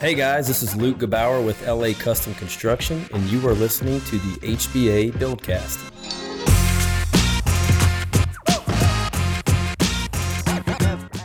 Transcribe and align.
Hey 0.00 0.14
guys, 0.14 0.46
this 0.46 0.62
is 0.62 0.76
Luke 0.76 0.98
Gebauer 0.98 1.44
with 1.44 1.66
LA 1.66 1.92
Custom 1.92 2.32
Construction, 2.36 3.04
and 3.12 3.24
you 3.24 3.44
are 3.48 3.52
listening 3.52 4.00
to 4.02 4.18
the 4.20 4.54
HBA 4.56 5.10
Buildcast. 5.14 5.76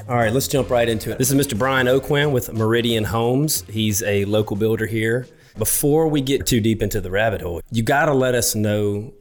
All 0.10 0.16
right, 0.16 0.34
let's 0.34 0.48
jump 0.48 0.72
right 0.72 0.90
into 0.90 1.12
it. 1.12 1.20
This 1.20 1.30
is 1.30 1.38
Mr. 1.38 1.56
Brian 1.56 1.86
Oquan 1.86 2.32
with 2.32 2.52
Meridian 2.52 3.04
Homes. 3.04 3.62
He's 3.70 4.02
a 4.02 4.26
local 4.26 4.56
builder 4.56 4.88
here. 4.88 5.28
Before 5.56 6.08
we 6.08 6.22
get 6.22 6.48
too 6.48 6.60
deep 6.60 6.82
into 6.82 7.00
the 7.00 7.12
rabbit 7.12 7.42
hole, 7.42 7.62
you 7.70 7.84
got 7.84 8.06
to 8.08 8.14
let 8.16 8.34
us 8.34 8.56
know 8.56 9.14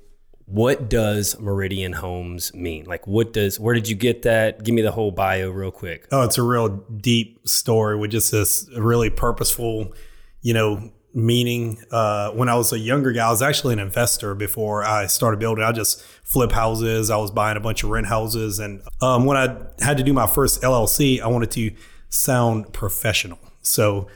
what 0.52 0.90
does 0.90 1.40
Meridian 1.40 1.94
Homes 1.94 2.52
mean? 2.52 2.84
Like, 2.84 3.06
what 3.06 3.32
does, 3.32 3.58
where 3.58 3.74
did 3.74 3.88
you 3.88 3.96
get 3.96 4.20
that? 4.22 4.62
Give 4.62 4.74
me 4.74 4.82
the 4.82 4.92
whole 4.92 5.10
bio 5.10 5.48
real 5.48 5.70
quick. 5.70 6.06
Oh, 6.12 6.20
it's 6.24 6.36
a 6.36 6.42
real 6.42 6.68
deep 6.68 7.48
story 7.48 7.96
with 7.96 8.10
just 8.10 8.30
this 8.30 8.68
really 8.76 9.08
purposeful, 9.08 9.94
you 10.42 10.52
know, 10.52 10.92
meaning. 11.14 11.82
Uh, 11.90 12.32
when 12.32 12.50
I 12.50 12.54
was 12.56 12.70
a 12.70 12.78
younger 12.78 13.12
guy, 13.12 13.28
I 13.28 13.30
was 13.30 13.40
actually 13.40 13.72
an 13.72 13.78
investor 13.78 14.34
before 14.34 14.84
I 14.84 15.06
started 15.06 15.40
building. 15.40 15.64
I 15.64 15.72
just 15.72 16.02
flip 16.22 16.52
houses. 16.52 17.08
I 17.08 17.16
was 17.16 17.30
buying 17.30 17.56
a 17.56 17.60
bunch 17.60 17.82
of 17.82 17.88
rent 17.88 18.08
houses. 18.08 18.58
And 18.58 18.82
um, 19.00 19.24
when 19.24 19.38
I 19.38 19.56
had 19.82 19.96
to 19.96 20.02
do 20.02 20.12
my 20.12 20.26
first 20.26 20.60
LLC, 20.60 21.18
I 21.22 21.28
wanted 21.28 21.50
to 21.52 21.70
sound 22.10 22.74
professional. 22.74 23.38
So 23.62 24.08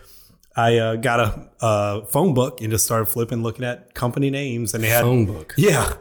I 0.55 0.77
uh, 0.77 0.97
got 0.97 1.21
a, 1.21 1.49
a, 1.63 2.07
phone 2.07 2.35
book 2.35 2.61
and 2.61 2.71
just 2.71 2.85
started 2.85 3.07
flipping, 3.07 3.43
looking 3.43 3.65
at 3.65 3.95
company 3.95 4.29
names. 4.29 4.75
And 4.75 4.85
they 4.85 4.89
had 4.89 5.01
phone 5.01 5.25
book. 5.25 5.55
Yeah. 5.57 5.95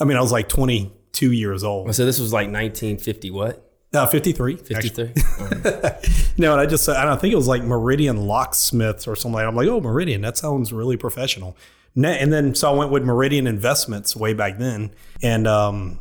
I 0.00 0.04
mean, 0.04 0.16
I 0.16 0.20
was 0.20 0.32
like 0.32 0.48
22 0.48 1.32
years 1.32 1.64
old. 1.64 1.94
So 1.94 2.04
this 2.04 2.18
was 2.18 2.32
like 2.32 2.46
1950 2.46 3.30
what? 3.30 3.70
Uh, 3.92 4.06
53. 4.06 4.56
53. 4.56 5.12
no, 6.36 6.52
and 6.52 6.60
I 6.60 6.66
just, 6.66 6.88
I 6.88 7.04
don't 7.04 7.20
think 7.20 7.32
it 7.32 7.36
was 7.36 7.46
like 7.46 7.62
Meridian 7.62 8.26
Locksmiths 8.26 9.06
or 9.06 9.14
something. 9.14 9.40
I'm 9.40 9.54
like, 9.54 9.68
oh, 9.68 9.80
Meridian, 9.80 10.20
that 10.22 10.36
sounds 10.36 10.72
really 10.72 10.96
professional. 10.96 11.56
And 11.94 12.32
then, 12.32 12.56
so 12.56 12.72
I 12.72 12.76
went 12.76 12.90
with 12.90 13.04
Meridian 13.04 13.46
Investments 13.46 14.16
way 14.16 14.34
back 14.34 14.58
then. 14.58 14.92
And, 15.22 15.46
um, 15.46 16.00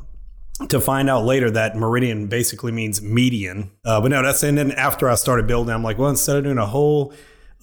to 0.69 0.80
find 0.80 1.09
out 1.09 1.25
later 1.25 1.52
that 1.52 1.75
Meridian 1.75 2.28
basically 2.28 2.72
means 2.72 3.02
median. 3.02 3.72
Uh, 3.85 4.02
but 4.02 4.09
no, 4.09 4.23
that's, 4.23 4.44
and 4.44 4.57
then 4.57 4.72
after 4.72 5.09
I 5.09 5.16
started 5.16 5.45
building, 5.45 5.73
I'm 5.73 5.83
like, 5.83 5.97
well, 5.97 6.09
instead 6.09 6.38
of 6.38 6.44
doing 6.45 6.57
a 6.57 6.66
whole 6.66 7.13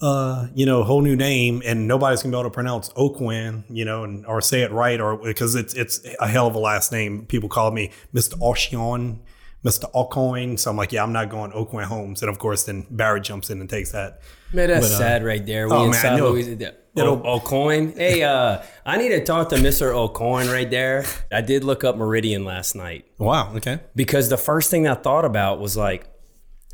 uh, 0.01 0.47
you 0.55 0.65
know, 0.65 0.83
whole 0.83 1.01
new 1.01 1.15
name, 1.15 1.61
and 1.65 1.87
nobody's 1.87 2.23
gonna 2.23 2.35
be 2.35 2.39
able 2.39 2.49
to 2.49 2.53
pronounce 2.53 2.89
Oquan, 2.89 3.63
you 3.69 3.85
know, 3.85 4.03
and 4.03 4.25
or 4.25 4.41
say 4.41 4.61
it 4.61 4.71
right, 4.71 4.99
or 4.99 5.17
because 5.17 5.55
it's 5.55 5.73
it's 5.73 6.01
a 6.19 6.27
hell 6.27 6.47
of 6.47 6.55
a 6.55 6.59
last 6.59 6.91
name. 6.91 7.25
People 7.25 7.49
call 7.49 7.71
me 7.71 7.91
Mr. 8.13 8.33
Oshion, 8.39 9.19
Mr. 9.63 9.91
Alcoin. 9.93 10.57
So 10.57 10.71
I'm 10.71 10.77
like, 10.77 10.91
yeah, 10.91 11.03
I'm 11.03 11.13
not 11.13 11.29
going 11.29 11.51
Oquan 11.51 11.83
Homes. 11.83 12.21
And 12.21 12.29
of 12.29 12.39
course, 12.39 12.63
then 12.63 12.85
Barry 12.89 13.21
jumps 13.21 13.49
in 13.49 13.61
and 13.61 13.69
takes 13.69 13.91
that. 13.91 14.21
Man, 14.53 14.69
that's 14.69 14.89
but, 14.89 14.95
uh, 14.95 14.97
sad 14.97 15.23
right 15.23 15.45
there. 15.45 15.67
We 15.67 15.73
oh, 15.73 15.85
in 15.85 15.91
man, 15.91 16.01
South 16.01 16.19
Louisiana. 16.19 16.75
O'Coin. 16.97 17.93
Hey, 17.95 18.21
uh, 18.23 18.61
I 18.85 18.97
need 18.97 19.09
to 19.09 19.23
talk 19.23 19.49
to 19.49 19.55
Mr. 19.55 19.93
O'Coin 19.95 20.47
right 20.47 20.69
there. 20.69 21.05
I 21.31 21.39
did 21.39 21.63
look 21.63 21.85
up 21.85 21.95
Meridian 21.95 22.43
last 22.43 22.75
night. 22.75 23.05
Wow. 23.17 23.55
Okay. 23.55 23.79
Because 23.95 24.27
the 24.27 24.37
first 24.37 24.69
thing 24.69 24.87
I 24.87 24.95
thought 24.95 25.23
about 25.23 25.61
was 25.61 25.77
like, 25.77 26.05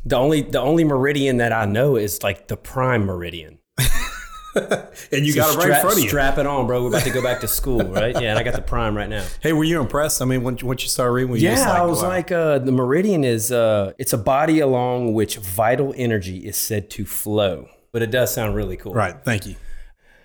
the 0.04 0.16
only 0.16 0.42
the 0.42 0.60
only 0.60 0.84
meridian 0.84 1.38
that 1.38 1.52
I 1.52 1.64
know 1.64 1.96
is 1.96 2.22
like 2.22 2.48
the 2.48 2.56
prime 2.56 3.04
meridian. 3.04 3.58
and 4.54 5.24
you 5.26 5.32
so 5.32 5.40
got 5.40 5.54
it 5.54 5.58
right 5.58 5.70
in 5.76 5.80
front 5.80 5.96
of 5.96 6.02
you. 6.02 6.08
Strap 6.08 6.38
it 6.38 6.46
on, 6.46 6.66
bro. 6.66 6.82
We're 6.82 6.88
about 6.88 7.04
to 7.04 7.10
go 7.10 7.22
back 7.22 7.40
to 7.40 7.48
school, 7.48 7.82
right? 7.84 8.14
Yeah, 8.20 8.30
and 8.30 8.38
I 8.38 8.42
got 8.42 8.54
the 8.54 8.62
prime 8.62 8.96
right 8.96 9.08
now. 9.08 9.24
Hey, 9.40 9.52
were 9.52 9.64
you 9.64 9.80
impressed? 9.80 10.20
I 10.22 10.24
mean, 10.24 10.42
once, 10.42 10.62
once 10.62 10.82
you 10.82 10.88
started 10.88 11.12
reading, 11.12 11.36
yeah, 11.36 11.60
like, 11.60 11.68
I 11.68 11.82
was 11.84 12.02
wow. 12.02 12.08
like, 12.08 12.32
uh, 12.32 12.58
the 12.58 12.72
meridian 12.72 13.24
is 13.24 13.52
uh, 13.52 13.92
it's 13.98 14.12
a 14.12 14.18
body 14.18 14.60
along 14.60 15.14
which 15.14 15.36
vital 15.36 15.94
energy 15.96 16.38
is 16.38 16.56
said 16.56 16.90
to 16.90 17.04
flow. 17.04 17.68
But 17.92 18.02
it 18.02 18.10
does 18.10 18.32
sound 18.32 18.54
really 18.54 18.76
cool. 18.76 18.92
Right. 18.92 19.16
Thank 19.24 19.46
you. 19.46 19.56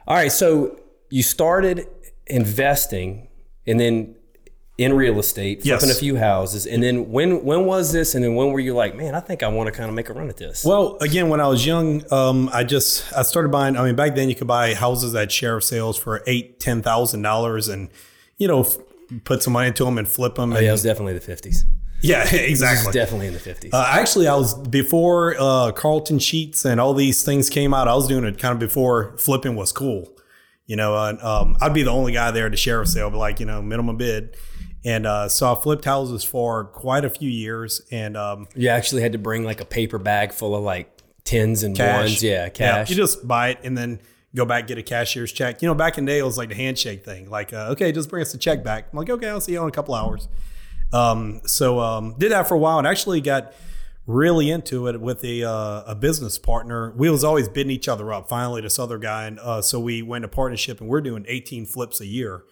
All 0.08 0.16
right. 0.16 0.32
So 0.32 0.80
you 1.10 1.24
started 1.24 1.88
investing, 2.28 3.28
and 3.66 3.80
then 3.80 4.16
in 4.78 4.94
real 4.94 5.19
estate, 5.19 5.61
flipping 5.61 5.88
yes. 5.88 5.97
a 5.97 6.00
few 6.00 6.17
houses. 6.17 6.66
And 6.66 6.81
then 6.81 7.11
when 7.11 7.44
when 7.44 7.66
was 7.66 7.91
this? 7.91 8.16
And 8.16 8.23
then 8.23 8.35
when 8.35 8.51
were 8.51 8.59
you 8.59 8.73
like, 8.73 8.95
man, 8.95 9.13
I 9.13 9.19
think 9.19 9.44
I 9.44 9.47
want 9.47 9.67
to 9.67 9.72
kind 9.72 9.89
of 9.89 9.95
make 9.95 10.09
a 10.09 10.13
run 10.13 10.29
at 10.29 10.38
this? 10.38 10.66
Well, 10.66 10.97
again, 10.97 11.29
when 11.29 11.39
I 11.39 11.47
was 11.47 11.66
young, 11.66 12.03
um, 12.11 12.50
I 12.51 12.63
just 12.63 13.11
I 13.13 13.22
started 13.22 13.51
buying. 13.51 13.78
I 13.78 13.84
mean, 13.84 13.95
back 13.95 14.16
then 14.16 14.29
you 14.29 14.35
could 14.35 14.47
buy 14.47 14.73
houses 14.73 15.13
at 15.16 15.31
sheriff 15.31 15.63
sales 15.63 15.97
for 15.97 16.23
eight, 16.25 16.59
ten 16.59 16.81
thousand 16.81 17.22
dollars, 17.22 17.67
and 17.67 17.89
you 18.38 18.47
know, 18.47 18.61
f- 18.61 18.78
put 19.25 19.44
some 19.44 19.53
money 19.53 19.67
into 19.67 19.85
them 19.85 19.97
and 19.97 20.07
flip 20.07 20.35
them. 20.35 20.53
Oh, 20.53 20.56
and, 20.56 20.63
yeah, 20.63 20.69
it 20.69 20.73
was 20.73 20.84
definitely 20.84 21.13
the 21.13 21.22
fifties. 21.22 21.66
Yeah, 22.01 22.28
exactly. 22.35 22.91
definitely 22.91 23.28
in 23.28 23.34
the 23.34 23.40
fifties. 23.40 23.73
Uh, 23.73 23.85
actually, 23.88 24.28
I 24.28 24.35
was 24.35 24.55
before 24.55 25.35
uh, 25.40 25.72
Carleton 25.72 26.17
Sheets 26.17 26.66
and 26.66 26.81
all 26.81 26.95
these 26.95 27.23
things 27.23 27.50
came 27.50 27.73
out. 27.73 27.88
I 27.88 27.94
was 27.94 28.07
doing 28.07 28.25
it 28.25 28.40
kind 28.40 28.53
of 28.53 28.59
before 28.59 29.16
flipping 29.17 29.55
was 29.55 29.72
cool. 29.72 30.09
You 30.66 30.75
know, 30.78 30.96
uh, 30.96 31.18
um, 31.22 31.57
I'd 31.62 31.74
be 31.74 31.84
the 31.84 31.91
only 31.91 32.13
guy 32.13 32.31
there 32.31 32.46
at 32.46 32.51
the 32.51 32.57
sheriff 32.57 32.88
sale, 32.88 33.09
but 33.09 33.18
like 33.18 33.40
you 33.40 33.46
know, 33.46 33.62
minimum 33.62 33.97
bid 33.97 34.38
and 34.85 35.06
uh, 35.06 35.29
so 35.29 35.51
I 35.51 35.56
flipped 35.56 35.85
houses 35.85 36.24
for 36.24 36.66
quite 36.66 37.06
a 37.06 37.09
few 37.09 37.29
years. 37.29 37.81
And 37.91 38.18
um, 38.18 38.47
you 38.56 38.69
actually 38.69 39.02
had 39.02 39.13
to 39.13 39.18
bring 39.18 39.44
like 39.44 39.62
a 39.62 39.66
paper 39.66 39.97
bag 39.97 40.34
full 40.34 40.56
of 40.56 40.63
like 40.63 40.91
tens 41.23 41.63
and 41.63 41.75
cash. 41.75 42.02
ones, 42.02 42.23
yeah, 42.23 42.50
cash. 42.50 42.90
Yeah, 42.90 42.94
you 42.94 43.02
just 43.02 43.25
buy 43.28 43.50
it 43.50 43.59
and 43.63 43.78
then 43.78 44.00
go 44.35 44.46
back 44.46 44.68
get 44.68 44.78
a 44.78 44.84
cashier's 44.84 45.31
check. 45.31 45.62
You 45.62 45.68
know, 45.68 45.75
back 45.75 45.97
in 45.97 46.06
the 46.06 46.12
day 46.12 46.19
it 46.19 46.23
was 46.23 46.38
like 46.38 46.50
the 46.50 46.56
handshake 46.56 47.06
thing. 47.06 47.29
Like, 47.29 47.53
uh, 47.53 47.69
okay, 47.72 47.91
just 47.91 48.09
bring 48.09 48.22
us 48.22 48.31
the 48.31 48.38
check 48.38 48.63
back. 48.63 48.90
I'm 48.91 48.97
like, 48.97 49.09
okay, 49.09 49.29
I'll 49.29 49.41
see 49.41 49.53
you 49.53 49.62
in 49.62 49.69
a 49.69 49.72
couple 49.72 49.96
hours. 49.96 50.28
Um, 50.91 51.41
so 51.46 51.79
um, 51.79 52.16
did 52.18 52.31
that 52.31 52.47
for 52.47 52.56
a 52.56 52.59
while 52.59 52.78
and 52.78 52.88
actually 52.88 53.22
got 53.22 53.53
really 54.06 54.52
into 54.52 54.88
it 54.88 55.00
with 55.00 55.24
a 55.24 55.44
uh, 55.44 55.84
a 55.88 55.96
business 55.96 56.38
partner. 56.38 56.94
We 56.97 57.09
was 57.09 57.24
always 57.24 57.47
bidding 57.47 57.72
each 57.72 57.88
other 57.88 58.12
up. 58.12 58.28
Finally, 58.28 58.62
this 58.62 58.80
other 58.80 58.97
guy, 58.97 59.25
and 59.25 59.40
uh, 59.40 59.62
so 59.62 59.80
we 59.80 60.02
went 60.02 60.24
to 60.24 60.28
partnership, 60.28 60.81
and 60.81 60.90
we're 60.90 61.02
doing 61.02 61.25
18 61.28 61.66
flips 61.66 62.02
a 62.02 62.06
year, 62.06 62.44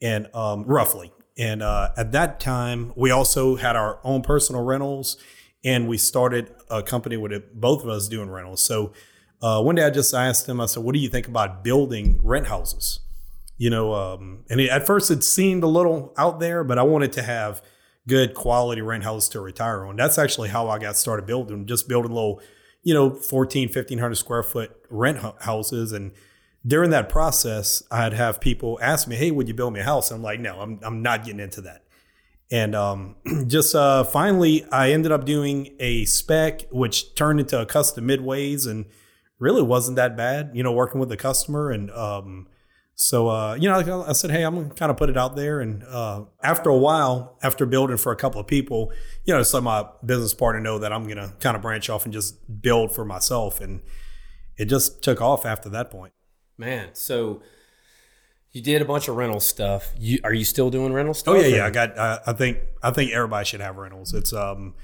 and 0.00 0.28
um, 0.34 0.64
roughly. 0.64 1.12
And 1.36 1.62
uh, 1.62 1.90
at 1.96 2.12
that 2.12 2.38
time, 2.38 2.92
we 2.94 3.10
also 3.10 3.56
had 3.56 3.74
our 3.74 3.98
own 4.04 4.22
personal 4.22 4.62
rentals, 4.62 5.16
and 5.64 5.88
we 5.88 5.98
started 5.98 6.54
a 6.70 6.82
company 6.82 7.16
with 7.16 7.32
it, 7.32 7.60
both 7.60 7.82
of 7.82 7.88
us 7.88 8.06
doing 8.06 8.30
rentals. 8.30 8.62
So 8.62 8.92
uh, 9.42 9.60
one 9.60 9.74
day 9.74 9.84
I 9.84 9.90
just 9.90 10.14
asked 10.14 10.48
him, 10.48 10.60
I 10.60 10.66
said, 10.66 10.84
"What 10.84 10.94
do 10.94 11.00
you 11.00 11.08
think 11.08 11.26
about 11.26 11.64
building 11.64 12.20
rent 12.22 12.46
houses?" 12.46 13.00
You 13.56 13.70
know, 13.70 13.94
um, 13.94 14.44
and 14.50 14.60
at 14.60 14.86
first 14.86 15.10
it 15.10 15.22
seemed 15.22 15.62
a 15.62 15.68
little 15.68 16.12
out 16.16 16.40
there, 16.40 16.64
but 16.64 16.78
I 16.78 16.82
wanted 16.82 17.12
to 17.14 17.22
have 17.22 17.62
good 18.06 18.34
quality 18.34 18.82
rent 18.82 19.04
houses 19.04 19.28
to 19.30 19.40
retire 19.40 19.84
on. 19.84 19.96
That's 19.96 20.18
actually 20.18 20.50
how 20.50 20.68
I 20.68 20.78
got 20.78 20.96
started 20.96 21.26
building, 21.26 21.66
just 21.66 21.88
building 21.88 22.12
little, 22.12 22.40
you 22.82 22.94
know, 22.94 23.10
14, 23.10 23.68
1500 23.68 24.14
square 24.14 24.42
foot 24.42 24.72
rent 24.90 25.18
houses 25.40 25.92
and 25.92 26.12
during 26.66 26.90
that 26.90 27.08
process, 27.08 27.82
I'd 27.90 28.14
have 28.14 28.40
people 28.40 28.78
ask 28.80 29.06
me, 29.06 29.16
"Hey, 29.16 29.30
would 29.30 29.48
you 29.48 29.54
build 29.54 29.74
me 29.74 29.80
a 29.80 29.84
house?" 29.84 30.10
I'm 30.10 30.22
like, 30.22 30.40
"No, 30.40 30.60
I'm 30.60 30.80
I'm 30.82 31.02
not 31.02 31.24
getting 31.24 31.40
into 31.40 31.60
that." 31.62 31.84
And 32.50 32.74
um, 32.74 33.16
just 33.46 33.74
uh, 33.74 34.04
finally, 34.04 34.64
I 34.70 34.90
ended 34.92 35.12
up 35.12 35.24
doing 35.24 35.74
a 35.78 36.04
spec, 36.06 36.62
which 36.70 37.14
turned 37.14 37.40
into 37.40 37.60
a 37.60 37.66
custom 37.66 38.08
midways, 38.08 38.66
and 38.66 38.86
really 39.38 39.62
wasn't 39.62 39.96
that 39.96 40.16
bad. 40.16 40.52
You 40.54 40.62
know, 40.62 40.72
working 40.72 41.00
with 41.00 41.10
the 41.10 41.16
customer, 41.16 41.70
and 41.70 41.90
um, 41.90 42.48
so 42.96 43.28
uh, 43.28 43.54
you 43.54 43.68
know, 43.68 44.04
I 44.06 44.12
said, 44.12 44.30
"Hey, 44.30 44.44
I'm 44.44 44.54
gonna 44.54 44.74
kind 44.74 44.90
of 44.90 44.96
put 44.96 45.10
it 45.10 45.16
out 45.16 45.34
there." 45.34 45.60
And 45.60 45.82
uh, 45.84 46.24
after 46.42 46.70
a 46.70 46.76
while, 46.76 47.38
after 47.42 47.66
building 47.66 47.96
for 47.96 48.12
a 48.12 48.16
couple 48.16 48.40
of 48.40 48.46
people, 48.46 48.92
you 49.24 49.34
know, 49.34 49.42
so 49.42 49.60
my 49.60 49.86
business 50.04 50.32
partner 50.32 50.60
know 50.60 50.78
that 50.78 50.92
I'm 50.92 51.08
gonna 51.08 51.34
kind 51.40 51.56
of 51.56 51.62
branch 51.62 51.90
off 51.90 52.04
and 52.04 52.12
just 52.12 52.62
build 52.62 52.94
for 52.94 53.04
myself, 53.04 53.60
and 53.60 53.80
it 54.56 54.66
just 54.66 55.02
took 55.02 55.20
off 55.20 55.44
after 55.44 55.68
that 55.70 55.90
point. 55.90 56.12
Man, 56.56 56.90
so 56.92 57.42
you 58.52 58.62
did 58.62 58.80
a 58.80 58.84
bunch 58.84 59.08
of 59.08 59.16
rental 59.16 59.40
stuff. 59.40 59.92
You 59.98 60.20
are 60.22 60.32
you 60.32 60.44
still 60.44 60.70
doing 60.70 60.92
rental 60.92 61.14
stuff? 61.14 61.34
Oh 61.34 61.40
yeah, 61.40 61.46
or? 61.46 61.56
yeah. 61.56 61.66
I 61.66 61.70
got. 61.70 61.98
Uh, 61.98 62.20
I 62.26 62.32
think 62.32 62.58
I 62.80 62.92
think 62.92 63.12
everybody 63.12 63.44
should 63.44 63.60
have 63.60 63.76
rentals. 63.76 64.14
It's 64.14 64.32
um, 64.32 64.74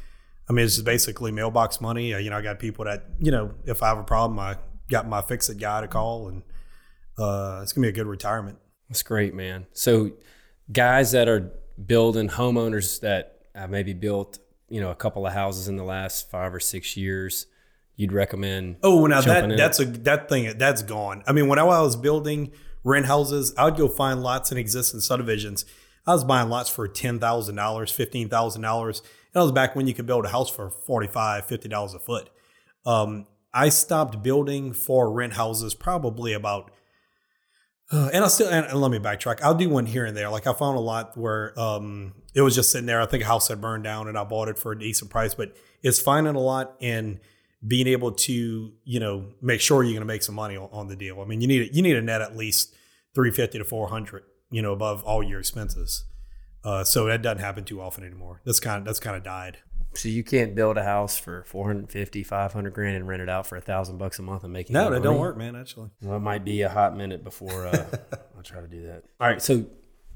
I 0.48 0.52
mean, 0.52 0.64
it's 0.64 0.80
basically 0.80 1.30
mailbox 1.30 1.80
money. 1.80 2.12
Uh, 2.12 2.18
you 2.18 2.30
know, 2.30 2.36
I 2.36 2.42
got 2.42 2.58
people 2.58 2.86
that 2.86 3.04
you 3.20 3.30
know, 3.30 3.54
if 3.66 3.84
I 3.84 3.88
have 3.88 3.98
a 3.98 4.02
problem, 4.02 4.40
I 4.40 4.56
got 4.88 5.08
my 5.08 5.22
fix 5.22 5.48
it 5.48 5.58
guy 5.58 5.80
to 5.80 5.86
call, 5.86 6.26
and 6.26 6.42
uh, 7.20 7.60
it's 7.62 7.72
gonna 7.72 7.84
be 7.84 7.90
a 7.90 7.92
good 7.92 8.06
retirement. 8.06 8.58
That's 8.88 9.02
great, 9.02 9.34
man. 9.34 9.66
So, 9.72 10.12
guys 10.72 11.12
that 11.12 11.28
are 11.28 11.52
building 11.84 12.28
homeowners 12.28 13.00
that 13.00 13.42
have 13.54 13.70
maybe 13.70 13.92
built 13.92 14.38
you 14.68 14.80
know 14.80 14.90
a 14.90 14.94
couple 14.94 15.26
of 15.26 15.32
houses 15.32 15.68
in 15.68 15.76
the 15.76 15.84
last 15.84 16.30
five 16.30 16.54
or 16.54 16.60
six 16.60 16.96
years 16.96 17.46
you'd 17.96 18.12
recommend? 18.12 18.76
Oh, 18.82 19.06
now 19.06 19.20
that 19.20 19.56
that's 19.56 19.78
a 19.78 19.84
that 19.84 20.28
thing 20.28 20.56
that's 20.56 20.82
gone. 20.82 21.22
I 21.26 21.32
mean, 21.32 21.48
when 21.48 21.58
I 21.58 21.64
was 21.64 21.96
building 21.96 22.52
rent 22.82 23.06
houses, 23.06 23.52
I 23.58 23.66
would 23.66 23.76
go 23.76 23.88
find 23.88 24.22
lots 24.22 24.50
in 24.50 24.58
existing 24.58 25.00
subdivisions. 25.00 25.66
I 26.06 26.14
was 26.14 26.24
buying 26.24 26.48
lots 26.48 26.70
for 26.70 26.88
ten 26.88 27.18
thousand 27.18 27.56
dollars, 27.56 27.92
fifteen 27.92 28.30
thousand 28.30 28.62
dollars. 28.62 29.02
That 29.32 29.42
was 29.42 29.52
back 29.52 29.76
when 29.76 29.86
you 29.86 29.94
could 29.94 30.06
build 30.06 30.24
a 30.24 30.30
house 30.30 30.50
for 30.50 30.70
$45 30.70 31.44
50 31.44 31.68
dollars 31.68 31.94
a 31.94 32.00
foot. 32.00 32.30
Um, 32.84 33.26
I 33.54 33.68
stopped 33.68 34.24
building 34.24 34.72
for 34.72 35.12
rent 35.12 35.34
houses 35.34 35.74
probably 35.74 36.32
about. 36.32 36.70
Uh, 37.90 38.10
and 38.12 38.24
I 38.24 38.28
still 38.28 38.48
and, 38.48 38.66
and, 38.66 38.80
let 38.80 38.90
me 38.90 38.98
backtrack. 38.98 39.40
I'll 39.42 39.54
do 39.54 39.68
one 39.68 39.86
here 39.86 40.04
and 40.04 40.16
there. 40.16 40.28
Like 40.30 40.46
I 40.46 40.52
found 40.52 40.76
a 40.76 40.80
lot 40.80 41.16
where 41.16 41.58
um, 41.58 42.14
it 42.34 42.42
was 42.42 42.54
just 42.54 42.70
sitting 42.70 42.86
there. 42.86 43.00
I 43.00 43.06
think 43.06 43.22
a 43.22 43.26
house 43.26 43.48
had 43.48 43.60
burned 43.60 43.84
down, 43.84 44.08
and 44.08 44.18
I 44.18 44.24
bought 44.24 44.48
it 44.48 44.58
for 44.58 44.72
a 44.72 44.78
decent 44.78 45.10
price. 45.10 45.34
But 45.34 45.56
it's 45.82 45.98
finding 45.98 46.34
a 46.34 46.40
lot 46.40 46.76
in 46.80 47.20
being 47.66 47.86
able 47.88 48.12
to 48.12 48.72
you 48.84 49.00
know 49.00 49.26
make 49.42 49.60
sure 49.60 49.82
you're 49.82 49.92
going 49.92 50.00
to 50.00 50.06
make 50.06 50.22
some 50.22 50.34
money 50.34 50.56
on, 50.56 50.88
the 50.88 50.96
deal. 50.96 51.20
I 51.20 51.24
mean, 51.24 51.40
you 51.40 51.46
need 51.46 51.74
you 51.74 51.82
need 51.82 51.96
a 51.96 52.02
net 52.02 52.20
at 52.20 52.36
least 52.36 52.74
three 53.14 53.30
fifty 53.30 53.58
to 53.58 53.64
four 53.64 53.88
hundred, 53.88 54.22
you 54.50 54.62
know, 54.62 54.72
above 54.72 55.02
all 55.04 55.22
your 55.22 55.40
expenses. 55.40 56.04
Uh, 56.62 56.84
so 56.84 57.06
that 57.06 57.22
doesn't 57.22 57.38
happen 57.38 57.64
too 57.64 57.80
often 57.80 58.04
anymore. 58.04 58.42
That's 58.44 58.60
kind 58.60 58.78
of 58.78 58.84
that's 58.84 59.00
kind 59.00 59.16
of 59.16 59.22
died. 59.22 59.58
So 59.94 60.08
you 60.08 60.22
can't 60.22 60.54
build 60.54 60.76
a 60.78 60.84
house 60.84 61.18
for 61.18 61.42
450, 61.46 62.22
500 62.22 62.72
grand 62.72 62.96
and 62.96 63.08
rent 63.08 63.22
it 63.22 63.28
out 63.28 63.46
for 63.46 63.56
a 63.56 63.60
thousand 63.60 63.98
bucks 63.98 64.18
a 64.18 64.22
month 64.22 64.44
and 64.44 64.52
make 64.52 64.70
it. 64.70 64.72
No, 64.72 64.88
that 64.90 65.02
don't 65.02 65.18
work, 65.18 65.36
man. 65.36 65.56
Actually, 65.56 65.90
well, 66.00 66.16
it 66.16 66.20
might 66.20 66.44
be 66.44 66.62
a 66.62 66.68
hot 66.68 66.96
minute 66.96 67.24
before 67.24 67.66
uh, 67.66 67.86
I'll 68.36 68.42
try 68.42 68.60
to 68.60 68.68
do 68.68 68.86
that. 68.86 69.02
All 69.20 69.26
right, 69.26 69.42
so 69.42 69.66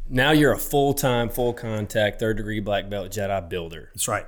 now 0.09 0.31
you're 0.31 0.53
a 0.53 0.59
full 0.59 0.95
time, 0.95 1.29
full 1.29 1.53
contact, 1.53 2.21
third 2.21 2.37
degree 2.37 2.61
black 2.61 2.89
belt 2.89 3.11
Jedi 3.11 3.49
builder. 3.49 3.91
that's 3.95 4.07
right. 4.07 4.27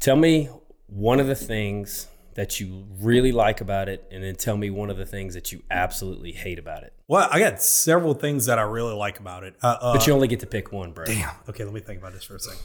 Tell 0.00 0.16
me 0.16 0.48
one 0.86 1.20
of 1.20 1.26
the 1.26 1.34
things 1.34 2.06
that 2.34 2.60
you 2.60 2.86
really 3.00 3.32
like 3.32 3.60
about 3.62 3.88
it, 3.88 4.06
and 4.10 4.22
then 4.22 4.36
tell 4.36 4.56
me 4.58 4.68
one 4.68 4.90
of 4.90 4.96
the 4.98 5.06
things 5.06 5.32
that 5.34 5.52
you 5.52 5.62
absolutely 5.70 6.32
hate 6.32 6.58
about 6.58 6.82
it. 6.82 6.92
Well, 7.08 7.26
I 7.30 7.38
got 7.40 7.62
several 7.62 8.12
things 8.12 8.44
that 8.46 8.58
I 8.58 8.62
really 8.62 8.94
like 8.94 9.18
about 9.18 9.42
it. 9.42 9.56
Uh, 9.62 9.76
uh, 9.80 9.92
But 9.94 10.06
you 10.06 10.12
only 10.12 10.28
get 10.28 10.40
to 10.40 10.46
pick 10.46 10.70
one, 10.70 10.92
bro. 10.92 11.06
Damn. 11.06 11.30
Okay, 11.48 11.64
let 11.64 11.72
me 11.72 11.80
think 11.80 11.98
about 11.98 12.12
this 12.12 12.24
for 12.24 12.36
a 12.36 12.40
second. 12.40 12.60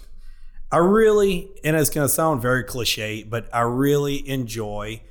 I 0.72 0.78
really, 0.78 1.50
and 1.64 1.76
it's 1.76 1.90
going 1.90 2.06
to 2.06 2.14
sound 2.14 2.42
very 2.42 2.64
cliche, 2.64 3.24
but 3.24 3.50
I 3.54 3.62
really 3.62 4.28
enjoy 4.28 5.02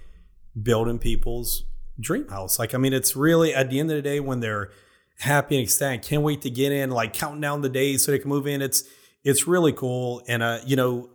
building 0.60 0.98
people's 0.98 1.64
dream 2.00 2.28
house. 2.28 2.58
Like, 2.58 2.74
I 2.74 2.78
mean, 2.78 2.92
it's 2.92 3.14
really 3.14 3.54
at 3.54 3.68
the 3.70 3.78
end 3.78 3.90
of 3.90 3.96
the 3.96 4.02
day 4.02 4.20
when 4.20 4.40
they're 4.40 4.70
happy 5.18 5.56
and 5.56 5.64
ecstatic, 5.64 6.02
can't 6.02 6.22
wait 6.22 6.42
to 6.42 6.50
get 6.50 6.72
in, 6.72 6.90
like 6.90 7.12
counting 7.12 7.40
down 7.40 7.60
the 7.60 7.68
days 7.68 8.04
so 8.04 8.10
they 8.10 8.18
can 8.18 8.28
move 8.28 8.46
in. 8.46 8.62
It's 8.62 8.84
it's 9.22 9.46
really 9.46 9.72
cool, 9.72 10.22
and 10.26 10.42
uh, 10.42 10.60
you 10.64 10.76
know, 10.76 11.10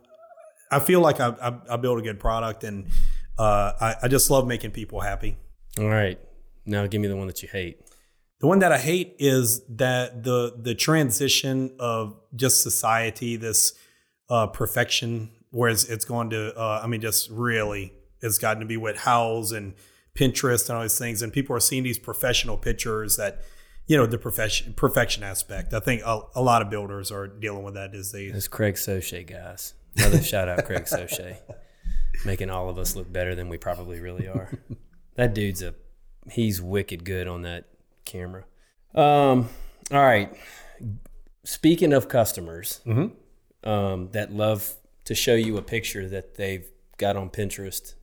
I 0.70 0.78
feel 0.78 1.00
like 1.00 1.18
I, 1.18 1.34
I, 1.42 1.74
I 1.74 1.76
build 1.76 1.98
a 1.98 2.02
good 2.02 2.20
product, 2.20 2.62
and 2.62 2.86
uh, 3.38 3.72
I, 3.80 3.94
I 4.04 4.08
just 4.08 4.30
love 4.30 4.46
making 4.46 4.70
people 4.70 5.00
happy. 5.00 5.38
All 5.78 5.88
right. 5.88 6.18
Now 6.64 6.86
give 6.86 7.00
me 7.00 7.08
the 7.08 7.16
one 7.16 7.26
that 7.26 7.42
you 7.42 7.48
hate. 7.48 7.80
The 8.40 8.46
one 8.46 8.60
that 8.60 8.70
I 8.70 8.78
hate 8.78 9.16
is 9.18 9.64
that 9.66 10.22
the 10.22 10.54
the 10.56 10.74
transition 10.74 11.74
of 11.78 12.16
just 12.34 12.62
society, 12.62 13.36
this 13.36 13.74
uh, 14.28 14.46
perfection, 14.48 15.30
whereas 15.50 15.88
it's 15.88 16.04
going 16.04 16.30
to, 16.30 16.56
uh, 16.56 16.80
I 16.82 16.86
mean, 16.86 17.00
just 17.00 17.30
really, 17.30 17.92
it's 18.20 18.38
gotten 18.38 18.60
to 18.60 18.66
be 18.66 18.76
with 18.76 18.96
Houzz 18.96 19.56
and 19.56 19.74
Pinterest 20.14 20.68
and 20.68 20.76
all 20.76 20.82
these 20.82 20.98
things, 20.98 21.22
and 21.22 21.32
people 21.32 21.54
are 21.54 21.60
seeing 21.60 21.82
these 21.82 21.98
professional 21.98 22.56
pictures 22.56 23.16
that, 23.16 23.42
you 23.86 23.96
know, 23.96 24.06
the 24.06 24.18
profession 24.18 24.72
perfection 24.74 25.22
aspect. 25.22 25.72
I 25.72 25.80
think 25.80 26.02
a, 26.04 26.20
a 26.34 26.42
lot 26.42 26.62
of 26.62 26.70
builders 26.70 27.12
are 27.12 27.28
dealing 27.28 27.62
with 27.62 27.74
that. 27.74 27.94
Is 27.94 28.12
they 28.12 28.24
It's 28.24 28.48
Craig 28.48 28.74
Sochet, 28.74 29.26
guys. 29.26 29.74
Another 29.96 30.22
shout 30.22 30.48
out, 30.48 30.64
Craig 30.64 30.84
Sochet, 30.84 31.38
making 32.24 32.50
all 32.50 32.68
of 32.68 32.78
us 32.78 32.96
look 32.96 33.12
better 33.12 33.34
than 33.34 33.48
we 33.48 33.58
probably 33.58 34.00
really 34.00 34.26
are. 34.26 34.50
That 35.14 35.34
dude's 35.34 35.62
a 35.62 35.74
he's 36.30 36.60
wicked 36.60 37.04
good 37.04 37.28
on 37.28 37.42
that 37.42 37.66
camera. 38.04 38.44
Um, 38.94 39.48
all 39.92 40.02
right. 40.02 40.34
Speaking 41.44 41.92
of 41.92 42.08
customers 42.08 42.80
um, 43.64 44.10
that 44.12 44.32
love 44.32 44.74
to 45.04 45.14
show 45.14 45.34
you 45.34 45.56
a 45.56 45.62
picture 45.62 46.08
that 46.08 46.34
they've 46.36 46.66
got 46.98 47.16
on 47.16 47.30
Pinterest, 47.30 47.94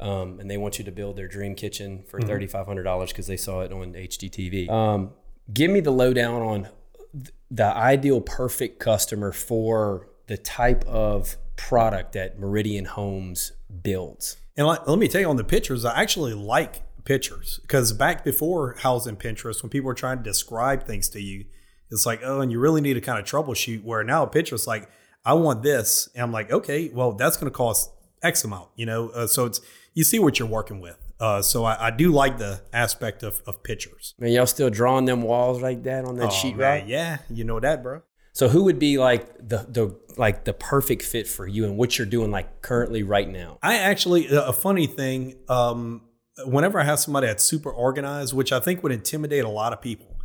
um, 0.00 0.38
and 0.40 0.50
they 0.50 0.56
want 0.56 0.78
you 0.78 0.84
to 0.84 0.92
build 0.92 1.16
their 1.16 1.28
dream 1.28 1.54
kitchen 1.54 2.04
for 2.08 2.20
thirty 2.20 2.46
five 2.46 2.66
hundred 2.66 2.84
dollars 2.84 3.10
because 3.10 3.26
they 3.26 3.36
saw 3.36 3.60
it 3.60 3.72
on 3.72 3.92
HGTV. 3.92 4.70
Um, 4.70 5.10
give 5.52 5.70
me 5.70 5.80
the 5.80 5.90
lowdown 5.90 6.42
on 6.42 6.68
th- 7.12 7.34
the 7.50 7.64
ideal 7.64 8.20
perfect 8.20 8.78
customer 8.78 9.32
for 9.32 10.08
the 10.26 10.36
type 10.36 10.84
of 10.86 11.36
product 11.56 12.12
that 12.12 12.38
Meridian 12.38 12.84
Homes 12.84 13.52
builds. 13.82 14.36
And 14.56 14.66
like, 14.66 14.86
let 14.86 14.98
me 14.98 15.08
tell 15.08 15.20
you 15.20 15.28
on 15.28 15.36
the 15.36 15.44
pictures, 15.44 15.84
I 15.84 16.00
actually 16.00 16.34
like 16.34 16.82
pictures 17.04 17.58
because 17.62 17.92
back 17.92 18.24
before 18.24 18.76
housing 18.80 19.16
Pinterest, 19.16 19.62
when 19.62 19.70
people 19.70 19.86
were 19.86 19.94
trying 19.94 20.18
to 20.18 20.22
describe 20.22 20.84
things 20.84 21.08
to 21.10 21.20
you, 21.20 21.46
it's 21.90 22.06
like, 22.06 22.20
oh, 22.22 22.40
and 22.40 22.50
you 22.52 22.58
really 22.58 22.80
need 22.80 22.94
to 22.94 23.00
kind 23.00 23.18
of 23.18 23.24
troubleshoot. 23.24 23.82
Where 23.84 24.02
now 24.04 24.22
a 24.24 24.26
picture's 24.26 24.66
like, 24.66 24.88
I 25.24 25.34
want 25.34 25.62
this, 25.62 26.08
and 26.14 26.22
I'm 26.22 26.32
like, 26.32 26.50
okay, 26.50 26.90
well, 26.92 27.12
that's 27.12 27.36
going 27.36 27.50
to 27.50 27.56
cost 27.56 27.90
X 28.22 28.44
amount, 28.44 28.68
you 28.76 28.86
know. 28.86 29.08
Uh, 29.10 29.26
so 29.26 29.46
it's 29.46 29.60
you 29.94 30.04
see 30.04 30.18
what 30.18 30.38
you're 30.38 30.48
working 30.48 30.80
with. 30.80 30.96
Uh, 31.20 31.42
so 31.42 31.64
I, 31.64 31.88
I 31.88 31.90
do 31.90 32.12
like 32.12 32.38
the 32.38 32.60
aspect 32.72 33.22
of, 33.24 33.42
of 33.46 33.62
pictures. 33.64 34.14
Man, 34.20 34.30
y'all 34.30 34.46
still 34.46 34.70
drawing 34.70 35.04
them 35.04 35.22
walls 35.22 35.60
like 35.60 35.82
that 35.82 36.04
on 36.04 36.14
that 36.16 36.26
Oh, 36.26 36.30
sheet 36.30 36.56
right? 36.56 36.86
yeah, 36.86 37.18
you 37.28 37.42
know 37.42 37.58
that, 37.58 37.82
bro. 37.82 38.02
So 38.32 38.48
who 38.48 38.64
would 38.64 38.78
be 38.78 38.98
like 38.98 39.36
the 39.36 39.66
the 39.68 39.98
like 40.16 40.44
the 40.44 40.52
perfect 40.52 41.02
fit 41.02 41.26
for 41.26 41.44
you 41.46 41.64
and 41.64 41.76
what 41.76 41.98
you're 41.98 42.06
doing 42.06 42.30
like 42.30 42.62
currently 42.62 43.02
right 43.02 43.28
now? 43.28 43.58
I 43.62 43.78
actually 43.78 44.28
a 44.30 44.52
funny 44.52 44.86
thing. 44.86 45.34
Um, 45.48 46.02
whenever 46.44 46.78
I 46.78 46.84
have 46.84 47.00
somebody 47.00 47.26
that's 47.26 47.44
super 47.44 47.70
organized, 47.70 48.32
which 48.32 48.52
I 48.52 48.60
think 48.60 48.84
would 48.84 48.92
intimidate 48.92 49.42
a 49.42 49.48
lot 49.48 49.72
of 49.72 49.80
people, 49.82 50.17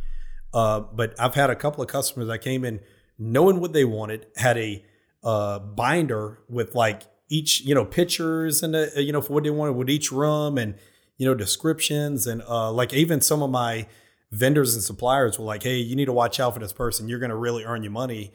uh, 0.54 0.80
but 0.80 1.14
I've 1.20 1.34
had 1.34 1.50
a 1.50 1.56
couple 1.56 1.82
of 1.82 1.88
customers 1.88 2.28
that 2.28 2.38
came 2.38 2.64
in 2.64 2.80
knowing 3.18 3.60
what 3.60 3.72
they 3.72 3.84
wanted, 3.84 4.26
had 4.36 4.56
a 4.56 4.84
uh, 5.22 5.58
binder 5.58 6.38
with 6.48 6.74
like 6.74 7.02
each 7.28 7.62
you 7.62 7.74
know 7.74 7.84
pictures 7.84 8.62
and 8.62 8.74
uh, 8.76 8.86
you 8.96 9.12
know 9.12 9.20
for 9.20 9.32
what 9.34 9.44
they 9.44 9.50
wanted 9.50 9.72
with 9.72 9.90
each 9.90 10.12
room 10.12 10.56
and 10.56 10.74
you 11.16 11.26
know 11.26 11.34
descriptions 11.34 12.26
and 12.26 12.42
uh, 12.48 12.70
like 12.70 12.92
even 12.92 13.20
some 13.20 13.42
of 13.42 13.50
my 13.50 13.86
vendors 14.30 14.74
and 14.74 14.82
suppliers 14.82 15.38
were 15.38 15.44
like, 15.44 15.62
hey, 15.62 15.76
you 15.76 15.96
need 15.96 16.06
to 16.06 16.12
watch 16.12 16.40
out 16.40 16.54
for 16.54 16.60
this 16.60 16.72
person. 16.72 17.08
You're 17.08 17.20
going 17.20 17.30
to 17.30 17.36
really 17.36 17.64
earn 17.64 17.82
your 17.82 17.92
money. 17.92 18.32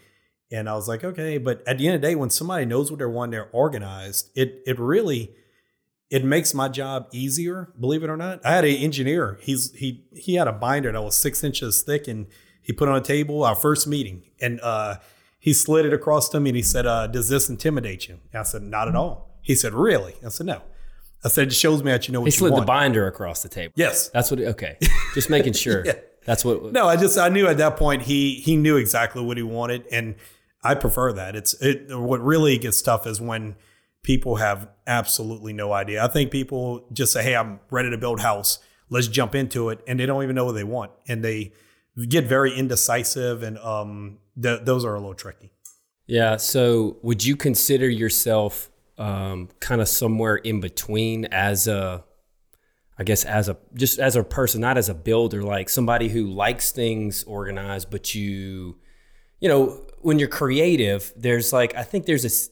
And 0.52 0.70
I 0.70 0.74
was 0.74 0.88
like, 0.88 1.04
okay, 1.04 1.38
but 1.38 1.62
at 1.68 1.78
the 1.78 1.88
end 1.88 1.96
of 1.96 2.02
the 2.02 2.08
day, 2.08 2.16
when 2.16 2.30
somebody 2.30 2.66
knows 2.66 2.90
what 2.90 2.98
they're 2.98 3.10
wanting, 3.10 3.32
they're 3.32 3.50
organized. 3.52 4.32
It 4.36 4.62
it 4.66 4.80
really 4.80 5.36
it 6.10 6.24
makes 6.26 6.54
my 6.54 6.68
job 6.68 7.08
easier. 7.12 7.72
Believe 7.80 8.04
it 8.04 8.10
or 8.10 8.18
not, 8.18 8.46
I 8.46 8.52
had 8.56 8.66
an 8.66 8.76
engineer. 8.76 9.38
He's 9.42 9.74
he 9.74 10.04
he 10.16 10.36
had 10.36 10.48
a 10.48 10.52
binder 10.54 10.92
that 10.92 11.02
was 11.02 11.18
six 11.18 11.44
inches 11.44 11.82
thick, 11.84 12.08
and 12.08 12.28
he 12.62 12.74
put 12.74 12.90
on 12.90 12.96
a 12.96 13.02
table. 13.02 13.44
Our 13.44 13.56
first 13.56 13.88
meeting, 13.88 14.24
and 14.42 14.60
uh, 14.62 14.96
he 15.40 15.54
slid 15.54 15.86
it 15.86 15.94
across 15.94 16.30
to 16.30 16.40
me, 16.40 16.50
and 16.50 16.58
he 16.58 16.64
said, 16.64 16.86
uh, 16.86 17.08
"Does 17.08 17.30
this 17.30 17.50
intimidate 17.50 18.08
you?" 18.08 18.20
And 18.34 18.40
I 18.40 18.44
said, 18.44 18.64
"Not 18.64 18.88
at 18.88 18.96
all." 18.96 19.38
He 19.42 19.56
said, 19.56 19.74
"Really?" 19.74 20.16
I 20.26 20.30
said, 20.30 20.46
"No." 20.48 20.62
I 21.24 21.28
said, 21.28 21.48
"It 21.50 21.54
shows 21.54 21.84
me 21.84 21.92
that 21.92 22.08
you 22.08 22.14
know 22.14 22.22
what 22.22 22.28
He 22.32 22.36
you 22.36 22.50
slid 22.50 22.56
the 22.56 22.66
binder 22.66 23.06
across 23.06 23.44
the 23.44 23.50
table. 23.50 23.74
yes. 23.76 24.10
That's 24.10 24.32
what. 24.32 24.40
Okay, 24.40 24.78
just 25.14 25.30
making 25.30 25.54
sure. 25.66 25.86
Yeah. 25.86 25.94
That's 26.26 26.44
what. 26.46 26.72
No, 26.72 26.88
I 26.88 26.96
just 26.96 27.18
I 27.18 27.30
knew 27.30 27.48
at 27.48 27.58
that 27.58 27.76
point 27.78 28.04
he 28.04 28.36
he 28.36 28.56
knew 28.56 28.78
exactly 28.78 29.22
what 29.24 29.38
he 29.38 29.44
wanted, 29.44 29.86
and 29.92 30.16
I 30.64 30.76
prefer 30.76 31.12
that. 31.14 31.36
It's 31.36 31.54
it. 31.62 31.88
What 31.98 32.22
really 32.24 32.58
gets 32.58 32.82
tough 32.82 33.06
is 33.08 33.20
when 33.20 33.56
people 34.04 34.38
have 34.38 34.70
absolutely 34.88 35.54
no 35.54 35.74
idea. 35.74 36.04
I 36.04 36.08
think 36.08 36.32
people 36.32 36.86
just 36.92 37.12
say, 37.14 37.24
"Hey, 37.24 37.36
I'm 37.36 37.60
ready 37.70 37.90
to 37.90 37.98
build 37.98 38.22
house. 38.22 38.60
Let's 38.90 39.08
jump 39.08 39.36
into 39.36 39.70
it," 39.70 39.80
and 39.88 40.00
they 40.00 40.06
don't 40.06 40.24
even 40.24 40.36
know 40.36 40.46
what 40.46 40.54
they 40.54 40.64
want, 40.64 40.92
and 41.08 41.24
they 41.24 41.54
get 42.08 42.26
very 42.26 42.54
indecisive, 42.56 43.44
and 43.44 43.58
um, 43.60 44.20
th- 44.42 44.62
those 44.64 44.86
are 44.86 44.96
a 44.96 45.00
little 45.00 45.14
tricky. 45.14 45.52
Yeah. 46.08 46.38
So, 46.38 46.98
would 47.04 47.24
you 47.24 47.36
consider 47.36 47.88
yourself 47.88 48.72
um, 48.98 49.50
kind 49.60 49.80
of 49.82 49.88
somewhere 49.88 50.38
in 50.38 50.60
between 50.60 51.26
as 51.26 51.68
a, 51.68 52.04
I 52.98 53.04
guess, 53.04 53.26
as 53.26 53.48
a 53.48 53.58
just 53.76 54.00
as 54.00 54.16
a 54.16 54.24
person, 54.24 54.60
not 54.62 54.78
as 54.78 54.90
a 54.90 54.94
builder, 54.94 55.44
like 55.44 55.70
somebody 55.70 56.10
who 56.10 56.28
likes 56.28 56.72
things 56.72 57.24
organized, 57.26 57.92
but 57.92 58.16
you, 58.16 58.78
you 59.40 59.48
know, 59.48 59.86
when 60.00 60.20
you're 60.20 60.28
creative, 60.30 61.14
there's 61.16 61.54
like 61.54 61.76
I 61.76 61.84
think 61.84 62.06
there's 62.06 62.24
a 62.24 62.28
s- 62.28 62.50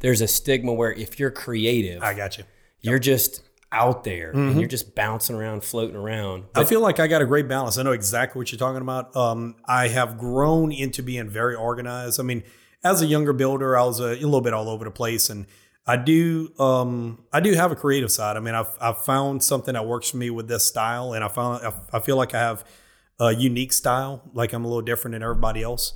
there's 0.00 0.20
a 0.20 0.28
stigma 0.28 0.72
where 0.72 0.92
if 0.92 1.18
you're 1.18 1.30
creative, 1.30 2.02
I 2.02 2.14
got 2.14 2.38
you. 2.38 2.44
you're 2.80 2.98
just 2.98 3.42
out 3.72 4.02
there 4.02 4.32
and 4.32 4.58
you're 4.58 4.68
just 4.68 4.96
bouncing 4.96 5.36
around, 5.36 5.62
floating 5.62 5.94
around. 5.94 6.44
I 6.56 6.64
feel 6.64 6.80
like 6.80 6.98
I 6.98 7.06
got 7.06 7.22
a 7.22 7.26
great 7.26 7.46
balance. 7.46 7.78
I 7.78 7.84
know 7.84 7.92
exactly 7.92 8.38
what 8.40 8.50
you're 8.50 8.58
talking 8.58 8.82
about. 8.82 9.14
Um, 9.14 9.54
I 9.64 9.88
have 9.88 10.18
grown 10.18 10.72
into 10.72 11.02
being 11.04 11.28
very 11.28 11.54
organized. 11.54 12.18
I 12.18 12.24
mean, 12.24 12.42
as 12.82 13.00
a 13.00 13.06
younger 13.06 13.32
builder, 13.32 13.78
I 13.78 13.84
was 13.84 14.00
a, 14.00 14.06
a 14.06 14.24
little 14.24 14.40
bit 14.40 14.52
all 14.54 14.68
over 14.68 14.84
the 14.84 14.90
place, 14.90 15.30
and 15.30 15.46
I 15.86 15.96
do 15.96 16.52
um, 16.58 17.24
I 17.32 17.40
do 17.40 17.52
have 17.54 17.70
a 17.70 17.76
creative 17.76 18.10
side. 18.10 18.36
I 18.36 18.40
mean, 18.40 18.54
I've 18.54 18.76
I've 18.80 19.04
found 19.04 19.44
something 19.44 19.74
that 19.74 19.86
works 19.86 20.10
for 20.10 20.16
me 20.16 20.30
with 20.30 20.48
this 20.48 20.64
style, 20.64 21.12
and 21.12 21.22
I 21.22 21.28
found 21.28 21.64
I, 21.64 21.72
I 21.92 22.00
feel 22.00 22.16
like 22.16 22.34
I 22.34 22.40
have 22.40 22.64
a 23.20 23.32
unique 23.32 23.72
style. 23.72 24.22
Like 24.32 24.52
I'm 24.52 24.64
a 24.64 24.68
little 24.68 24.82
different 24.82 25.12
than 25.12 25.22
everybody 25.22 25.62
else. 25.62 25.92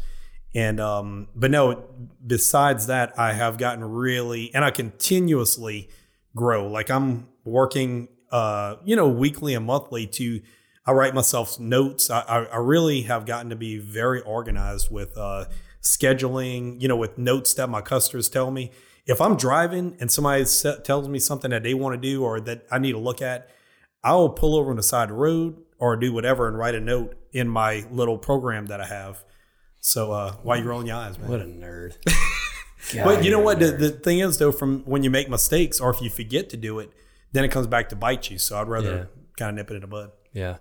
And 0.55 0.81
um, 0.81 1.29
but 1.35 1.51
no, 1.51 1.85
besides 2.25 2.87
that, 2.87 3.19
I 3.19 3.33
have 3.33 3.59
gotten 3.59 3.85
really 3.85 4.55
and 4.55 4.65
I 4.65 4.71
continuously 4.71 5.89
grow. 6.37 6.69
Like 6.69 6.91
I'm 6.91 7.29
working 7.45 8.09
uh, 8.31 8.77
you 8.85 8.97
know, 8.97 9.09
weekly 9.09 9.55
and 9.55 9.65
monthly 9.65 10.07
to 10.09 10.41
I 10.87 10.93
write 10.93 11.15
myself 11.15 11.61
notes. 11.61 12.11
I, 12.11 12.21
I, 12.21 12.45
I 12.45 12.57
really 12.57 13.03
have 13.03 13.27
gotten 13.27 13.49
to 13.51 13.57
be 13.57 13.79
very 13.79 14.21
organized 14.21 14.91
with 14.91 15.17
uh 15.17 15.47
scheduling, 15.81 16.81
you 16.81 16.89
know, 16.89 16.97
with 16.97 17.19
notes 17.19 17.55
that 17.55 17.69
my 17.69 17.81
customers 17.81 18.29
tell 18.29 18.51
me. 18.51 18.71
If 19.07 19.21
I'm 19.21 19.37
driving 19.37 19.97
and 20.01 20.11
somebody 20.11 20.45
tells 20.83 21.09
me 21.09 21.19
something 21.19 21.51
that 21.51 21.63
they 21.63 21.75
want 21.75 21.95
to 21.95 22.01
do 22.01 22.25
or 22.25 22.41
that 22.41 22.67
I 22.73 22.79
need 22.79 22.93
to 22.93 22.99
look 22.99 23.21
at, 23.21 23.51
I'll 24.03 24.31
pull 24.31 24.57
over 24.57 24.71
on 24.71 24.77
the 24.77 24.83
side 24.83 25.05
of 25.05 25.09
the 25.11 25.15
road 25.15 25.57
or 25.79 25.97
do 25.97 26.13
whatever 26.13 26.49
and 26.49 26.59
write 26.59 26.75
a 26.75 26.81
note 26.81 27.15
in 27.33 27.49
my 27.49 27.85
little 27.91 28.17
program 28.17 28.67
that 28.67 28.81
I 28.81 28.87
have. 28.87 29.23
So 29.87 30.13
uh, 30.13 30.33
why 30.43 30.57
you 30.57 30.65
rolling 30.65 30.87
your 30.87 30.97
eyes, 30.97 31.19
man? 31.19 31.29
What 31.29 31.43
a 31.43 31.45
nerd. 31.45 31.97
but 33.05 33.23
you 33.23 33.31
know 33.31 33.39
what? 33.39 33.59
The, 33.59 33.71
the 33.73 33.91
thing 33.91 34.21
is, 34.21 34.39
though, 34.39 34.51
from 34.51 34.81
when 34.87 35.03
you 35.03 35.11
make 35.11 35.29
mistakes 35.29 35.79
or 35.79 35.91
if 35.91 36.01
you 36.01 36.09
forget 36.09 36.49
to 36.51 36.57
do 36.57 36.79
it, 36.79 36.91
then 37.33 37.45
it 37.45 37.51
comes 37.51 37.67
back 37.67 37.91
to 37.91 37.97
bite 37.97 38.31
you. 38.31 38.39
So 38.39 38.59
I'd 38.59 38.67
rather 38.67 38.97
Yeah. 38.97 39.05
kind 39.37 39.51
of 39.51 39.57
nip 39.57 39.71
it 39.71 39.75
in 39.75 39.81
the 39.83 39.87
bud. 39.87 40.13
Yeah. 40.33 40.57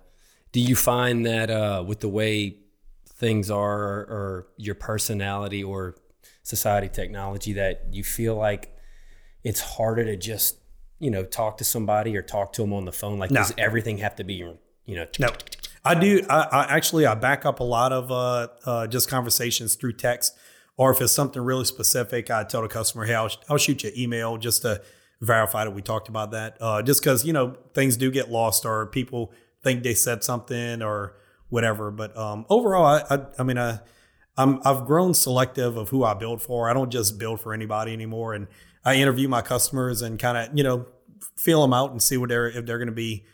Do 0.52 0.60
you 0.60 0.76
find 0.76 1.24
that 1.24 1.50
uh, 1.50 1.82
with 1.86 2.00
the 2.00 2.08
way 2.08 2.58
things 3.06 3.50
are, 3.50 3.80
or, 3.82 4.00
or 4.10 4.46
your 4.58 4.74
personality, 4.74 5.64
or 5.64 5.96
society 6.42 6.90
technology, 6.90 7.54
that 7.54 7.86
you 7.92 8.04
feel 8.04 8.34
like 8.36 8.76
it's 9.42 9.60
harder 9.60 10.04
to 10.04 10.16
just 10.18 10.58
you 10.98 11.10
know 11.10 11.24
talk 11.24 11.56
to 11.58 11.64
somebody 11.64 12.14
or 12.14 12.20
talk 12.20 12.52
to 12.52 12.62
them 12.62 12.74
on 12.74 12.84
the 12.84 12.92
phone? 12.92 13.18
Like, 13.18 13.30
No. 13.30 13.40
does 13.40 13.54
everything 13.56 13.98
have 13.98 14.16
to 14.16 14.24
be 14.24 14.34
you 14.34 14.58
know? 14.96 15.06
No, 15.18 15.28
I 15.84 15.94
do. 15.94 16.24
I, 16.30 16.40
I 16.40 16.76
actually 16.76 17.06
I 17.06 17.14
back 17.14 17.44
up 17.44 17.60
a 17.60 17.64
lot 17.64 17.92
of 17.92 18.10
uh, 18.10 18.48
uh, 18.64 18.86
just 18.86 19.08
conversations 19.08 19.74
through 19.74 19.94
text, 19.94 20.34
or 20.76 20.90
if 20.90 21.00
it's 21.00 21.12
something 21.12 21.42
really 21.42 21.64
specific, 21.64 22.30
I 22.30 22.44
tell 22.44 22.62
the 22.62 22.68
customer, 22.68 23.04
"Hey, 23.04 23.14
I'll, 23.14 23.30
I'll 23.48 23.58
shoot 23.58 23.82
you 23.82 23.90
an 23.90 23.98
email 23.98 24.38
just 24.38 24.62
to 24.62 24.82
verify 25.20 25.64
that 25.64 25.72
we 25.72 25.82
talked 25.82 26.08
about 26.08 26.30
that." 26.30 26.56
Uh, 26.60 26.80
just 26.82 27.02
because 27.02 27.24
you 27.24 27.32
know 27.32 27.56
things 27.74 27.96
do 27.96 28.10
get 28.10 28.30
lost, 28.30 28.64
or 28.64 28.86
people 28.86 29.32
think 29.62 29.82
they 29.82 29.94
said 29.94 30.24
something, 30.24 30.80
or 30.80 31.16
whatever. 31.50 31.90
But 31.90 32.16
um, 32.16 32.46
overall, 32.48 32.86
I, 32.86 33.14
I, 33.14 33.26
I 33.38 33.42
mean, 33.42 33.58
I, 33.58 33.80
I'm 34.38 34.60
I've 34.64 34.86
grown 34.86 35.12
selective 35.12 35.76
of 35.76 35.90
who 35.90 36.02
I 36.02 36.14
build 36.14 36.40
for. 36.40 36.70
I 36.70 36.72
don't 36.72 36.90
just 36.90 37.18
build 37.18 37.40
for 37.40 37.52
anybody 37.52 37.92
anymore, 37.92 38.32
and 38.32 38.46
I 38.86 38.94
interview 38.96 39.28
my 39.28 39.42
customers 39.42 40.00
and 40.00 40.18
kind 40.18 40.38
of 40.38 40.56
you 40.56 40.64
know 40.64 40.86
feel 41.36 41.60
them 41.60 41.74
out 41.74 41.90
and 41.90 42.02
see 42.02 42.16
what 42.16 42.30
they're 42.30 42.48
if 42.48 42.64
they're 42.64 42.78
going 42.78 42.86
to 42.86 42.92
be 42.92 43.24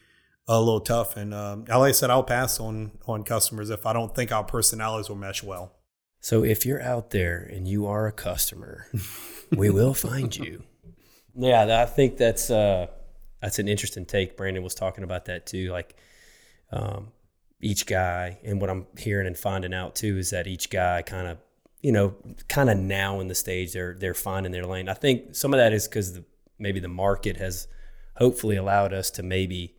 a 0.49 0.59
little 0.59 0.80
tough. 0.80 1.16
And 1.16 1.32
um, 1.32 1.64
like 1.66 1.90
I 1.90 1.92
said, 1.92 2.11
I'll 2.11 2.23
pass 2.23 2.61
on 2.61 2.92
on 3.06 3.25
customers 3.25 3.70
if 3.70 3.87
I 3.87 3.92
don't 3.92 4.14
think 4.14 4.32
our 4.32 4.44
personalities 4.44 5.09
will 5.09 5.16
mesh 5.16 5.42
well. 5.42 5.76
So 6.20 6.44
if 6.44 6.66
you're 6.66 6.82
out 6.82 7.11
there 7.11 7.49
and 7.50 7.66
you 7.66 7.87
are 7.87 8.06
a 8.06 8.12
customer, 8.12 8.87
we 9.56 9.70
will 9.70 9.94
find 9.94 10.37
you. 10.37 10.64
Yeah, 11.35 11.80
I 11.80 11.87
think 11.87 12.18
that's 12.18 12.50
uh, 12.50 12.88
that's 13.40 13.59
an 13.59 13.68
interesting 13.68 14.04
take. 14.04 14.37
Brandon 14.37 14.62
was 14.62 14.75
talking 14.75 15.04
about 15.04 15.26
that 15.26 15.47
too. 15.47 15.70
Like 15.73 15.97
um, 16.73 17.12
each 17.61 17.87
guy, 17.87 18.38
and 18.44 18.61
what 18.61 18.70
I'm 18.70 18.87
hearing 18.99 19.26
and 19.26 19.37
finding 19.37 19.73
out 19.73 19.94
too 19.94 20.18
is 20.18 20.30
that 20.30 20.47
each 20.47 20.70
guy 20.70 21.02
kind 21.02 21.26
of, 21.26 21.38
you 21.80 21.92
know, 21.92 22.14
kind 22.49 22.68
of 22.68 22.76
now 22.78 23.20
in 23.20 23.28
the 23.28 23.35
stage 23.35 23.73
they're 23.73 23.94
they're 23.99 24.14
finding 24.14 24.52
their 24.52 24.66
lane. 24.66 24.88
I 24.88 24.94
think 24.94 25.35
some 25.35 25.54
of 25.54 25.59
that 25.59 25.73
is 25.73 25.88
because 25.88 26.14
the, 26.14 26.25
maybe 26.59 26.80
the 26.80 26.88
market 26.88 27.38
has 27.38 27.66
hopefully 28.16 28.56
allowed 28.56 28.92
us 28.92 29.11
to 29.12 29.23
maybe 29.23 29.76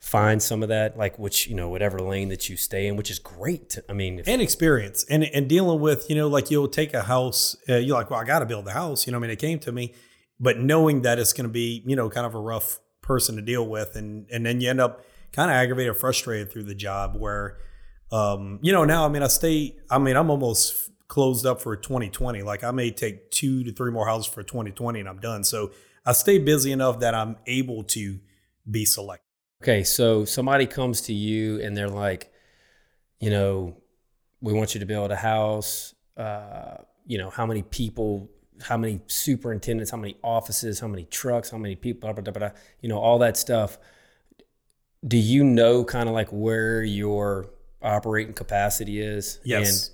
find 0.00 0.42
some 0.42 0.62
of 0.62 0.70
that, 0.70 0.96
like 0.98 1.18
which 1.18 1.46
you 1.46 1.54
know 1.54 1.68
whatever 1.68 2.00
lane 2.00 2.28
that 2.30 2.48
you 2.48 2.56
stay 2.56 2.86
in, 2.86 2.96
which 2.96 3.10
is 3.10 3.18
great. 3.18 3.78
I 3.88 3.92
mean, 3.92 4.22
And 4.26 4.42
experience 4.42 5.04
and 5.08 5.24
and 5.24 5.48
dealing 5.48 5.80
with 5.80 6.08
you 6.10 6.16
know 6.16 6.26
like 6.26 6.50
you'll 6.50 6.68
take 6.68 6.94
a 6.94 7.02
house, 7.02 7.56
uh, 7.68 7.76
you're 7.76 7.96
like, 7.96 8.10
well, 8.10 8.20
I 8.20 8.24
got 8.24 8.40
to 8.40 8.46
build 8.46 8.66
a 8.66 8.72
house. 8.72 9.06
You 9.06 9.12
know, 9.12 9.18
I 9.18 9.20
mean, 9.20 9.30
it 9.30 9.38
came 9.38 9.58
to 9.60 9.72
me, 9.72 9.94
but 10.40 10.58
knowing 10.58 11.02
that 11.02 11.18
it's 11.18 11.32
going 11.32 11.46
to 11.46 11.52
be 11.52 11.82
you 11.86 11.94
know 11.94 12.08
kind 12.10 12.26
of 12.26 12.34
a 12.34 12.40
rough 12.40 12.80
person 13.02 13.36
to 13.36 13.42
deal 13.42 13.66
with, 13.66 13.94
and 13.94 14.26
and 14.30 14.44
then 14.44 14.60
you 14.60 14.70
end 14.70 14.80
up 14.80 15.04
kind 15.32 15.50
of 15.50 15.54
aggravated, 15.54 15.90
or 15.90 15.94
frustrated 15.94 16.50
through 16.50 16.64
the 16.64 16.74
job 16.74 17.16
where. 17.16 17.58
Um, 18.12 18.58
you 18.60 18.72
know, 18.72 18.84
now 18.84 19.04
I 19.04 19.08
mean, 19.08 19.22
I 19.22 19.28
stay. 19.28 19.76
I 19.88 20.00
mean, 20.00 20.16
I'm 20.16 20.30
almost 20.30 20.90
closed 21.06 21.46
up 21.46 21.62
for 21.62 21.76
2020. 21.76 22.42
Like 22.42 22.64
I 22.64 22.72
may 22.72 22.90
take 22.90 23.30
two 23.30 23.62
to 23.62 23.72
three 23.72 23.92
more 23.92 24.04
houses 24.04 24.26
for 24.32 24.42
2020, 24.42 24.98
and 24.98 25.08
I'm 25.08 25.20
done. 25.20 25.44
So 25.44 25.70
I 26.04 26.10
stay 26.10 26.38
busy 26.38 26.72
enough 26.72 26.98
that 26.98 27.14
I'm 27.14 27.36
able 27.46 27.84
to 27.84 28.18
be 28.68 28.84
selective. 28.84 29.29
Okay, 29.62 29.84
so 29.84 30.24
somebody 30.24 30.66
comes 30.66 31.02
to 31.02 31.12
you 31.12 31.60
and 31.60 31.76
they're 31.76 31.88
like, 31.88 32.32
you 33.20 33.28
know, 33.28 33.76
we 34.40 34.54
want 34.54 34.74
you 34.74 34.80
to 34.80 34.86
build 34.86 35.10
a 35.10 35.16
house. 35.16 35.94
Uh, 36.16 36.78
you 37.06 37.18
know, 37.18 37.28
how 37.28 37.44
many 37.44 37.62
people, 37.62 38.30
how 38.62 38.78
many 38.78 39.00
superintendents, 39.06 39.90
how 39.90 39.98
many 39.98 40.16
offices, 40.24 40.80
how 40.80 40.88
many 40.88 41.04
trucks, 41.04 41.50
how 41.50 41.58
many 41.58 41.76
people, 41.76 42.10
blah, 42.12 42.22
blah, 42.22 42.32
blah, 42.32 42.50
you 42.80 42.88
know, 42.88 42.98
all 42.98 43.18
that 43.18 43.36
stuff. 43.36 43.78
Do 45.06 45.18
you 45.18 45.44
know 45.44 45.84
kind 45.84 46.08
of 46.08 46.14
like 46.14 46.28
where 46.30 46.82
your 46.82 47.50
operating 47.82 48.32
capacity 48.32 49.00
is? 49.00 49.40
Yes. 49.44 49.90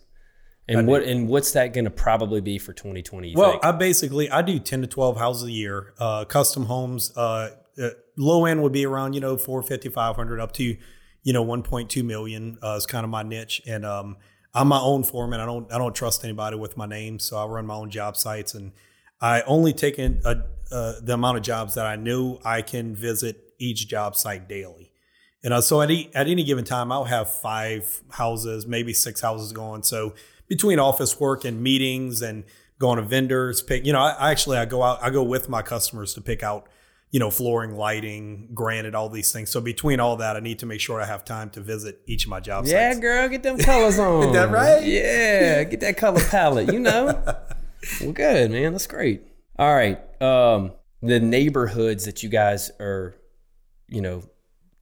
And, 0.68 0.78
and 0.78 0.88
what 0.88 1.04
and 1.04 1.28
what's 1.28 1.52
that 1.52 1.72
going 1.72 1.84
to 1.84 1.92
probably 1.92 2.40
be 2.40 2.58
for 2.58 2.72
2020? 2.72 3.34
Well, 3.36 3.52
think? 3.52 3.64
I 3.64 3.70
basically 3.70 4.28
I 4.30 4.42
do 4.42 4.58
ten 4.58 4.80
to 4.80 4.88
twelve 4.88 5.16
houses 5.16 5.44
a 5.44 5.52
year. 5.52 5.94
Uh, 5.96 6.24
custom 6.24 6.64
homes. 6.64 7.16
Uh, 7.16 7.50
uh, 7.82 7.90
low 8.16 8.44
end 8.44 8.62
would 8.62 8.72
be 8.72 8.86
around 8.86 9.12
you 9.14 9.20
know 9.20 9.36
450, 9.36 9.90
500 9.90 10.40
up 10.40 10.52
to 10.52 10.76
you 11.22 11.32
know 11.32 11.42
one 11.42 11.62
point 11.62 11.90
two 11.90 12.02
million 12.02 12.58
uh, 12.62 12.76
is 12.76 12.86
kind 12.86 13.04
of 13.04 13.10
my 13.10 13.22
niche. 13.22 13.62
And 13.66 13.84
um, 13.84 14.16
I'm 14.54 14.68
my 14.68 14.80
own 14.80 15.04
foreman. 15.04 15.40
I 15.40 15.46
don't 15.46 15.72
I 15.72 15.78
don't 15.78 15.94
trust 15.94 16.24
anybody 16.24 16.56
with 16.56 16.76
my 16.76 16.86
name, 16.86 17.18
so 17.18 17.36
I 17.36 17.46
run 17.46 17.66
my 17.66 17.74
own 17.74 17.90
job 17.90 18.16
sites, 18.16 18.54
and 18.54 18.72
I 19.20 19.42
only 19.42 19.72
take 19.72 19.98
in 19.98 20.20
a, 20.24 20.42
uh, 20.70 20.94
the 21.02 21.14
amount 21.14 21.38
of 21.38 21.42
jobs 21.42 21.74
that 21.74 21.86
I 21.86 21.96
know 21.96 22.40
I 22.44 22.62
can 22.62 22.94
visit 22.94 23.54
each 23.58 23.88
job 23.88 24.16
site 24.16 24.48
daily. 24.48 24.92
And 25.42 25.54
uh, 25.54 25.60
so 25.60 25.80
at, 25.80 25.90
e- 25.90 26.10
at 26.14 26.26
any 26.26 26.42
given 26.42 26.64
time, 26.64 26.90
I'll 26.90 27.04
have 27.04 27.32
five 27.32 28.02
houses, 28.10 28.66
maybe 28.66 28.92
six 28.92 29.20
houses 29.20 29.52
going. 29.52 29.82
So 29.84 30.14
between 30.48 30.78
office 30.78 31.20
work 31.20 31.44
and 31.44 31.62
meetings 31.62 32.20
and 32.22 32.44
going 32.78 32.96
to 32.96 33.02
vendors, 33.02 33.62
pick, 33.62 33.86
you 33.86 33.92
know, 33.92 34.00
I, 34.00 34.10
I 34.12 34.30
actually, 34.32 34.58
I 34.58 34.64
go 34.64 34.82
out, 34.82 34.98
I 35.02 35.10
go 35.10 35.22
with 35.22 35.48
my 35.48 35.62
customers 35.62 36.14
to 36.14 36.20
pick 36.20 36.42
out, 36.42 36.68
you 37.16 37.20
know, 37.20 37.30
flooring, 37.30 37.74
lighting, 37.76 38.46
granite, 38.52 38.94
all 38.94 39.08
these 39.08 39.32
things. 39.32 39.48
So 39.48 39.62
between 39.62 40.00
all 40.00 40.18
that, 40.18 40.36
I 40.36 40.40
need 40.40 40.58
to 40.58 40.66
make 40.66 40.82
sure 40.82 41.00
I 41.00 41.06
have 41.06 41.24
time 41.24 41.48
to 41.52 41.62
visit 41.62 42.02
each 42.06 42.26
of 42.26 42.28
my 42.28 42.40
job 42.40 42.66
yeah, 42.66 42.90
sites. 42.90 43.00
girl, 43.00 43.26
get 43.30 43.42
them 43.42 43.56
colors 43.56 43.98
on. 43.98 44.24
Is 44.24 44.32
that 44.34 44.50
right? 44.50 44.84
Yeah, 44.84 45.64
get 45.64 45.80
that 45.80 45.96
color 45.96 46.20
palette. 46.20 46.70
You 46.70 46.78
know, 46.78 47.18
well, 48.02 48.12
good 48.12 48.50
man. 48.50 48.72
That's 48.72 48.86
great. 48.86 49.22
All 49.58 49.74
right, 49.74 49.98
um, 50.20 50.72
the 51.00 51.18
neighborhoods 51.18 52.04
that 52.04 52.22
you 52.22 52.28
guys 52.28 52.70
are, 52.78 53.16
you 53.88 54.02
know, 54.02 54.22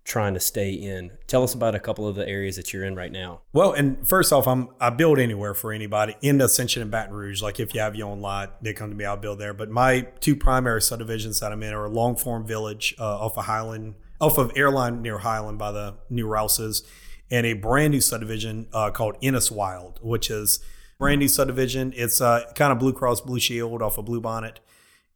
trying 0.05 0.35
to 0.35 0.41
stay 0.41 0.71
in. 0.71 1.11
Tell 1.27 1.43
us 1.43 1.55
about 1.55 1.75
a 1.75 1.81
couple 1.81 2.07
of 2.07 2.15
the 2.15 2.29
areas 2.29 2.57
that 2.57 2.73
you're 2.73 2.85
in 2.85 2.95
right 2.95 3.11
now. 3.11 3.41
Well, 3.53 3.73
and 3.73 4.07
first 4.07 4.33
off, 4.33 4.47
I'm 4.47 4.69
I 4.79 4.91
build 4.91 5.19
anywhere 5.19 5.55
for 5.55 5.73
anybody 5.73 6.15
in 6.21 6.41
Ascension 6.41 6.83
and 6.83 6.91
Baton 6.91 7.15
Rouge. 7.15 7.43
Like 7.43 7.59
if 7.59 7.75
you 7.75 7.81
have 7.81 7.97
your 7.97 8.09
own 8.09 8.21
lot, 8.21 8.63
they 8.63 8.75
come 8.75 8.91
to 8.91 8.97
me, 8.97 9.07
I'll 9.07 9.17
build 9.17 9.39
there. 9.39 9.55
But 9.55 9.71
my 9.71 10.03
two 10.21 10.37
primary 10.37 10.83
subdivisions 10.83 11.41
that 11.41 11.53
I'm 11.53 11.63
in 11.63 11.73
are 11.73 11.89
Long 11.89 12.17
Farm 12.17 12.47
Village 12.47 12.95
uh, 12.99 13.19
off 13.19 13.39
of 13.39 13.47
Highland, 13.47 13.95
off 14.21 14.37
of 14.37 14.53
Airline 14.55 15.01
near 15.01 15.19
Highland 15.19 15.59
by 15.59 15.73
the 15.73 15.95
new 16.11 16.27
Rouses, 16.27 16.85
and 17.31 17.47
a 17.47 17.55
brand 17.55 17.93
new 17.93 18.01
subdivision 18.03 18.69
uh, 18.75 18.91
called 18.91 19.19
Inniswold, 19.23 20.03
which 20.03 20.31
is 20.31 20.61
brand 20.99 21.21
new 21.21 21.29
subdivision. 21.29 21.95
It's 21.97 22.21
uh, 22.21 22.53
kind 22.55 22.73
of 22.73 22.79
Blue 22.79 22.93
Cross 22.93 23.23
Blue 23.23 23.41
Shield 23.41 23.81
off 23.81 23.97
of 23.97 24.05
Blue 24.05 24.21
Bonnet, 24.21 24.61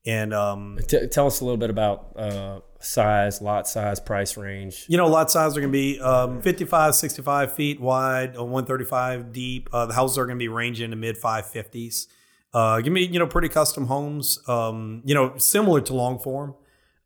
and 0.08 0.32
um, 0.32 0.78
T- 0.88 1.06
tell 1.08 1.26
us 1.26 1.40
a 1.40 1.44
little 1.44 1.58
bit 1.58 1.68
about 1.68 2.12
uh, 2.16 2.60
size, 2.80 3.42
lot 3.42 3.68
size, 3.68 4.00
price 4.00 4.38
range. 4.38 4.86
You 4.88 4.96
know, 4.96 5.06
lot 5.06 5.30
size 5.30 5.54
are 5.54 5.60
going 5.60 5.70
to 5.70 5.78
be 5.78 6.00
um, 6.00 6.40
55, 6.40 6.94
65 6.94 7.52
feet 7.52 7.78
wide, 7.78 8.30
uh, 8.30 8.42
135 8.42 9.32
deep. 9.32 9.68
Uh, 9.70 9.84
the 9.84 9.92
houses 9.92 10.16
are 10.16 10.24
going 10.24 10.38
to 10.38 10.42
be 10.42 10.48
ranging 10.48 10.84
in 10.84 10.90
the 10.90 10.96
mid 10.96 11.20
550s. 11.20 12.06
Uh, 12.54 12.80
give 12.80 12.90
me, 12.90 13.04
you 13.04 13.18
know, 13.18 13.26
pretty 13.26 13.50
custom 13.50 13.86
homes, 13.86 14.40
um, 14.48 15.02
you 15.04 15.14
know, 15.14 15.36
similar 15.36 15.82
to 15.82 15.92
Long 15.92 16.18
Farm, 16.18 16.54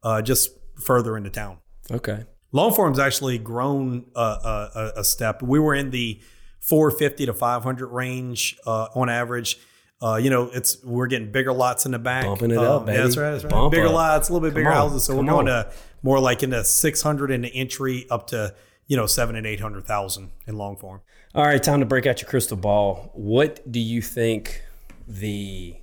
uh, 0.04 0.22
just 0.22 0.50
further 0.80 1.16
into 1.16 1.30
town. 1.30 1.58
Okay. 1.90 2.24
Long 2.52 2.72
Farm's 2.72 3.00
actually 3.00 3.38
grown 3.38 4.06
uh, 4.14 4.68
a, 4.74 5.00
a 5.00 5.04
step. 5.04 5.42
We 5.42 5.58
were 5.58 5.74
in 5.74 5.90
the 5.90 6.20
450 6.60 7.26
to 7.26 7.32
500 7.32 7.88
range 7.88 8.56
uh, 8.64 8.86
on 8.94 9.08
average. 9.08 9.58
Uh, 10.02 10.16
you 10.16 10.30
know, 10.30 10.50
it's 10.52 10.82
we're 10.82 11.06
getting 11.06 11.30
bigger 11.30 11.52
lots 11.52 11.86
in 11.86 11.92
the 11.92 11.98
back, 11.98 12.24
Bumping 12.24 12.50
it 12.50 12.56
Um, 12.58 12.64
up, 12.64 12.80
yeah, 12.82 12.92
baby. 12.94 13.02
that's 13.04 13.16
right. 13.16 13.30
That's 13.30 13.44
right. 13.44 13.50
Bump 13.52 13.70
bigger 13.72 13.86
up. 13.86 13.92
lots, 13.94 14.28
a 14.28 14.32
little 14.32 14.48
bit 14.48 14.54
bigger 14.54 14.68
on, 14.70 14.74
houses. 14.74 15.04
So 15.04 15.14
we're 15.16 15.22
going 15.24 15.48
on. 15.48 15.64
to 15.64 15.72
more 16.02 16.18
like 16.18 16.42
in 16.42 16.50
the 16.50 16.64
600 16.64 17.30
in 17.30 17.42
the 17.42 17.54
entry 17.54 18.06
up 18.10 18.26
to 18.28 18.54
you 18.88 18.96
know 18.96 19.06
seven 19.06 19.36
and 19.36 19.46
eight 19.46 19.60
hundred 19.60 19.84
thousand 19.86 20.30
in 20.46 20.56
Long 20.58 20.76
Farm. 20.76 21.02
All 21.34 21.44
right, 21.44 21.62
time 21.62 21.80
to 21.80 21.86
break 21.86 22.04
out 22.06 22.20
your 22.20 22.28
crystal 22.28 22.56
ball. 22.56 23.10
What 23.14 23.70
do 23.70 23.78
you 23.80 24.02
think 24.02 24.62
the 25.06 25.76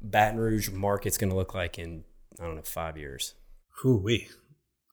Baton 0.00 0.38
Rouge 0.38 0.70
market's 0.70 1.18
going 1.18 1.30
to 1.30 1.36
look 1.36 1.54
like 1.54 1.78
in 1.78 2.04
I 2.40 2.44
don't 2.44 2.54
know 2.56 2.62
five 2.62 2.96
years? 2.96 3.34
Ooh 3.84 3.96
wee. 3.96 4.28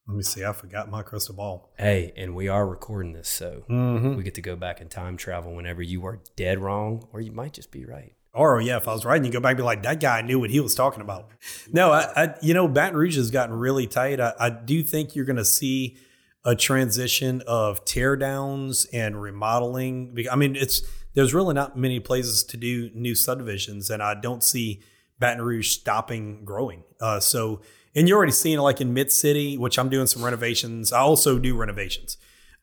Let 0.07 0.15
me 0.17 0.23
see. 0.23 0.43
I 0.43 0.53
forgot 0.53 0.89
my 0.89 1.03
crystal 1.03 1.35
ball. 1.35 1.69
Hey, 1.77 2.13
and 2.15 2.33
we 2.33 2.47
are 2.47 2.65
recording 2.67 3.13
this, 3.13 3.27
so 3.29 3.63
Mm-hmm. 3.69 4.15
we 4.15 4.23
get 4.23 4.35
to 4.35 4.41
go 4.41 4.55
back 4.55 4.79
in 4.81 4.87
time 4.89 5.15
travel 5.17 5.53
whenever 5.53 5.81
you 5.81 6.05
are 6.05 6.21
dead 6.35 6.59
wrong, 6.59 7.07
or 7.13 7.19
you 7.21 7.31
might 7.33 7.53
just 7.53 7.71
be 7.71 7.85
right. 7.85 8.13
Or 8.37 8.61
yeah, 8.61 8.77
if 8.77 8.87
I 8.87 8.93
was 8.93 9.03
and 9.03 9.25
you 9.25 9.31
go 9.31 9.39
back 9.39 9.51
and 9.51 9.57
be 9.57 9.63
like, 9.63 9.81
that 9.83 9.99
guy 9.99 10.21
knew 10.21 10.39
what 10.39 10.51
he 10.51 10.59
was 10.59 10.75
talking 10.75 11.01
about. 11.01 11.31
No, 11.73 11.91
I, 11.91 12.11
I 12.15 12.35
you 12.41 12.53
know, 12.53 12.67
Baton 12.67 12.95
Rouge 12.95 13.17
has 13.17 13.31
gotten 13.31 13.55
really 13.55 13.87
tight. 13.87 14.19
I, 14.19 14.33
I 14.39 14.49
do 14.51 14.83
think 14.83 15.15
you're 15.15 15.25
going 15.25 15.37
to 15.37 15.45
see 15.45 15.97
a 16.45 16.55
transition 16.55 17.41
of 17.47 17.83
tear 17.83 18.15
downs 18.15 18.85
and 18.93 19.19
remodeling. 19.21 20.15
I 20.31 20.35
mean, 20.35 20.55
it's 20.55 20.83
there's 21.15 21.33
really 21.33 21.55
not 21.55 21.75
many 21.75 21.99
places 21.99 22.43
to 22.43 22.57
do 22.57 22.91
new 22.93 23.15
subdivisions, 23.15 23.89
and 23.89 24.03
I 24.03 24.13
don't 24.13 24.43
see 24.43 24.81
Baton 25.17 25.41
Rouge 25.41 25.69
stopping 25.69 26.45
growing. 26.45 26.83
Uh, 27.01 27.19
so, 27.19 27.61
and 27.95 28.07
you're 28.07 28.17
already 28.17 28.31
seeing 28.31 28.59
like 28.59 28.79
in 28.79 28.93
Mid 28.93 29.11
City, 29.11 29.57
which 29.57 29.79
I'm 29.79 29.89
doing 29.89 30.05
some 30.05 30.23
renovations. 30.23 30.93
I 30.93 30.99
also 30.99 31.39
do 31.39 31.55
renovations. 31.55 32.17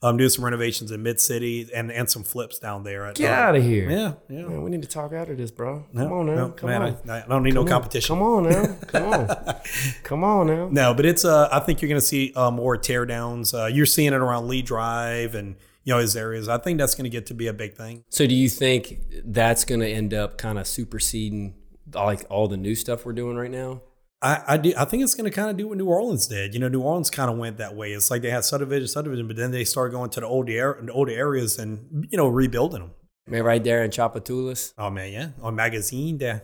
Um, 0.05 0.17
doing 0.19 0.29
some 0.31 0.45
renovations 0.45 0.91
in 0.93 1.03
Mid 1.03 1.19
City 1.21 1.69
and 1.75 1.91
and 1.91 2.09
some 2.11 2.23
flips 2.23 2.59
down 2.59 2.85
there. 2.85 3.07
At, 3.07 3.15
Get 3.17 3.31
uh, 3.33 3.35
out 3.35 3.57
of 3.57 3.63
here. 3.63 3.91
Yeah, 3.91 4.13
yeah. 4.29 4.43
Man, 4.47 4.63
we 4.63 4.71
need 4.71 4.83
to 4.83 4.89
talk 4.89 5.13
out 5.13 5.29
of 5.31 5.37
this, 5.39 5.51
bro. 5.51 5.85
Come 5.97 6.09
No, 6.09 6.15
on 6.21 6.27
now. 6.27 6.35
no, 6.35 6.49
Come 6.51 6.71
man, 6.71 6.83
on. 6.83 7.11
I, 7.11 7.23
I 7.23 7.27
don't 7.27 7.43
need 7.43 7.55
no 7.55 7.61
Come 7.65 7.69
on. 7.75 7.81
competition. 7.83 8.17
Come 8.17 8.23
on 8.23 8.43
now. 8.51 8.77
Come 8.87 9.05
on. 9.13 9.57
Come 10.05 10.25
on 10.25 10.47
now. 10.47 10.69
No, 10.71 10.95
but 10.95 11.07
it's 11.07 11.25
uh 11.25 11.49
I 11.51 11.61
think 11.61 11.81
you're 11.83 11.89
going 11.89 12.01
to 12.01 12.07
see 12.07 12.33
uh, 12.37 12.51
more 12.51 12.77
tear 12.77 13.07
downs. 13.07 13.55
Uh, 13.55 13.67
you're 13.67 13.87
seeing 13.87 14.13
it 14.13 14.17
around 14.21 14.47
Lee 14.49 14.63
Drive 14.63 15.35
and 15.35 15.57
you 15.85 15.93
know 15.95 15.99
his 16.01 16.17
areas. 16.17 16.49
I 16.49 16.59
think 16.59 16.79
that's 16.79 16.95
going 16.95 17.05
to 17.05 17.11
get 17.11 17.27
to 17.27 17.35
be 17.35 17.47
a 17.47 17.53
big 17.53 17.75
thing. 17.75 18.05
So 18.11 18.27
do 18.27 18.35
you 18.35 18.49
think 18.49 18.99
that's 19.25 19.65
going 19.65 19.81
to 19.81 19.89
end 19.89 20.13
up 20.15 20.39
kind 20.39 20.59
of 20.59 20.67
superseding 20.67 21.55
like 21.95 22.25
all 22.31 22.49
the 22.49 22.57
new 22.57 22.75
stuff 22.75 23.05
we're 23.07 23.13
doing 23.13 23.37
right 23.37 23.51
now? 23.51 23.81
I 24.25 24.43
I, 24.49 24.57
do, 24.57 24.73
I 24.77 24.85
think 24.87 25.03
it's 25.05 25.15
going 25.15 25.31
to 25.31 25.35
kind 25.35 25.51
of 25.51 25.57
do 25.57 25.69
what 25.69 25.77
New 25.79 25.87
Orleans 25.87 26.27
did. 26.27 26.55
You 26.55 26.61
know, 26.61 26.69
New 26.69 26.81
Orleans 26.81 27.11
kind 27.11 27.31
of 27.31 27.37
went 27.37 27.59
that 27.59 27.75
way. 27.77 27.93
It's 27.93 28.11
like 28.11 28.23
they 28.23 28.31
had 28.31 28.45
subdivision, 28.45 28.89
subdivision, 28.89 29.27
but 29.29 29.37
then 29.37 29.51
they 29.51 29.65
started 29.65 29.93
going 29.95 30.11
to 30.11 30.21
the 30.21 30.27
older 30.27 30.77
ar- 30.79 30.83
the 30.83 30.93
older 30.93 31.13
areas 31.13 31.59
and 31.59 32.07
you 32.11 32.17
know 32.17 32.27
rebuilding 32.29 32.81
them. 32.81 32.91
Man, 33.27 33.43
right 33.43 33.63
there 33.63 33.85
in 33.85 33.91
Tchoupitoulas, 33.91 34.73
Oh 34.79 34.91
man, 34.91 35.13
yeah, 35.13 35.29
on 35.43 35.55
magazine 35.55 36.19
there. 36.19 36.43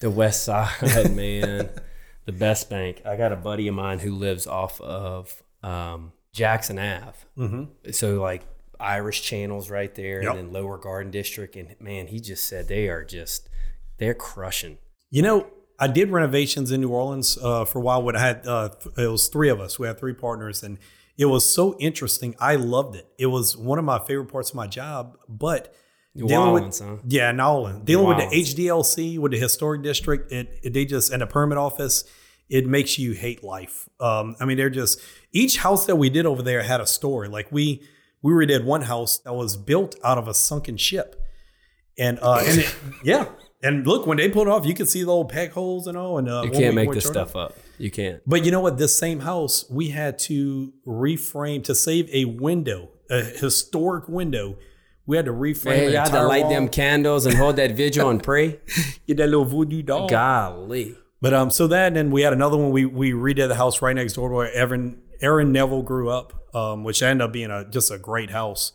the 0.00 0.10
west 0.10 0.44
side, 0.44 0.70
man. 1.14 1.70
the 2.26 2.32
best 2.32 2.70
bank. 2.70 3.02
I 3.04 3.16
got 3.16 3.32
a 3.32 3.36
buddy 3.36 3.68
of 3.68 3.74
mine 3.74 3.98
who 3.98 4.14
lives 4.14 4.46
off 4.46 4.80
of 4.80 5.42
um, 5.62 6.12
Jackson 6.32 6.78
Ave. 6.78 7.18
Mm-hmm. 7.38 7.90
So 7.92 8.20
like 8.22 8.42
Irish 8.80 9.22
channels 9.22 9.68
right 9.70 9.94
there 9.94 10.22
Yep. 10.22 10.30
and 10.30 10.38
then 10.38 10.52
Lower 10.52 10.78
Garden 10.78 11.10
District. 11.12 11.54
And 11.56 11.74
man, 11.80 12.06
he 12.06 12.20
just 12.20 12.44
said 12.48 12.68
they 12.68 12.88
are 12.88 13.04
just, 13.04 13.48
they're 13.98 14.14
crushing. 14.14 14.78
You 15.10 15.22
know, 15.22 15.46
I 15.78 15.88
did 15.88 16.10
renovations 16.10 16.70
in 16.70 16.80
New 16.80 16.90
Orleans 16.90 17.36
uh, 17.42 17.64
for 17.64 17.78
a 17.78 17.82
while. 17.82 18.02
When 18.02 18.16
I 18.16 18.20
had 18.20 18.46
uh, 18.46 18.70
it 18.96 19.08
was 19.08 19.28
three 19.28 19.48
of 19.48 19.60
us. 19.60 19.78
We 19.78 19.86
had 19.86 19.98
three 19.98 20.14
partners, 20.14 20.62
and 20.62 20.78
it 21.18 21.26
was 21.26 21.48
so 21.52 21.76
interesting. 21.78 22.34
I 22.38 22.56
loved 22.56 22.96
it. 22.96 23.06
It 23.18 23.26
was 23.26 23.56
one 23.56 23.78
of 23.78 23.84
my 23.84 23.98
favorite 23.98 24.26
parts 24.30 24.50
of 24.50 24.56
my 24.56 24.66
job. 24.66 25.16
But 25.28 25.74
New 26.14 26.28
dealing 26.28 26.52
with- 26.52 26.62
Orleans, 26.62 26.78
huh? 26.80 26.96
yeah, 27.08 27.32
New 27.32 27.42
Orleans, 27.42 27.84
dealing 27.84 28.06
with 28.06 28.18
the 28.18 28.26
HDLC, 28.26 29.18
with 29.18 29.32
the 29.32 29.38
historic 29.38 29.82
district, 29.82 30.30
it, 30.32 30.60
it 30.62 30.72
they 30.72 30.84
just 30.84 31.12
and 31.12 31.22
the 31.22 31.26
permit 31.26 31.58
office, 31.58 32.04
it 32.48 32.66
makes 32.66 32.98
you 32.98 33.12
hate 33.12 33.42
life. 33.42 33.88
Um, 33.98 34.36
I 34.38 34.44
mean, 34.44 34.56
they're 34.56 34.70
just 34.70 35.00
each 35.32 35.56
house 35.58 35.86
that 35.86 35.96
we 35.96 36.08
did 36.10 36.24
over 36.24 36.42
there 36.42 36.62
had 36.62 36.80
a 36.80 36.86
story. 36.86 37.28
Like 37.28 37.50
we 37.50 37.82
we 38.22 38.32
redid 38.32 38.64
one 38.64 38.82
house 38.82 39.18
that 39.18 39.34
was 39.34 39.56
built 39.56 39.96
out 40.04 40.18
of 40.18 40.28
a 40.28 40.34
sunken 40.34 40.76
ship, 40.76 41.20
and 41.98 42.18
uh, 42.22 42.42
and 42.46 42.60
it, 42.60 42.74
yeah. 43.04 43.26
And 43.64 43.86
look, 43.86 44.06
when 44.06 44.18
they 44.18 44.28
pulled 44.28 44.46
it 44.46 44.50
off, 44.50 44.66
you 44.66 44.74
could 44.74 44.88
see 44.88 45.02
the 45.02 45.10
old 45.10 45.30
peg 45.30 45.52
holes 45.52 45.86
and 45.86 45.96
all. 45.96 46.18
And 46.18 46.28
uh, 46.28 46.42
You 46.44 46.50
can't 46.50 46.74
make 46.74 46.92
this 46.92 47.06
stuff 47.06 47.34
up. 47.34 47.56
You 47.78 47.90
can't. 47.90 48.20
But 48.26 48.44
you 48.44 48.50
know 48.50 48.60
what? 48.60 48.76
This 48.76 48.96
same 48.96 49.20
house, 49.20 49.64
we 49.70 49.88
had 49.88 50.18
to 50.20 50.72
reframe 50.86 51.64
to 51.64 51.74
save 51.74 52.08
a 52.12 52.26
window, 52.26 52.90
a 53.10 53.22
historic 53.22 54.06
window. 54.06 54.58
We 55.06 55.16
had 55.16 55.24
to 55.24 55.32
reframe. 55.32 55.64
Man, 55.64 55.90
you 55.90 55.96
had 55.96 56.12
to 56.12 56.22
light 56.22 56.42
wall, 56.42 56.50
them 56.50 56.68
candles 56.68 57.24
and 57.24 57.34
hold 57.36 57.56
that 57.56 57.72
vigil 57.76 58.10
and 58.10 58.22
pray. 58.22 58.60
get 59.06 59.16
that 59.16 59.28
little 59.28 59.44
voodoo 59.46 59.82
doll. 59.82 60.08
Golly. 60.08 60.96
But 61.22 61.32
um, 61.32 61.50
so 61.50 61.66
that 61.68 61.88
and 61.88 61.96
then 61.96 62.10
we 62.10 62.20
had 62.20 62.34
another 62.34 62.58
one. 62.58 62.70
We 62.70 62.84
we 62.84 63.12
redid 63.12 63.48
the 63.48 63.54
house 63.54 63.80
right 63.80 63.96
next 63.96 64.12
door 64.12 64.28
to 64.28 64.34
where 64.34 64.52
Aaron 64.52 65.00
Aaron 65.22 65.52
Neville 65.52 65.82
grew 65.82 66.10
up, 66.10 66.54
um, 66.54 66.84
which 66.84 67.02
ended 67.02 67.24
up 67.24 67.32
being 67.32 67.50
a 67.50 67.64
just 67.68 67.90
a 67.90 67.96
great 67.96 68.30
house. 68.30 68.72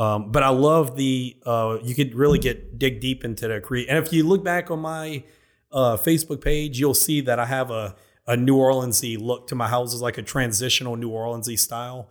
Um, 0.00 0.32
but 0.32 0.42
I 0.42 0.48
love 0.48 0.96
the 0.96 1.36
uh, 1.44 1.76
you 1.82 1.94
could 1.94 2.14
really 2.14 2.38
get 2.38 2.78
dig 2.78 3.00
deep 3.00 3.22
into 3.22 3.46
the 3.48 3.60
create. 3.60 3.88
And 3.90 3.98
if 3.98 4.14
you 4.14 4.26
look 4.26 4.42
back 4.42 4.70
on 4.70 4.80
my 4.80 5.24
uh, 5.70 5.98
Facebook 5.98 6.40
page, 6.40 6.80
you'll 6.80 6.94
see 6.94 7.20
that 7.20 7.38
I 7.38 7.44
have 7.44 7.70
a 7.70 7.94
a 8.26 8.34
New 8.34 8.56
Orleansy 8.56 9.20
look 9.20 9.48
to 9.48 9.54
my 9.54 9.68
houses, 9.68 10.00
like 10.00 10.16
a 10.16 10.22
transitional 10.22 10.96
New 10.96 11.10
Orleansy 11.10 11.58
style. 11.58 12.08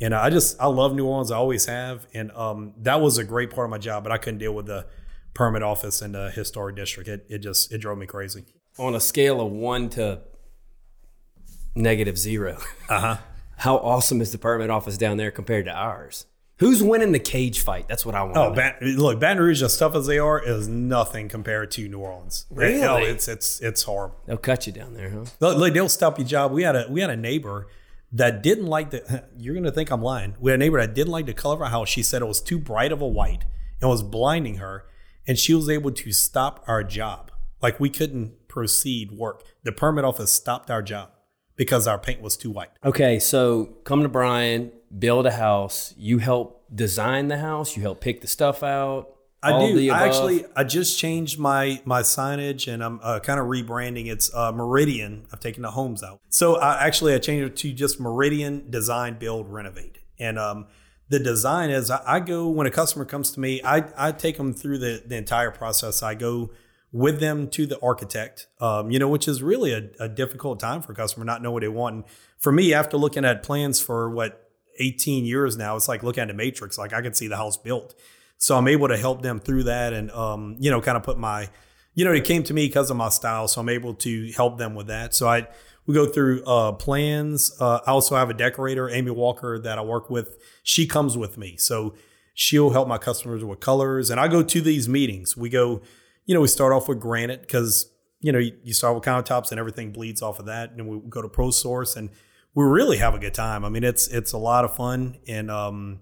And 0.00 0.14
I 0.14 0.30
just 0.30 0.60
I 0.60 0.66
love 0.66 0.94
New 0.94 1.04
Orleans. 1.06 1.32
I 1.32 1.36
always 1.36 1.66
have, 1.66 2.06
and 2.14 2.30
um, 2.32 2.74
that 2.78 3.00
was 3.00 3.18
a 3.18 3.24
great 3.24 3.50
part 3.50 3.64
of 3.64 3.70
my 3.70 3.78
job. 3.78 4.04
But 4.04 4.12
I 4.12 4.18
couldn't 4.18 4.38
deal 4.38 4.54
with 4.54 4.66
the 4.66 4.86
permit 5.34 5.64
office 5.64 6.00
and 6.00 6.14
the 6.14 6.30
historic 6.30 6.76
district. 6.76 7.08
It 7.08 7.26
it 7.28 7.38
just 7.38 7.72
it 7.72 7.78
drove 7.78 7.98
me 7.98 8.06
crazy. 8.06 8.44
On 8.78 8.94
a 8.94 9.00
scale 9.00 9.40
of 9.40 9.50
one 9.50 9.88
to 9.90 10.20
negative 11.74 12.18
zero, 12.18 12.58
Uh 12.88 13.00
huh. 13.00 13.16
how 13.56 13.78
awesome 13.78 14.20
is 14.20 14.30
the 14.30 14.38
permit 14.38 14.70
office 14.70 14.96
down 14.96 15.16
there 15.16 15.32
compared 15.32 15.64
to 15.64 15.72
ours? 15.72 16.26
Who's 16.62 16.80
winning 16.80 17.10
the 17.10 17.18
cage 17.18 17.58
fight? 17.60 17.88
That's 17.88 18.06
what 18.06 18.14
I 18.14 18.22
want. 18.22 18.36
Oh, 18.36 18.54
look, 18.82 19.18
Baton 19.18 19.42
Rouge, 19.42 19.64
as 19.64 19.76
tough 19.76 19.96
as 19.96 20.06
they 20.06 20.20
are, 20.20 20.40
is 20.40 20.68
nothing 20.68 21.28
compared 21.28 21.72
to 21.72 21.88
New 21.88 21.98
Orleans. 21.98 22.46
Really? 22.50 22.84
Oh, 22.84 22.98
it's 22.98 23.26
it's 23.26 23.60
it's 23.60 23.82
horrible. 23.82 24.16
They'll 24.26 24.36
cut 24.36 24.68
you 24.68 24.72
down 24.72 24.94
there, 24.94 25.10
huh? 25.10 25.24
Look, 25.40 25.58
look, 25.58 25.74
they'll 25.74 25.88
stop 25.88 26.18
your 26.18 26.26
job. 26.26 26.52
We 26.52 26.62
had 26.62 26.76
a 26.76 26.86
we 26.88 27.00
had 27.00 27.10
a 27.10 27.16
neighbor 27.16 27.66
that 28.12 28.44
didn't 28.44 28.66
like 28.66 28.90
the. 28.90 29.24
You're 29.36 29.56
gonna 29.56 29.72
think 29.72 29.90
I'm 29.90 30.02
lying. 30.02 30.36
We 30.38 30.52
had 30.52 30.60
a 30.60 30.64
neighbor 30.64 30.78
that 30.80 30.94
didn't 30.94 31.12
like 31.12 31.26
the 31.26 31.34
color 31.34 31.56
of 31.56 31.62
our 31.62 31.70
house. 31.70 31.88
She 31.88 32.04
said 32.04 32.22
it 32.22 32.26
was 32.26 32.40
too 32.40 32.60
bright 32.60 32.92
of 32.92 33.00
a 33.00 33.08
white 33.08 33.44
and 33.80 33.90
was 33.90 34.04
blinding 34.04 34.58
her, 34.58 34.84
and 35.26 35.36
she 35.36 35.54
was 35.54 35.68
able 35.68 35.90
to 35.90 36.12
stop 36.12 36.62
our 36.68 36.84
job. 36.84 37.32
Like 37.60 37.80
we 37.80 37.90
couldn't 37.90 38.46
proceed 38.46 39.10
work. 39.10 39.42
The 39.64 39.72
permit 39.72 40.04
office 40.04 40.30
stopped 40.30 40.70
our 40.70 40.82
job 40.82 41.10
because 41.56 41.86
our 41.86 41.98
paint 41.98 42.20
was 42.20 42.36
too 42.36 42.50
white. 42.50 42.70
Okay, 42.84 43.18
so 43.18 43.66
come 43.84 44.02
to 44.02 44.08
Brian, 44.08 44.72
build 44.96 45.26
a 45.26 45.32
house. 45.32 45.94
You 45.96 46.18
help 46.18 46.64
design 46.74 47.28
the 47.28 47.38
house. 47.38 47.76
You 47.76 47.82
help 47.82 48.00
pick 48.00 48.20
the 48.20 48.26
stuff 48.26 48.62
out. 48.62 49.16
I 49.42 49.58
do. 49.58 49.90
I 49.90 50.06
actually 50.06 50.44
I 50.54 50.62
just 50.62 50.98
changed 50.98 51.38
my 51.38 51.82
my 51.84 52.02
signage 52.02 52.72
and 52.72 52.82
I'm 52.82 53.00
uh, 53.02 53.18
kind 53.18 53.40
of 53.40 53.46
rebranding. 53.46 54.06
It's 54.06 54.32
uh, 54.32 54.52
Meridian. 54.52 55.26
I've 55.32 55.40
taken 55.40 55.62
the 55.62 55.72
homes 55.72 56.02
out. 56.02 56.20
So 56.28 56.56
I 56.56 56.86
actually 56.86 57.14
I 57.14 57.18
changed 57.18 57.52
it 57.52 57.56
to 57.56 57.72
just 57.72 57.98
Meridian 57.98 58.70
Design 58.70 59.18
Build 59.18 59.48
Renovate. 59.48 59.98
And 60.20 60.38
um, 60.38 60.66
the 61.08 61.18
design 61.18 61.70
is 61.70 61.90
I, 61.90 62.02
I 62.06 62.20
go 62.20 62.48
when 62.48 62.68
a 62.68 62.70
customer 62.70 63.04
comes 63.04 63.32
to 63.32 63.40
me, 63.40 63.60
I 63.64 63.84
I 63.96 64.12
take 64.12 64.36
them 64.36 64.52
through 64.52 64.78
the 64.78 65.02
the 65.04 65.16
entire 65.16 65.50
process. 65.50 66.04
I 66.04 66.14
go 66.14 66.52
with 66.92 67.18
them 67.18 67.48
to 67.48 67.66
the 67.66 67.80
architect, 67.80 68.46
um, 68.60 68.90
you 68.90 68.98
know, 68.98 69.08
which 69.08 69.26
is 69.26 69.42
really 69.42 69.72
a, 69.72 69.88
a 69.98 70.08
difficult 70.08 70.60
time 70.60 70.82
for 70.82 70.92
a 70.92 70.94
customer 70.94 71.24
not 71.24 71.42
know 71.42 71.50
what 71.50 71.62
they 71.62 71.68
want. 71.68 71.94
And 71.96 72.04
for 72.38 72.52
me, 72.52 72.74
after 72.74 72.96
looking 72.96 73.24
at 73.24 73.42
plans 73.42 73.80
for 73.80 74.10
what 74.10 74.41
18 74.82 75.24
years 75.24 75.56
now, 75.56 75.76
it's 75.76 75.88
like 75.88 76.02
looking 76.02 76.22
at 76.22 76.28
the 76.28 76.34
matrix. 76.34 76.76
Like 76.76 76.92
I 76.92 77.00
can 77.00 77.14
see 77.14 77.28
the 77.28 77.36
house 77.36 77.56
built. 77.56 77.94
So 78.38 78.56
I'm 78.56 78.66
able 78.66 78.88
to 78.88 78.96
help 78.96 79.22
them 79.22 79.38
through 79.38 79.64
that 79.64 79.92
and, 79.92 80.10
um, 80.10 80.56
you 80.58 80.70
know, 80.70 80.80
kind 80.80 80.96
of 80.96 81.04
put 81.04 81.16
my, 81.16 81.48
you 81.94 82.04
know, 82.04 82.12
it 82.12 82.24
came 82.24 82.42
to 82.44 82.54
me 82.54 82.66
because 82.66 82.90
of 82.90 82.96
my 82.96 83.08
style. 83.08 83.46
So 83.46 83.60
I'm 83.60 83.68
able 83.68 83.94
to 83.94 84.32
help 84.32 84.58
them 84.58 84.74
with 84.74 84.88
that. 84.88 85.14
So 85.14 85.28
I, 85.28 85.46
we 85.86 85.94
go 85.94 86.06
through 86.06 86.44
uh, 86.44 86.72
plans. 86.72 87.54
Uh, 87.60 87.80
I 87.86 87.90
also 87.90 88.16
have 88.16 88.30
a 88.30 88.34
decorator, 88.34 88.88
Amy 88.88 89.10
Walker, 89.10 89.58
that 89.60 89.78
I 89.78 89.82
work 89.82 90.10
with. 90.10 90.38
She 90.62 90.86
comes 90.86 91.16
with 91.16 91.38
me. 91.38 91.56
So 91.56 91.94
she'll 92.34 92.70
help 92.70 92.88
my 92.88 92.98
customers 92.98 93.44
with 93.44 93.60
colors. 93.60 94.10
And 94.10 94.18
I 94.18 94.28
go 94.28 94.42
to 94.42 94.60
these 94.60 94.88
meetings. 94.88 95.36
We 95.36 95.48
go, 95.48 95.82
you 96.24 96.34
know, 96.34 96.40
we 96.40 96.48
start 96.48 96.72
off 96.72 96.88
with 96.88 97.00
granite 97.00 97.42
because, 97.42 97.90
you 98.20 98.32
know, 98.32 98.38
you, 98.38 98.52
you 98.62 98.72
start 98.74 98.94
with 98.94 99.04
countertops 99.04 99.50
and 99.50 99.58
everything 99.58 99.92
bleeds 99.92 100.22
off 100.22 100.38
of 100.38 100.46
that. 100.46 100.72
And 100.72 100.88
we 100.88 101.00
go 101.08 101.22
to 101.22 101.28
Pro 101.28 101.50
Source 101.50 101.96
and 101.96 102.10
we 102.54 102.64
really 102.64 102.98
have 102.98 103.14
a 103.14 103.18
good 103.18 103.34
time. 103.34 103.64
I 103.64 103.68
mean, 103.68 103.84
it's, 103.84 104.08
it's 104.08 104.32
a 104.32 104.38
lot 104.38 104.64
of 104.64 104.76
fun. 104.76 105.18
And, 105.26 105.50
um, 105.50 106.00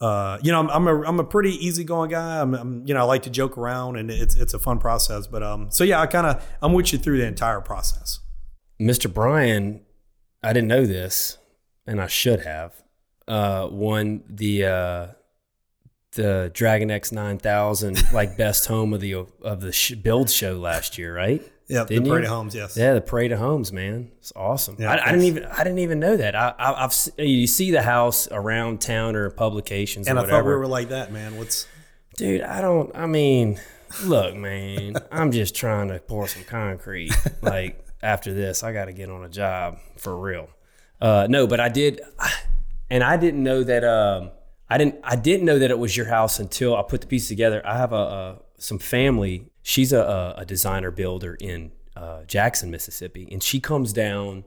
uh, 0.00 0.38
you 0.42 0.50
know, 0.50 0.60
I'm, 0.60 0.70
I'm 0.70 0.88
a 0.88 1.02
I'm 1.02 1.20
a 1.20 1.24
pretty 1.24 1.52
easygoing 1.66 2.10
guy. 2.10 2.40
I'm, 2.40 2.54
I'm, 2.54 2.86
you 2.86 2.94
know 2.94 3.00
I 3.00 3.02
like 3.02 3.22
to 3.24 3.30
joke 3.30 3.58
around 3.58 3.96
and 3.96 4.10
it's 4.10 4.34
it's 4.34 4.54
a 4.54 4.58
fun 4.58 4.78
process. 4.78 5.26
But 5.26 5.42
um, 5.42 5.70
so 5.70 5.84
yeah, 5.84 6.00
I 6.00 6.06
kind 6.06 6.26
of 6.26 6.46
I'm 6.62 6.72
with 6.72 6.92
you 6.92 6.98
through 6.98 7.18
the 7.18 7.26
entire 7.26 7.60
process. 7.60 8.20
Mr. 8.80 9.12
Brian, 9.12 9.82
I 10.42 10.54
didn't 10.54 10.68
know 10.68 10.86
this, 10.86 11.36
and 11.86 12.00
I 12.00 12.06
should 12.06 12.40
have. 12.42 12.82
Uh, 13.28 13.68
won 13.70 14.24
the 14.28 14.64
uh, 14.64 15.06
the 16.12 16.50
Dragon 16.54 16.90
X 16.90 17.12
nine 17.12 17.38
thousand 17.38 18.10
like 18.12 18.36
best 18.38 18.66
home 18.66 18.94
of 18.94 19.00
the 19.00 19.14
of 19.14 19.60
the 19.60 19.70
sh- 19.70 19.92
build 19.92 20.30
show 20.30 20.54
last 20.54 20.96
year, 20.96 21.14
right? 21.14 21.42
Yeah, 21.70 21.84
Didn't 21.84 22.04
the 22.04 22.10
Parade 22.10 22.24
you? 22.24 22.30
of 22.30 22.34
Homes. 22.36 22.54
Yes. 22.54 22.76
Yeah, 22.76 22.94
the 22.94 23.00
Parade 23.00 23.32
of 23.32 23.38
Homes, 23.38 23.72
man, 23.72 24.10
it's 24.18 24.32
awesome. 24.34 24.76
Yeah, 24.78 24.92
I, 24.92 25.08
I 25.08 25.10
didn't 25.12 25.24
even 25.26 25.44
I 25.44 25.58
didn't 25.64 25.78
even 25.78 26.00
know 26.00 26.16
that. 26.16 26.34
I, 26.34 26.54
I, 26.58 26.84
I've 26.84 26.94
you 27.18 27.46
see 27.46 27.70
the 27.70 27.82
house 27.82 28.28
around 28.30 28.80
town 28.80 29.14
or 29.16 29.30
publications 29.30 30.08
And 30.08 30.18
or 30.18 30.20
I 30.20 30.24
whatever. 30.24 30.38
thought 30.42 30.48
we 30.48 30.54
were 30.56 30.66
like 30.66 30.88
that, 30.88 31.12
man. 31.12 31.36
What's 31.38 31.66
Dude, 32.16 32.42
I 32.42 32.60
don't. 32.60 32.94
I 32.94 33.06
mean, 33.06 33.60
look, 34.04 34.34
man. 34.34 34.96
I'm 35.12 35.30
just 35.32 35.54
trying 35.54 35.88
to 35.88 36.00
pour 36.00 36.26
some 36.28 36.44
concrete. 36.44 37.12
Like 37.40 37.82
after 38.02 38.34
this, 38.34 38.62
I 38.62 38.72
got 38.72 38.86
to 38.86 38.92
get 38.92 39.08
on 39.08 39.24
a 39.24 39.28
job 39.28 39.78
for 39.96 40.18
real. 40.18 40.48
Uh, 41.00 41.26
no, 41.30 41.46
but 41.46 41.60
I 41.60 41.68
did, 41.70 42.00
and 42.90 43.02
I 43.04 43.16
didn't 43.16 43.42
know 43.42 43.62
that. 43.64 43.84
Um, 43.84 44.30
I 44.68 44.76
didn't. 44.76 44.96
I 45.02 45.16
didn't 45.16 45.46
know 45.46 45.58
that 45.60 45.70
it 45.70 45.78
was 45.78 45.96
your 45.96 46.06
house 46.06 46.38
until 46.40 46.76
I 46.76 46.82
put 46.82 47.00
the 47.00 47.06
piece 47.06 47.28
together. 47.28 47.62
I 47.64 47.78
have 47.78 47.92
a, 47.92 47.96
a 47.96 48.38
some 48.58 48.78
family. 48.78 49.46
She's 49.62 49.92
a, 49.92 50.34
a, 50.38 50.44
designer 50.44 50.90
builder 50.90 51.36
in 51.38 51.72
uh, 51.94 52.24
Jackson, 52.24 52.70
Mississippi, 52.70 53.28
and 53.30 53.42
she 53.42 53.60
comes 53.60 53.92
down 53.92 54.44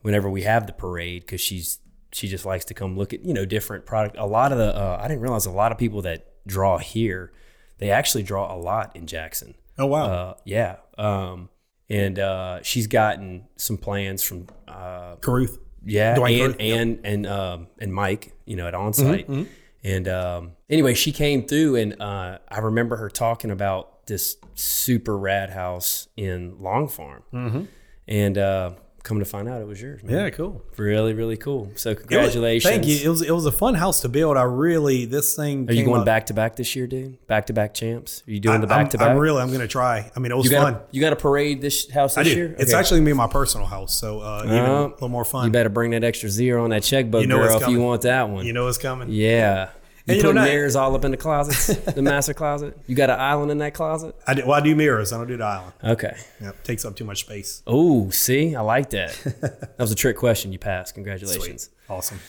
whenever 0.00 0.30
we 0.30 0.42
have 0.42 0.66
the 0.66 0.72
parade 0.72 1.22
because 1.22 1.40
she's 1.40 1.78
she 2.12 2.28
just 2.28 2.46
likes 2.46 2.64
to 2.64 2.74
come 2.74 2.96
look 2.96 3.12
at 3.12 3.22
you 3.24 3.34
know 3.34 3.44
different 3.44 3.84
product. 3.84 4.16
A 4.18 4.26
lot 4.26 4.52
of 4.52 4.58
the 4.58 4.74
uh, 4.74 4.98
I 5.00 5.08
didn't 5.08 5.20
realize 5.20 5.46
a 5.46 5.50
lot 5.50 5.72
of 5.72 5.78
people 5.78 6.02
that 6.02 6.26
draw 6.46 6.78
here, 6.78 7.32
they 7.78 7.90
actually 7.90 8.22
draw 8.22 8.54
a 8.54 8.56
lot 8.56 8.94
in 8.96 9.06
Jackson. 9.06 9.54
oh 9.78 9.86
wow, 9.86 10.06
Uh, 10.06 10.34
yeah, 10.44 10.76
um, 10.96 11.50
and 11.90 12.18
uh, 12.18 12.62
she's 12.62 12.86
gotten 12.86 13.46
some 13.56 13.76
plans 13.76 14.22
from 14.22 14.46
uh, 14.66 15.16
Caruth. 15.16 15.58
Yeah, 15.84 16.14
Dwight 16.14 16.40
and 16.40 16.60
and 16.60 17.00
and 17.04 17.26
um, 17.26 17.66
and 17.78 17.92
Mike, 17.92 18.32
you 18.44 18.56
know, 18.56 18.66
at 18.66 18.74
onsite. 18.74 19.46
And 19.84 20.08
um, 20.08 20.52
anyway, 20.68 20.94
she 20.94 21.12
came 21.12 21.46
through, 21.46 21.76
and 21.76 22.00
uh, 22.02 22.38
I 22.48 22.58
remember 22.58 22.96
her 22.96 23.08
talking 23.08 23.52
about 23.52 23.95
this 24.06 24.36
super 24.54 25.16
rad 25.18 25.50
house 25.50 26.08
in 26.16 26.56
Long 26.60 26.88
Farm. 26.88 27.22
Mm-hmm. 27.32 27.62
And 28.08 28.38
uh, 28.38 28.70
come 29.02 29.18
to 29.18 29.24
find 29.24 29.48
out, 29.48 29.60
it 29.60 29.66
was 29.66 29.82
yours. 29.82 30.02
Man. 30.04 30.14
Yeah, 30.16 30.30
cool. 30.30 30.62
really, 30.76 31.12
really 31.12 31.36
cool. 31.36 31.72
So 31.74 31.90
It 31.90 31.94
was- 31.98 32.06
congratulations. 32.06 32.70
thank 32.72 32.86
you. 32.86 32.98
It 33.04 33.08
was 33.08 33.22
it 33.22 33.32
was 33.32 33.46
a 33.46 33.52
fun 33.52 33.74
house 33.74 34.00
to 34.02 34.08
build. 34.08 34.36
I 34.36 34.42
really 34.42 35.06
this 35.06 35.34
thing. 35.34 35.68
Are 35.68 35.72
you 35.72 35.84
going 35.84 36.00
up- 36.00 36.06
back 36.06 36.26
to 36.26 36.34
back 36.34 36.54
this 36.54 36.76
year, 36.76 36.86
dude? 36.86 37.24
Back 37.26 37.46
to 37.46 37.52
back 37.52 37.74
champs? 37.74 38.22
Are 38.28 38.30
you 38.30 38.38
doing 38.38 38.60
the 38.60 38.68
I'm- 38.68 38.82
back 38.84 38.90
to 38.92 38.98
back? 38.98 39.08
I'm 39.10 39.16
really. 39.16 39.42
I'm 39.42 39.48
going 39.48 39.60
to 39.60 39.66
try. 39.68 40.08
I 40.14 40.20
mean, 40.20 40.30
it 40.30 40.36
was 40.36 40.50
You 40.50 40.56
fun. 40.56 40.74
a, 40.74 40.82
you 40.92 41.00
got 41.00 41.12
a 41.12 41.16
parade 41.16 41.60
this 41.60 41.90
house 41.90 42.16
I 42.16 42.22
this 42.22 42.34
year? 42.36 42.54
It's 42.58 42.72
Okay. 42.72 42.78
actually 42.78 43.00
gonna 43.00 43.10
be 43.10 43.14
my 43.14 43.26
personal 43.26 43.66
house, 43.66 43.92
so 43.94 44.20
uh, 44.20 44.42
even 44.44 44.56
Uh, 44.58 44.62
a 44.62 44.88
little 44.90 45.08
more 45.08 45.24
fun. 45.24 45.46
You 45.46 45.50
better 45.50 45.68
bring 45.68 45.90
that 45.92 46.04
extra 46.04 46.28
zero 46.30 46.62
on 46.62 46.70
that 46.70 46.84
checkbook, 46.84 47.22
You 47.22 47.26
know 47.26 47.38
girl, 47.38 47.60
if 47.60 47.68
you 47.68 47.80
want 47.80 48.02
that 48.02 48.28
one. 48.30 48.46
You 48.46 48.52
know 48.52 48.68
it's 48.68 48.78
coming. 48.78 49.08
yeah. 49.10 49.70
You, 50.06 50.12
And 50.12 50.16
you 50.18 50.22
know 50.22 50.28
put 50.30 50.34
not- 50.36 50.44
mirrors 50.48 50.76
all 50.76 50.94
up 50.94 51.04
in 51.04 51.10
the 51.10 51.16
closets, 51.16 51.66
the 51.92 52.00
master 52.14 52.32
closet. 52.32 52.78
You 52.86 52.94
got 52.94 53.10
an 53.10 53.18
island 53.18 53.50
in 53.50 53.58
that 53.58 53.74
closet? 53.74 54.14
I 54.26 54.34
do, 54.34 54.42
well, 54.46 54.52
I 54.54 54.60
do 54.60 54.76
mirrors. 54.76 55.12
I 55.12 55.18
don't 55.18 55.26
do 55.26 55.36
the 55.36 55.44
island. 55.44 55.72
Okay. 55.82 56.16
Yeah, 56.40 56.52
takes 56.62 56.84
up 56.84 56.94
too 56.94 57.04
much 57.04 57.20
space. 57.20 57.62
Oh, 57.66 58.10
see, 58.10 58.54
I 58.54 58.60
like 58.60 58.90
that. 58.90 59.12
that 59.40 59.78
was 59.78 59.90
a 59.90 59.96
trick 59.96 60.16
question. 60.16 60.52
You 60.52 60.60
passed. 60.60 60.94
Congratulations. 60.94 61.70
Awesome. 61.90 62.20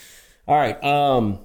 All 0.48 0.56
right. 0.56 0.84
Um, 0.84 1.40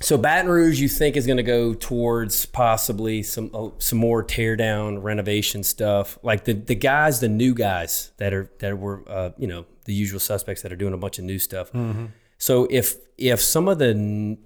so 0.00 0.16
Baton 0.16 0.48
Rouge, 0.48 0.78
you 0.80 0.88
think 0.88 1.16
is 1.16 1.26
going 1.26 1.38
to 1.38 1.42
go 1.42 1.74
towards 1.74 2.46
possibly 2.46 3.24
some 3.24 3.50
uh, 3.52 3.70
some 3.78 3.98
more 3.98 4.22
tear 4.22 4.54
down 4.54 5.00
renovation 5.00 5.64
stuff, 5.64 6.18
like 6.22 6.44
the 6.44 6.52
the 6.52 6.76
guys, 6.76 7.18
the 7.18 7.28
new 7.28 7.52
guys 7.52 8.12
that 8.18 8.32
are 8.32 8.48
that 8.60 8.78
were 8.78 9.02
uh, 9.08 9.30
you 9.38 9.48
know 9.48 9.66
the 9.86 9.92
usual 9.94 10.20
suspects 10.20 10.62
that 10.62 10.72
are 10.72 10.76
doing 10.76 10.94
a 10.94 10.98
bunch 10.98 11.18
of 11.18 11.24
new 11.24 11.40
stuff. 11.40 11.72
So 12.38 12.68
if 12.70 12.94
if 13.16 13.40
some 13.40 13.66
of 13.66 13.80
the 13.80 14.38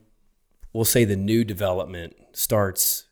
we'll 0.73 0.85
say 0.85 1.05
the 1.05 1.17
new 1.17 1.45
development 1.45 2.15
starts 2.33 3.07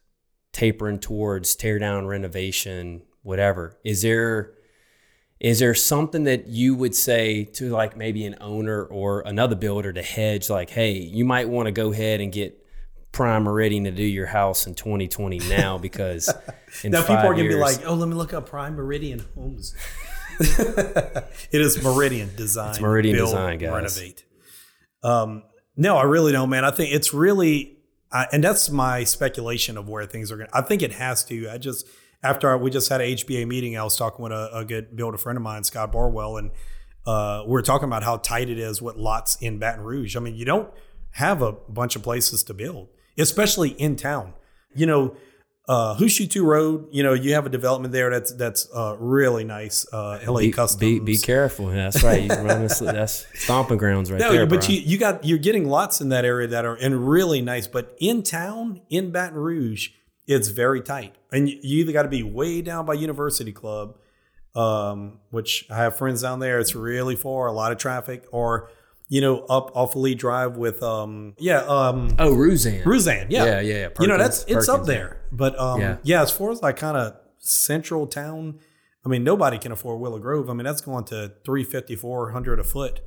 tapering 0.53 0.99
towards 0.99 1.55
tear 1.55 1.79
down 1.79 2.07
renovation, 2.07 3.03
whatever, 3.23 3.79
is 3.85 4.03
there 4.03 4.55
is 5.39 5.59
there 5.59 5.75
something 5.75 6.25
that 6.25 6.49
you 6.49 6.75
would 6.75 6.95
say 6.95 7.45
to 7.45 7.71
like 7.71 7.97
maybe 7.97 8.27
an 8.27 8.37
owner 8.43 8.85
or 8.85 9.21
another 9.21 9.57
builder 9.57 9.91
to 9.91 10.03
hedge 10.03 10.51
like 10.51 10.69
hey 10.69 10.93
you 10.93 11.25
might 11.25 11.49
want 11.49 11.65
to 11.65 11.73
go 11.73 11.91
ahead 11.93 12.21
and 12.21 12.31
get 12.31 12.63
prime 13.11 13.45
meridian 13.45 13.85
to 13.85 13.91
do 13.91 14.05
your 14.05 14.27
house 14.27 14.67
in 14.67 14.75
2020 14.75 15.39
now 15.49 15.79
because 15.79 16.29
in 16.83 16.93
Now 16.93 17.01
people 17.03 17.17
are 17.17 17.35
gonna 17.35 17.49
be 17.49 17.55
like, 17.55 17.85
"Oh, 17.85 17.95
let 17.95 18.09
me 18.09 18.15
look 18.15 18.33
up 18.33 18.49
Prime 18.49 18.75
Meridian 18.75 19.25
Homes." 19.35 19.75
it 20.41 21.27
is 21.53 21.83
Meridian 21.83 22.31
Design. 22.37 22.71
It's 22.71 22.81
Meridian 22.81 23.17
Design, 23.17 23.59
guys. 23.59 23.71
Renovate. 23.73 24.25
Um, 25.03 25.43
no, 25.81 25.97
I 25.97 26.03
really 26.03 26.31
don't, 26.31 26.51
man. 26.51 26.63
I 26.63 26.71
think 26.71 26.93
it's 26.93 27.15
really, 27.15 27.79
I 28.13 28.27
and 28.33 28.45
that's 28.45 28.69
my 28.69 29.03
speculation 29.05 29.79
of 29.79 29.89
where 29.89 30.05
things 30.05 30.31
are 30.31 30.37
going. 30.37 30.51
I 30.53 30.61
think 30.61 30.83
it 30.83 30.93
has 30.93 31.25
to. 31.25 31.49
I 31.49 31.57
just 31.57 31.89
after 32.23 32.55
we 32.59 32.71
just 32.71 32.91
had 32.91 33.01
a 33.01 33.15
HBA 33.15 33.47
meeting, 33.47 33.79
I 33.79 33.83
was 33.83 33.97
talking 33.97 34.23
with 34.23 34.31
a, 34.31 34.59
a 34.59 34.63
good 34.63 34.95
builder 34.95 35.17
friend 35.17 35.39
of 35.39 35.43
mine, 35.43 35.65
Scott 35.65 35.91
Barwell, 35.91 36.37
and 36.37 36.51
uh, 37.07 37.45
we 37.47 37.53
were 37.53 37.63
talking 37.63 37.89
about 37.89 38.03
how 38.03 38.19
tight 38.19 38.51
it 38.51 38.59
is 38.59 38.83
with 38.83 38.97
lots 38.97 39.37
in 39.37 39.59
Baton 39.59 39.83
Rouge. 39.83 40.17
I 40.17 40.21
mean, 40.21 40.35
you 40.35 40.45
don't 40.45 40.71
have 41.13 41.41
a 41.41 41.53
bunch 41.53 41.97
of 41.97 42.03
places 42.03 42.45
to 42.45 42.53
build, 42.53 42.89
especially 43.17 43.71
in 43.71 43.97
town. 43.97 44.35
You 44.75 44.85
know, 44.85 45.17
uh, 45.71 45.95
Two 45.97 46.45
Road. 46.45 46.89
You 46.91 47.05
know, 47.05 47.13
you 47.13 47.35
have 47.35 47.47
a 47.47 47.49
development 47.49 47.93
there 47.93 48.11
that's 48.11 48.33
that's 48.33 48.69
uh, 48.75 48.97
really 48.99 49.45
nice. 49.45 49.87
Uh, 49.93 50.19
LA 50.27 50.41
be, 50.41 50.51
Customs. 50.51 50.81
be, 50.81 50.99
be 50.99 51.17
careful 51.17 51.67
that's 51.67 52.03
right 52.03 52.23
you 52.25 52.29
run 52.35 52.63
this, 52.63 52.81
that's 52.81 53.25
stomping 53.35 53.79
grounds 53.79 54.11
right 54.11 54.19
No, 54.19 54.33
there 54.33 54.47
but 54.47 54.61
Brian. 54.61 54.73
you, 54.73 54.81
you 54.81 54.99
got 54.99 55.25
you're 55.25 55.39
getting 55.39 55.69
lots 55.69 56.01
in 56.01 56.09
that 56.09 56.25
area 56.25 56.49
that 56.49 56.65
are 56.65 56.75
and 56.75 57.09
really 57.09 57.41
nice. 57.41 57.69
But 57.69 57.97
in 58.01 58.25
town, 58.25 58.81
in 58.91 59.13
Baton 59.13 59.39
Rouge, 59.39 59.91
it's 60.27 60.49
very 60.49 60.81
tight, 60.81 61.15
and 61.31 61.49
you 61.49 61.59
you 61.63 61.81
either 61.83 61.93
got 61.93 62.03
to 62.03 62.09
be 62.09 62.25
way 62.25 62.63
down 62.63 62.85
by 62.85 62.95
University 62.95 63.53
Club, 63.53 63.97
um, 64.57 65.21
which 65.31 65.67
I 65.71 65.77
have 65.77 65.97
friends 65.97 66.23
down 66.23 66.41
there. 66.41 66.59
It's 66.59 66.75
really 66.75 67.15
far, 67.15 67.47
a 67.47 67.53
lot 67.53 67.71
of 67.71 67.79
traffic, 67.79 68.25
or 68.33 68.71
you 69.11 69.21
know, 69.21 69.41
up 69.41 69.77
off 69.77 69.97
Lee 69.97 70.15
Drive 70.15 70.57
with 70.57 70.83
um, 70.83 71.35
yeah, 71.37 71.59
um, 71.63 72.15
oh 72.19 72.33
Rouzan. 72.33 72.85
Rouzan, 72.85 73.27
yeah, 73.29 73.45
Yeah, 73.45 73.61
yeah, 73.61 73.61
yeah. 73.61 73.75
you 73.75 74.07
know, 74.07 74.17
Perkins, 74.17 74.19
that's 74.19 74.45
it's 74.45 74.69
up 74.69 74.87
there. 74.87 75.21
But 75.33 75.59
um, 75.59 75.81
Yeah. 75.81 75.97
yeah. 76.05 76.23
as 76.23 76.31
far 76.31 76.53
as 76.53 76.63
like 76.63 76.77
kind 76.77 76.97
of 76.97 77.17
central 77.39 78.07
town, 78.07 78.61
I 79.05 79.09
mean, 79.09 79.25
nobody 79.25 79.59
can 79.59 79.73
afford 79.73 80.01
Willow 80.01 80.21
Grove. 80.21 80.49
I 80.49 80.53
mean, 80.53 80.65
that's 80.65 80.81
going 80.81 81.05
to 81.07 81.33
350, 81.45 81.97
400 81.97 82.61
a 82.61 82.65
foot. 82.65 83.01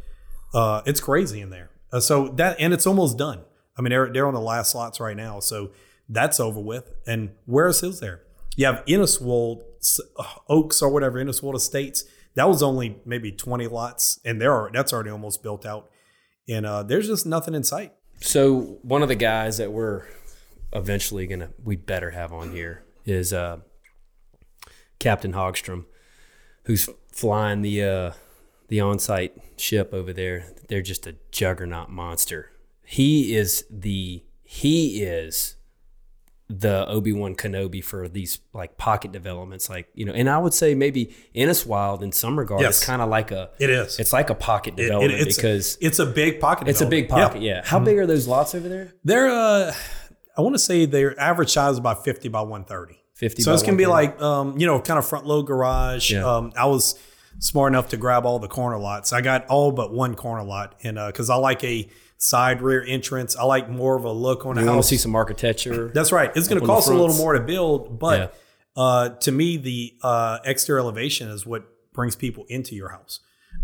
Uh, 0.53 0.81
it's 0.85 0.99
crazy 0.99 1.39
in 1.39 1.49
there. 1.51 1.69
Uh, 1.91 2.01
so 2.01 2.27
that 2.29 2.57
and 2.59 2.73
it's 2.73 2.85
almost 2.85 3.17
done. 3.17 3.39
I 3.77 3.81
mean, 3.81 3.91
they're 3.91 4.11
they're 4.11 4.27
on 4.27 4.33
the 4.33 4.41
last 4.41 4.71
slots 4.71 4.99
right 4.99 5.15
now, 5.15 5.39
so 5.39 5.71
that's 6.09 6.37
over 6.37 6.59
with. 6.59 6.91
And 7.07 7.31
where 7.45 7.67
else 7.67 7.81
is 7.81 8.01
there? 8.01 8.23
You 8.57 8.65
have 8.65 8.83
Inniswold 8.85 9.61
uh, 10.19 10.23
Oaks 10.49 10.81
or 10.81 10.89
whatever 10.89 11.23
Inniswold 11.23 11.55
Estates. 11.55 12.03
That 12.35 12.49
was 12.49 12.61
only 12.61 12.97
maybe 13.05 13.31
20 13.31 13.67
lots, 13.67 14.19
and 14.25 14.41
there 14.41 14.51
are 14.51 14.69
that's 14.73 14.91
already 14.91 15.11
almost 15.11 15.41
built 15.43 15.65
out. 15.65 15.89
And 16.47 16.65
uh, 16.65 16.84
there's 16.84 17.08
just 17.08 17.25
nothing 17.25 17.53
in 17.53 17.63
sight. 17.63 17.93
So 18.21 18.77
one 18.82 19.01
of 19.01 19.10
the 19.10 19.15
guys 19.15 19.58
that 19.58 19.71
we're 19.71 20.06
eventually 20.73 21.27
gonna 21.27 21.49
we 21.63 21.75
better 21.75 22.12
have 22.12 22.34
on 22.34 22.51
here 22.51 22.84
is 23.06 23.34
uh, 23.34 23.60
Captain 24.99 25.34
Hogstrom, 25.34 25.86
who's 26.63 26.89
flying 27.12 27.62
the 27.62 27.84
uh, 27.84 28.12
the 28.67 28.79
on-site 28.79 29.34
ship 29.58 29.93
over 29.93 30.13
there. 30.13 30.47
They're 30.67 30.82
just 30.82 31.06
a 31.08 31.15
juggernaut 31.32 31.89
monster. 31.89 32.51
He 32.86 33.36
is 33.36 33.65
the 33.69 34.23
he 34.43 35.01
is 35.03 35.56
the 36.59 36.85
Obi 36.87 37.13
Wan 37.13 37.35
Kenobi 37.35 37.83
for 37.83 38.07
these 38.07 38.39
like 38.53 38.77
pocket 38.77 39.11
developments, 39.11 39.69
like 39.69 39.87
you 39.95 40.05
know. 40.05 40.13
And 40.13 40.29
I 40.29 40.37
would 40.37 40.53
say 40.53 40.75
maybe 40.75 41.15
Inniswold 41.35 42.01
in 42.01 42.11
some 42.11 42.37
regard 42.37 42.61
Yes. 42.61 42.79
is 42.81 42.85
kind 42.85 43.01
of 43.01 43.09
like 43.09 43.31
a 43.31 43.49
It 43.59 43.69
is. 43.69 43.99
it's 43.99 44.13
like 44.13 44.29
a 44.29 44.35
pocket 44.35 44.73
It- 44.77 44.81
it- 44.81 44.83
development 44.87 45.21
it's, 45.21 45.35
because 45.35 45.77
it's 45.81 45.99
a 45.99 46.05
big 46.05 46.39
pocket. 46.39 46.67
it's 46.67 46.81
a 46.81 46.85
big 46.85 47.09
pocket. 47.09 47.41
Yeah. 47.41 47.55
Yeah. 47.55 47.61
How 47.65 47.79
big 47.79 47.97
are 47.97 48.05
those 48.05 48.27
lots 48.27 48.53
over 48.53 48.67
there? 48.69 48.93
They're 49.03 49.29
uh 49.29 49.73
I 50.37 50.41
want 50.41 50.55
to 50.55 50.59
say 50.59 50.85
their 50.85 51.19
average 51.19 51.51
size 51.51 51.73
is 51.73 51.77
about 51.77 52.03
50 52.03 52.27
by 52.29 52.41
130. 52.41 52.99
50 53.15 53.43
So 53.43 53.51
by 53.51 53.53
it's 53.53 53.63
gonna 53.63 53.77
be 53.77 53.85
like 53.85 54.21
um, 54.21 54.57
you 54.57 54.65
know, 54.65 54.79
kind 54.81 54.97
of 54.97 55.07
front 55.07 55.25
load 55.25 55.43
garage. 55.47 56.11
Yeah. 56.11 56.25
Um, 56.25 56.51
I 56.57 56.65
was 56.65 56.95
smart 57.39 57.71
enough 57.71 57.89
to 57.89 57.97
grab 57.97 58.25
all 58.25 58.39
the 58.39 58.47
corner 58.47 58.77
lots. 58.77 59.11
I 59.13 59.21
got 59.21 59.47
all 59.47 59.71
but 59.71 59.93
one 59.93 60.15
corner 60.15 60.43
lot 60.43 60.75
and 60.83 60.99
uh 60.99 61.07
because 61.07 61.29
I 61.29 61.35
like 61.35 61.63
a 61.63 61.89
side 62.23 62.62
rear 62.62 62.83
entrance. 62.88 63.36
I 63.36 63.43
like 63.43 63.69
more 63.69 63.95
of 63.95 64.05
a 64.05 64.12
look 64.12 64.45
on 64.45 64.55
You 64.57 64.65
want 64.65 64.75
house. 64.77 64.86
to 64.89 64.95
see 64.95 64.97
some 65.01 65.15
architecture? 65.15 65.89
That's 65.93 66.12
right. 66.12 66.31
It's 66.36 66.47
going 66.47 66.62
to 66.62 66.65
cost 66.65 66.88
a 66.89 66.93
little 66.93 67.15
more 67.15 67.33
to 67.33 67.39
build, 67.41 67.99
but 67.99 68.19
Yeah. 68.77 68.81
uh, 68.81 69.09
to 69.09 69.31
me, 69.31 69.57
the 69.57 69.95
uh, 70.01 70.39
exterior 70.45 70.79
elevation 70.79 71.29
is 71.29 71.45
what 71.45 71.65
brings 71.93 72.15
people 72.15 72.45
into 72.47 72.75
your 72.75 72.89
house. 72.89 73.19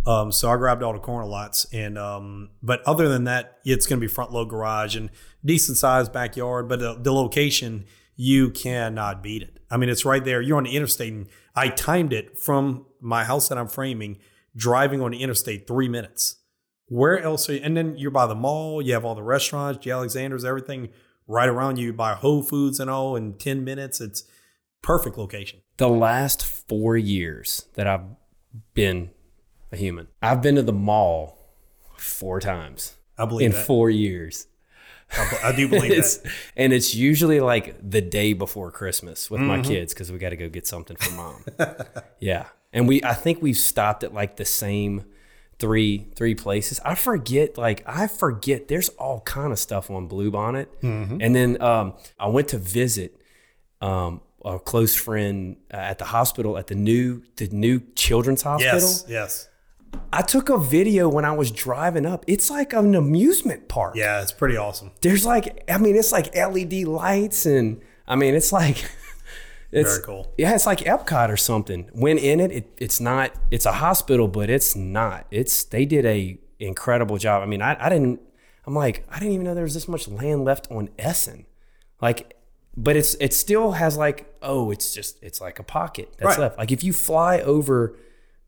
Um, 0.05 0.31
so 0.31 0.49
I 0.51 0.57
grabbed 0.57 0.83
all 0.83 0.93
the 0.93 0.99
corner 0.99 1.25
lots, 1.25 1.65
and 1.73 1.97
um, 1.97 2.49
but 2.61 2.81
other 2.85 3.07
than 3.09 3.23
that, 3.23 3.57
it's 3.65 3.87
going 3.87 3.99
to 3.99 4.05
be 4.05 4.11
front 4.11 4.31
load 4.31 4.49
garage 4.49 4.95
and 4.95 5.09
decent 5.43 5.77
sized 5.77 6.13
backyard. 6.13 6.67
But 6.69 6.79
the, 6.79 6.93
the 6.93 7.11
location, 7.11 7.85
you 8.15 8.51
cannot 8.51 9.23
beat 9.23 9.41
it. 9.41 9.59
I 9.71 9.77
mean, 9.77 9.89
it's 9.89 10.05
right 10.05 10.23
there. 10.23 10.41
You're 10.41 10.57
on 10.57 10.65
the 10.65 10.75
interstate, 10.75 11.11
and 11.13 11.27
I 11.55 11.69
timed 11.69 12.13
it 12.13 12.37
from 12.37 12.85
my 13.01 13.23
house 13.23 13.47
that 13.49 13.57
I'm 13.57 13.67
framing, 13.67 14.19
driving 14.55 15.01
on 15.01 15.11
the 15.11 15.21
interstate 15.23 15.65
three 15.67 15.89
minutes. 15.89 16.35
Where 16.89 17.19
else 17.19 17.49
are 17.49 17.53
you? 17.53 17.61
And 17.63 17.77
then 17.77 17.95
you're 17.97 18.11
by 18.11 18.27
the 18.27 18.35
mall. 18.35 18.81
You 18.81 18.93
have 18.93 19.05
all 19.05 19.15
the 19.15 19.23
restaurants, 19.23 19.79
J. 19.83 19.91
Alexander's, 19.91 20.43
everything 20.43 20.89
right 21.27 21.47
around 21.49 21.77
you. 21.77 21.93
By 21.93 22.13
Whole 22.13 22.41
Foods 22.43 22.79
and 22.79 22.89
all 22.89 23.15
in 23.15 23.33
ten 23.33 23.63
minutes. 23.63 24.01
It's 24.01 24.23
perfect 24.81 25.17
location. 25.17 25.59
the 25.77 25.89
last 25.89 26.43
four 26.45 26.97
years 26.97 27.65
that 27.75 27.85
I've 27.87 28.05
been 28.73 29.11
a 29.71 29.77
human, 29.77 30.07
I've 30.21 30.41
been 30.41 30.55
to 30.55 30.63
the 30.63 30.73
mall 30.73 31.37
four 31.97 32.39
times 32.39 32.95
I 33.17 33.25
believe 33.25 33.45
in 33.47 33.51
that. 33.51 33.65
four 33.65 33.89
years. 33.89 34.47
I, 35.11 35.39
I 35.45 35.55
do 35.55 35.67
believe 35.67 35.91
It's, 35.97 36.17
that. 36.17 36.31
and 36.55 36.71
it's 36.73 36.93
usually 36.95 37.39
like 37.39 37.75
the 37.87 38.01
day 38.01 38.33
before 38.33 38.71
Christmas 38.71 39.29
with 39.29 39.39
Mm-hmm. 39.41 39.47
my 39.47 39.61
kids 39.61 39.93
because 39.93 40.11
we 40.11 40.17
got 40.17 40.29
to 40.29 40.37
go 40.37 40.49
get 40.49 40.65
something 40.67 40.97
for 40.97 41.11
mom. 41.13 41.43
yeah, 42.19 42.45
and 42.73 42.87
we 42.87 43.03
I 43.03 43.13
think 43.13 43.41
we've 43.41 43.57
stopped 43.57 44.03
at 44.03 44.13
like 44.13 44.37
the 44.37 44.45
same 44.45 45.05
three 45.59 46.07
three 46.15 46.35
places. 46.35 46.79
I 46.85 46.95
forget 46.95 47.57
like 47.57 47.83
I 47.85 48.07
forget. 48.07 48.67
There's 48.67 48.89
all 48.89 49.21
kind 49.21 49.51
of 49.51 49.59
stuff 49.59 49.89
on 49.91 50.07
Bluebonnet, 50.09 50.67
Mm-hmm. 50.81 51.17
and 51.21 51.35
then 51.35 51.61
um, 51.61 51.93
I 52.19 52.27
went 52.27 52.47
to 52.49 52.57
visit 52.57 53.19
um, 53.81 54.21
a 54.45 54.57
close 54.59 54.95
friend 54.95 55.57
uh, 55.73 55.77
at 55.77 55.97
the 55.99 56.05
hospital 56.05 56.57
at 56.57 56.67
the 56.67 56.75
new 56.75 57.23
the 57.37 57.47
new 57.49 57.81
children's 57.95 58.41
hospital. 58.41 58.79
Yes, 58.79 59.05
yes, 59.07 59.49
I 60.13 60.21
took 60.21 60.49
a 60.49 60.57
video 60.57 61.09
when 61.09 61.25
I 61.25 61.31
was 61.33 61.51
driving 61.51 62.05
up. 62.05 62.23
It's 62.27 62.49
like 62.49 62.73
an 62.73 62.95
amusement 62.95 63.67
park 63.67 63.95
yeah. 63.95 64.21
It's 64.21 64.31
pretty 64.31 64.57
awesome. 64.57 64.91
there's 65.01 65.25
like 65.25 65.63
I 65.69 65.77
mean 65.77 65.95
it's 65.95 66.11
like 66.11 66.33
LED 66.35 66.83
lights 66.83 67.45
and 67.45 67.81
I 68.07 68.15
mean 68.15 68.33
it's 68.35 68.51
like 68.51 68.77
it's 69.71 69.97
Very 69.97 70.03
cool. 70.05 70.33
Yeah, 70.37 70.55
it's 70.55 70.65
like 70.65 70.79
Epcot 70.79 71.29
or 71.29 71.37
something. 71.37 71.89
When 71.93 72.17
in 72.17 72.39
it, 72.39 72.51
it 72.51 72.71
it's 72.77 72.99
not 72.99 73.31
it's 73.51 73.65
a 73.65 73.73
hospital, 73.73 74.27
but 74.27 74.49
it's 74.49 74.75
not. 74.75 75.27
It's 75.31 75.63
they 75.63 75.85
did 75.85 76.05
a 76.05 76.37
incredible 76.59 77.17
job. 77.17 77.43
I 77.43 77.45
mean, 77.45 77.61
I, 77.61 77.77
I 77.79 77.89
didn't. 77.89 78.19
I'm 78.65 78.75
like, 78.75 79.05
I 79.09 79.19
didn't 79.19 79.33
even 79.33 79.45
know 79.45 79.55
there 79.55 79.63
was 79.63 79.73
this 79.73 79.87
much 79.87 80.07
land 80.07 80.43
left 80.45 80.69
on 80.71 80.89
Essen. 80.99 81.45
Like, 82.01 82.35
but 82.75 82.95
it's 82.95 83.15
it 83.15 83.33
still 83.33 83.73
has 83.73 83.97
like, 83.97 84.33
oh, 84.41 84.71
it's 84.71 84.93
just 84.93 85.21
it's 85.23 85.39
like 85.41 85.59
a 85.59 85.63
pocket 85.63 86.13
that's 86.17 86.25
Right. 86.37 86.39
left. 86.39 86.57
Like 86.57 86.71
if 86.71 86.83
you 86.83 86.93
fly 86.93 87.39
over 87.39 87.95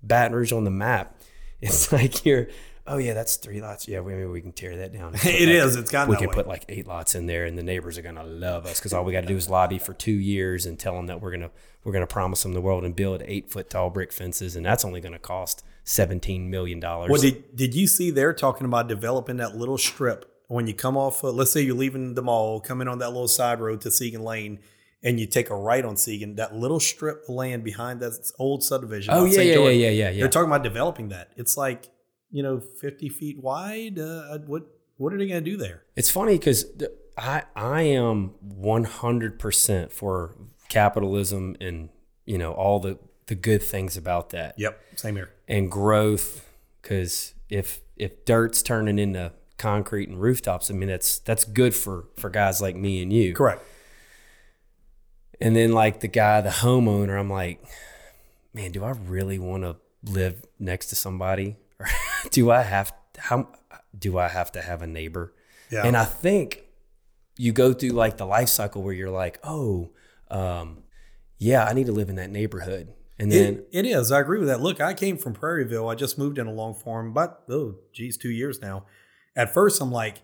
Baton 0.03 0.33
Rouge 0.35 0.51
on 0.51 0.63
the 0.63 0.71
map, 0.71 1.15
it's 1.61 1.91
like 1.91 2.25
you're. 2.25 2.47
Oh 2.87 2.97
yeah, 2.97 3.13
that's 3.13 3.35
three 3.35 3.61
lots. 3.61 3.87
Yeah, 3.87 4.01
maybe 4.01 4.25
we 4.25 4.41
can 4.41 4.51
tear 4.51 4.77
that 4.77 4.93
down. 4.93 5.13
It 5.23 5.49
is. 5.49 5.75
It's 5.75 5.91
gotten 5.91 6.09
we 6.09 6.17
can 6.17 6.29
way. 6.29 6.33
put 6.33 6.47
like 6.47 6.65
eight 6.67 6.87
lots 6.87 7.15
in 7.15 7.27
there, 7.27 7.45
and 7.45 7.57
the 7.57 7.63
neighbors 7.63 7.97
are 7.97 8.01
gonna 8.01 8.23
love 8.23 8.65
us 8.65 8.79
because 8.79 8.93
all 8.93 9.03
we 9.03 9.11
got 9.11 9.21
to 9.21 9.27
do 9.27 9.37
is 9.37 9.49
lobby 9.49 9.77
for 9.77 9.93
two 9.93 10.11
years 10.11 10.65
and 10.65 10.79
tell 10.79 10.95
them 10.95 11.07
that 11.07 11.21
we're 11.21 11.31
gonna 11.31 11.51
we're 11.83 11.93
gonna 11.93 12.07
promise 12.07 12.43
them 12.43 12.53
the 12.53 12.61
world 12.61 12.83
and 12.83 12.95
build 12.95 13.21
eight 13.25 13.51
foot 13.51 13.69
tall 13.69 13.89
brick 13.89 14.11
fences, 14.11 14.55
and 14.55 14.65
that's 14.65 14.83
only 14.83 14.99
gonna 14.99 15.19
cost 15.19 15.63
seventeen 15.83 16.49
million 16.49 16.79
dollars. 16.79 17.11
Well, 17.11 17.21
did 17.21 17.55
did 17.55 17.75
you 17.75 17.87
see 17.87 18.09
they're 18.09 18.33
talking 18.33 18.65
about 18.65 18.87
developing 18.87 19.37
that 19.37 19.55
little 19.55 19.77
strip 19.77 20.25
when 20.47 20.65
you 20.65 20.73
come 20.73 20.97
off? 20.97 21.23
Uh, 21.23 21.29
let's 21.29 21.51
say 21.51 21.61
you're 21.61 21.75
leaving 21.75 22.15
the 22.15 22.23
mall, 22.23 22.59
coming 22.59 22.87
on 22.87 22.97
that 22.99 23.09
little 23.09 23.27
side 23.27 23.59
road 23.59 23.81
to 23.81 23.89
Siegen 23.89 24.23
Lane, 24.23 24.59
and 25.03 25.19
you 25.19 25.27
take 25.27 25.51
a 25.51 25.55
right 25.55 25.85
on 25.85 25.95
Siegen. 25.95 26.35
That 26.37 26.55
little 26.55 26.79
strip 26.79 27.23
of 27.23 27.35
land 27.35 27.63
behind 27.63 27.99
that 27.99 28.31
old 28.39 28.63
subdivision. 28.63 29.13
Oh 29.13 29.25
yeah, 29.25 29.41
yeah, 29.41 29.55
yeah, 29.55 29.69
yeah, 29.69 29.89
yeah. 29.89 30.19
They're 30.19 30.29
talking 30.29 30.49
about 30.49 30.63
developing 30.63 31.09
that. 31.09 31.31
It's 31.37 31.55
like 31.55 31.89
you 32.31 32.41
know, 32.43 32.59
50 32.59 33.09
feet 33.09 33.39
wide. 33.41 33.99
Uh, 33.99 34.37
what 34.39 34.63
what 34.97 35.13
are 35.13 35.17
they 35.17 35.27
going 35.27 35.43
to 35.43 35.49
do 35.51 35.57
there? 35.57 35.83
It's 35.95 36.09
funny 36.09 36.37
because 36.37 36.65
I 37.17 37.43
I 37.55 37.81
am 37.83 38.35
one 38.39 38.83
hundred 38.85 39.37
percent 39.39 39.91
for 39.91 40.35
capitalism 40.69 41.55
and 41.59 41.89
you 42.25 42.37
know 42.37 42.53
all 42.53 42.79
the 42.79 42.97
the 43.27 43.35
good 43.35 43.61
things 43.63 43.97
about 43.97 44.29
that 44.31 44.55
Yep, 44.57 44.79
same 44.95 45.15
here. 45.15 45.31
and 45.47 45.69
growth. 45.71 46.47
Because 46.81 47.33
if 47.49 47.81
if 47.95 48.25
dirt's 48.25 48.61
turning 48.63 48.97
into 48.99 49.31
concrete 49.57 50.09
and 50.09 50.19
rooftops, 50.19 50.71
I 50.71 50.73
mean 50.73 50.89
that's 50.89 51.19
that's 51.19 51.43
good 51.45 51.75
for 51.75 52.05
for 52.17 52.29
guys 52.29 52.61
like 52.61 52.75
me 52.75 53.01
and 53.01 53.11
you. 53.11 53.33
Correct. 53.33 53.61
And 55.39 55.55
then 55.55 55.71
like 55.73 56.01
the 56.01 56.07
guy, 56.07 56.41
the 56.41 56.49
homeowner, 56.49 57.19
I'm 57.19 57.29
like, 57.29 57.63
man, 58.53 58.71
do 58.71 58.83
I 58.83 58.91
really 58.91 59.39
want 59.39 59.63
to 59.63 59.77
live 60.03 60.43
next 60.59 60.87
to 60.87 60.95
somebody, 60.95 61.55
or 61.81 61.87
do 62.31 62.51
I 62.51 62.61
have 62.61 62.93
how 63.17 63.49
do 63.97 64.17
I 64.17 64.27
have 64.27 64.51
to 64.53 64.61
have 64.61 64.81
a 64.81 64.87
neighbor? 64.87 65.33
Yeah. 65.69 65.85
And 65.85 65.95
I 65.95 66.05
think 66.05 66.63
you 67.37 67.51
go 67.51 67.73
through 67.73 67.89
like 67.89 68.17
the 68.17 68.25
life 68.25 68.49
cycle 68.49 68.81
where 68.83 68.93
you're 68.93 69.09
like, 69.09 69.39
oh, 69.43 69.89
um, 70.29 70.83
yeah, 71.37 71.65
I 71.65 71.73
need 71.73 71.87
to 71.87 71.91
live 71.91 72.09
in 72.09 72.15
that 72.15 72.29
neighborhood, 72.29 72.93
and 73.17 73.31
then 73.31 73.63
It, 73.71 73.85
it 73.85 73.85
is. 73.85 74.11
I 74.11 74.19
agree 74.19 74.39
with 74.39 74.47
that. 74.47 74.61
Look, 74.61 74.81
I 74.81 74.93
came 74.93 75.17
from 75.17 75.33
Prairieville. 75.33 75.91
I 75.91 75.95
just 75.95 76.17
moved 76.17 76.37
in 76.37 76.47
a 76.47 76.53
Long 76.53 76.73
Farm, 76.73 77.09
about 77.09 77.41
oh, 77.49 77.75
geez, 77.93 78.17
two 78.17 78.29
years 78.29 78.61
now. 78.61 78.85
At 79.35 79.53
first, 79.53 79.81
I'm 79.81 79.91
like, 79.91 80.21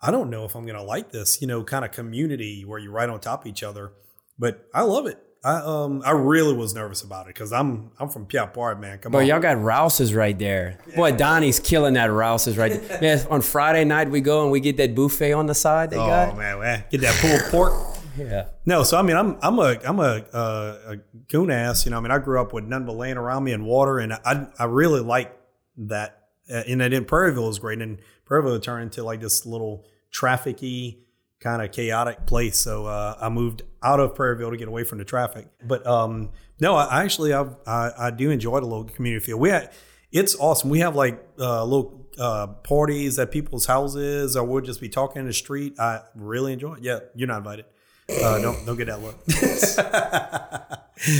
I 0.00 0.10
don't 0.10 0.30
know 0.30 0.44
if 0.44 0.54
I'm 0.54 0.66
gonna 0.66 0.82
like 0.82 1.10
this, 1.10 1.40
you 1.40 1.46
know, 1.46 1.64
kind 1.64 1.84
of 1.84 1.90
community 1.90 2.64
where 2.64 2.78
you're 2.78 2.92
right 2.92 3.08
on 3.08 3.20
top 3.20 3.42
of 3.42 3.46
each 3.46 3.62
other. 3.62 3.92
But 4.38 4.68
I 4.72 4.82
love 4.82 5.06
it. 5.06 5.22
I 5.44 5.56
um 5.60 6.02
I 6.04 6.10
really 6.10 6.52
was 6.54 6.74
nervous 6.74 7.02
about 7.02 7.26
it 7.26 7.34
because 7.34 7.52
I'm 7.52 7.90
I'm 7.98 8.08
from 8.08 8.26
Pierre 8.26 8.48
Part, 8.48 8.80
man. 8.80 8.98
Come 8.98 9.12
But 9.12 9.18
on. 9.18 9.26
y'all 9.26 9.40
got 9.40 9.60
Rouse's 9.62 10.12
right 10.12 10.36
there. 10.38 10.78
Boy, 10.96 11.12
Donnie's 11.12 11.60
killing 11.60 11.94
that 11.94 12.06
Rouse's 12.10 12.56
right 12.58 12.72
there. 12.82 13.00
Man, 13.16 13.26
on 13.30 13.40
Friday 13.42 13.84
night 13.84 14.10
we 14.10 14.20
go 14.20 14.42
and 14.42 14.50
we 14.50 14.58
get 14.60 14.76
that 14.78 14.94
buffet 14.96 15.32
on 15.32 15.46
the 15.46 15.54
side 15.54 15.90
they 15.90 15.96
oh 15.96 16.06
got. 16.06 16.36
man, 16.36 16.58
man, 16.58 16.84
get 16.90 17.00
that 17.02 17.14
pulled 17.20 17.40
pork. 17.52 17.96
Yeah. 18.16 18.46
No, 18.66 18.82
so 18.82 18.96
I 18.98 19.02
mean, 19.02 19.16
I'm 19.16 19.38
I'm 19.40 19.58
a 19.60 19.78
I'm 19.84 20.00
a 20.00 20.24
uh, 20.34 20.78
a 20.88 20.96
goon 21.30 21.52
ass. 21.52 21.84
You 21.84 21.92
know, 21.92 21.98
I 21.98 22.00
mean, 22.00 22.10
I 22.10 22.18
grew 22.18 22.40
up 22.40 22.52
with 22.52 22.64
none 22.64 22.84
but 22.84 22.96
land 22.96 23.16
around 23.16 23.44
me 23.44 23.52
and 23.52 23.64
water, 23.64 24.00
and 24.00 24.12
I 24.12 24.48
I 24.58 24.64
really 24.64 25.00
like 25.00 25.38
that. 25.76 26.24
Uh, 26.50 26.62
and 26.66 26.80
then 26.80 27.04
Prairieville 27.04 27.46
was 27.46 27.60
great, 27.60 27.80
and 27.80 28.00
Prairieville 28.28 28.60
turned 28.60 28.82
into 28.84 29.04
like 29.04 29.20
this 29.20 29.46
little 29.46 29.84
trafficy 30.12 30.98
kind 31.40 31.62
of 31.62 31.72
chaotic 31.72 32.26
place. 32.26 32.58
So 32.58 32.86
uh, 32.86 33.16
I 33.20 33.28
moved 33.28 33.62
out 33.82 34.00
of 34.00 34.14
Prairieville 34.14 34.50
to 34.50 34.56
get 34.56 34.68
away 34.68 34.84
from 34.84 34.98
the 34.98 35.04
traffic. 35.04 35.46
But 35.64 35.86
um, 35.86 36.30
no, 36.60 36.74
I 36.74 37.02
actually 37.04 37.32
I, 37.32 37.46
I 37.66 37.92
I 37.98 38.10
do 38.10 38.30
enjoy 38.30 38.60
the 38.60 38.66
little 38.66 38.84
community 38.84 39.24
feel. 39.24 39.38
We 39.38 39.50
had 39.50 39.72
it's 40.10 40.34
awesome. 40.36 40.70
We 40.70 40.80
have 40.80 40.96
like 40.96 41.22
uh, 41.38 41.64
little 41.64 42.06
uh, 42.18 42.48
parties 42.48 43.18
at 43.18 43.30
people's 43.30 43.66
houses, 43.66 44.36
or 44.36 44.44
we'll 44.44 44.62
just 44.62 44.80
be 44.80 44.88
talking 44.88 45.20
in 45.20 45.26
the 45.26 45.32
street. 45.32 45.78
I 45.78 46.02
really 46.14 46.52
enjoy 46.52 46.74
it. 46.74 46.82
Yeah, 46.82 47.00
you're 47.14 47.28
not 47.28 47.38
invited. 47.38 47.66
Uh, 48.10 48.40
don't 48.40 48.64
don't 48.64 48.76
get 48.76 48.86
that 48.86 49.02
look. 49.02 49.16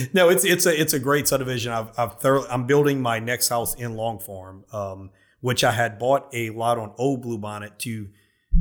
no, 0.14 0.31
it's 0.31 0.44
it's 0.44 0.66
a 0.66 0.81
it's 0.81 0.94
a 0.94 0.98
great 0.98 1.28
subdivision. 1.28 1.72
I've, 1.72 1.90
I've 1.98 2.18
thoroughly, 2.18 2.48
I'm 2.50 2.66
building 2.66 3.00
my 3.00 3.18
next 3.18 3.48
house 3.48 3.74
in 3.74 3.94
Long 3.94 4.18
Farm, 4.18 4.64
um, 4.72 5.11
which 5.40 5.64
I 5.64 5.72
had 5.72 5.98
bought 5.98 6.28
a 6.33 6.50
lot 6.50 6.78
on 6.78 6.92
Old 6.96 7.20
Blue 7.22 7.38
Bonnet 7.38 7.78
to, 7.81 8.09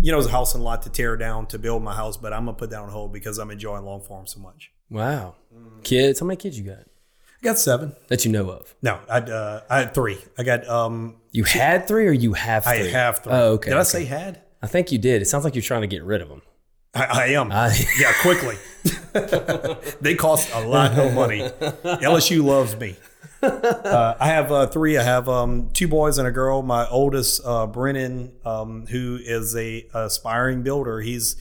you 0.01 0.11
know, 0.11 0.17
it 0.17 0.17
was 0.17 0.27
a 0.27 0.31
house 0.31 0.55
and 0.55 0.63
lot 0.63 0.81
to 0.83 0.89
tear 0.89 1.17
down 1.17 1.47
to 1.47 1.59
build 1.59 1.83
my 1.83 1.95
house, 1.95 2.17
but 2.17 2.33
I'm 2.33 2.45
gonna 2.45 2.57
put 2.57 2.69
that 2.71 2.79
on 2.79 2.89
hold 2.89 3.13
because 3.13 3.37
I'm 3.37 3.51
enjoying 3.51 3.83
Long 3.83 4.01
Farm 4.01 4.27
so 4.27 4.39
much. 4.39 4.71
Wow. 4.89 5.35
Kids, 5.83 6.19
how 6.19 6.25
many 6.25 6.37
kids 6.37 6.57
you 6.57 6.65
got 6.65 6.79
I 6.79 7.43
got 7.43 7.59
seven. 7.59 7.95
that 8.07 8.25
you 8.25 8.31
know 8.31 8.49
of? 8.49 8.75
No, 8.81 8.99
I 9.09 9.19
uh, 9.19 9.61
I 9.69 9.79
had 9.79 9.93
three. 9.93 10.17
I 10.37 10.43
got 10.43 10.67
um 10.67 11.17
You 11.31 11.43
had 11.43 11.87
three 11.87 12.07
or 12.07 12.11
you 12.11 12.33
have 12.33 12.63
three? 12.63 12.73
I 12.73 12.89
have 12.89 13.19
three. 13.19 13.33
Oh, 13.33 13.53
okay. 13.53 13.69
Did 13.71 13.79
I 13.79 13.83
say 13.83 14.05
had? 14.05 14.41
I 14.61 14.67
think 14.67 14.91
you 14.91 14.97
did. 14.97 15.21
It 15.21 15.25
sounds 15.25 15.43
like 15.43 15.55
you're 15.55 15.61
trying 15.61 15.81
to 15.81 15.87
get 15.87 16.03
rid 16.03 16.21
of 16.21 16.29
them. 16.29 16.41
I, 16.95 17.05
I 17.05 17.25
am. 17.27 17.51
I, 17.51 17.77
yeah, 17.99 18.11
quickly. 18.21 18.55
they 20.01 20.15
cost 20.15 20.49
a 20.53 20.65
lot 20.67 20.97
of 20.97 21.13
money. 21.13 21.41
LSU 22.01 22.43
loves 22.43 22.75
me. 22.75 22.95
Uh, 23.41 24.15
I 24.19 24.27
have 24.27 24.51
uh, 24.51 24.67
three. 24.67 24.97
I 24.97 25.03
have 25.03 25.29
um, 25.29 25.69
two 25.73 25.87
boys 25.87 26.17
and 26.17 26.27
a 26.27 26.31
girl. 26.31 26.61
My 26.61 26.87
oldest, 26.87 27.41
uh, 27.45 27.67
Brennan, 27.67 28.33
um, 28.45 28.85
who 28.87 29.19
is 29.21 29.55
a 29.55 29.87
aspiring 29.93 30.63
builder. 30.63 31.01
He's 31.01 31.35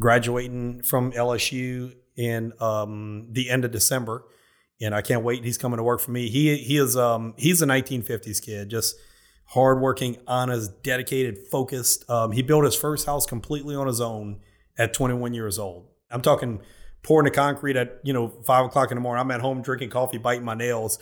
graduating 0.00 0.82
from 0.82 1.12
LSU 1.12 1.94
in 2.16 2.52
um, 2.60 3.28
the 3.30 3.50
end 3.50 3.64
of 3.64 3.70
December, 3.70 4.24
and 4.80 4.94
I 4.94 5.02
can't 5.02 5.22
wait. 5.22 5.44
He's 5.44 5.58
coming 5.58 5.78
to 5.78 5.82
work 5.82 6.00
for 6.00 6.10
me. 6.10 6.28
He 6.28 6.56
he 6.56 6.76
is 6.76 6.96
um, 6.96 7.34
he's 7.36 7.62
a 7.62 7.66
1950s 7.66 8.42
kid, 8.42 8.70
just 8.70 8.96
hardworking, 9.46 10.16
honest, 10.26 10.82
dedicated, 10.82 11.46
focused. 11.50 12.08
Um, 12.10 12.32
he 12.32 12.42
built 12.42 12.64
his 12.64 12.74
first 12.74 13.06
house 13.06 13.26
completely 13.26 13.74
on 13.74 13.86
his 13.86 14.00
own 14.00 14.40
at 14.76 14.92
21 14.92 15.34
years 15.34 15.58
old. 15.58 15.86
I'm 16.10 16.22
talking 16.22 16.60
pouring 17.02 17.24
the 17.24 17.30
concrete 17.30 17.76
at 17.76 18.00
you 18.02 18.12
know 18.12 18.28
five 18.44 18.66
o'clock 18.66 18.90
in 18.90 18.96
the 18.96 19.00
morning. 19.00 19.20
I'm 19.20 19.30
at 19.30 19.40
home 19.40 19.62
drinking 19.62 19.90
coffee, 19.90 20.18
biting 20.18 20.44
my 20.44 20.54
nails. 20.54 20.98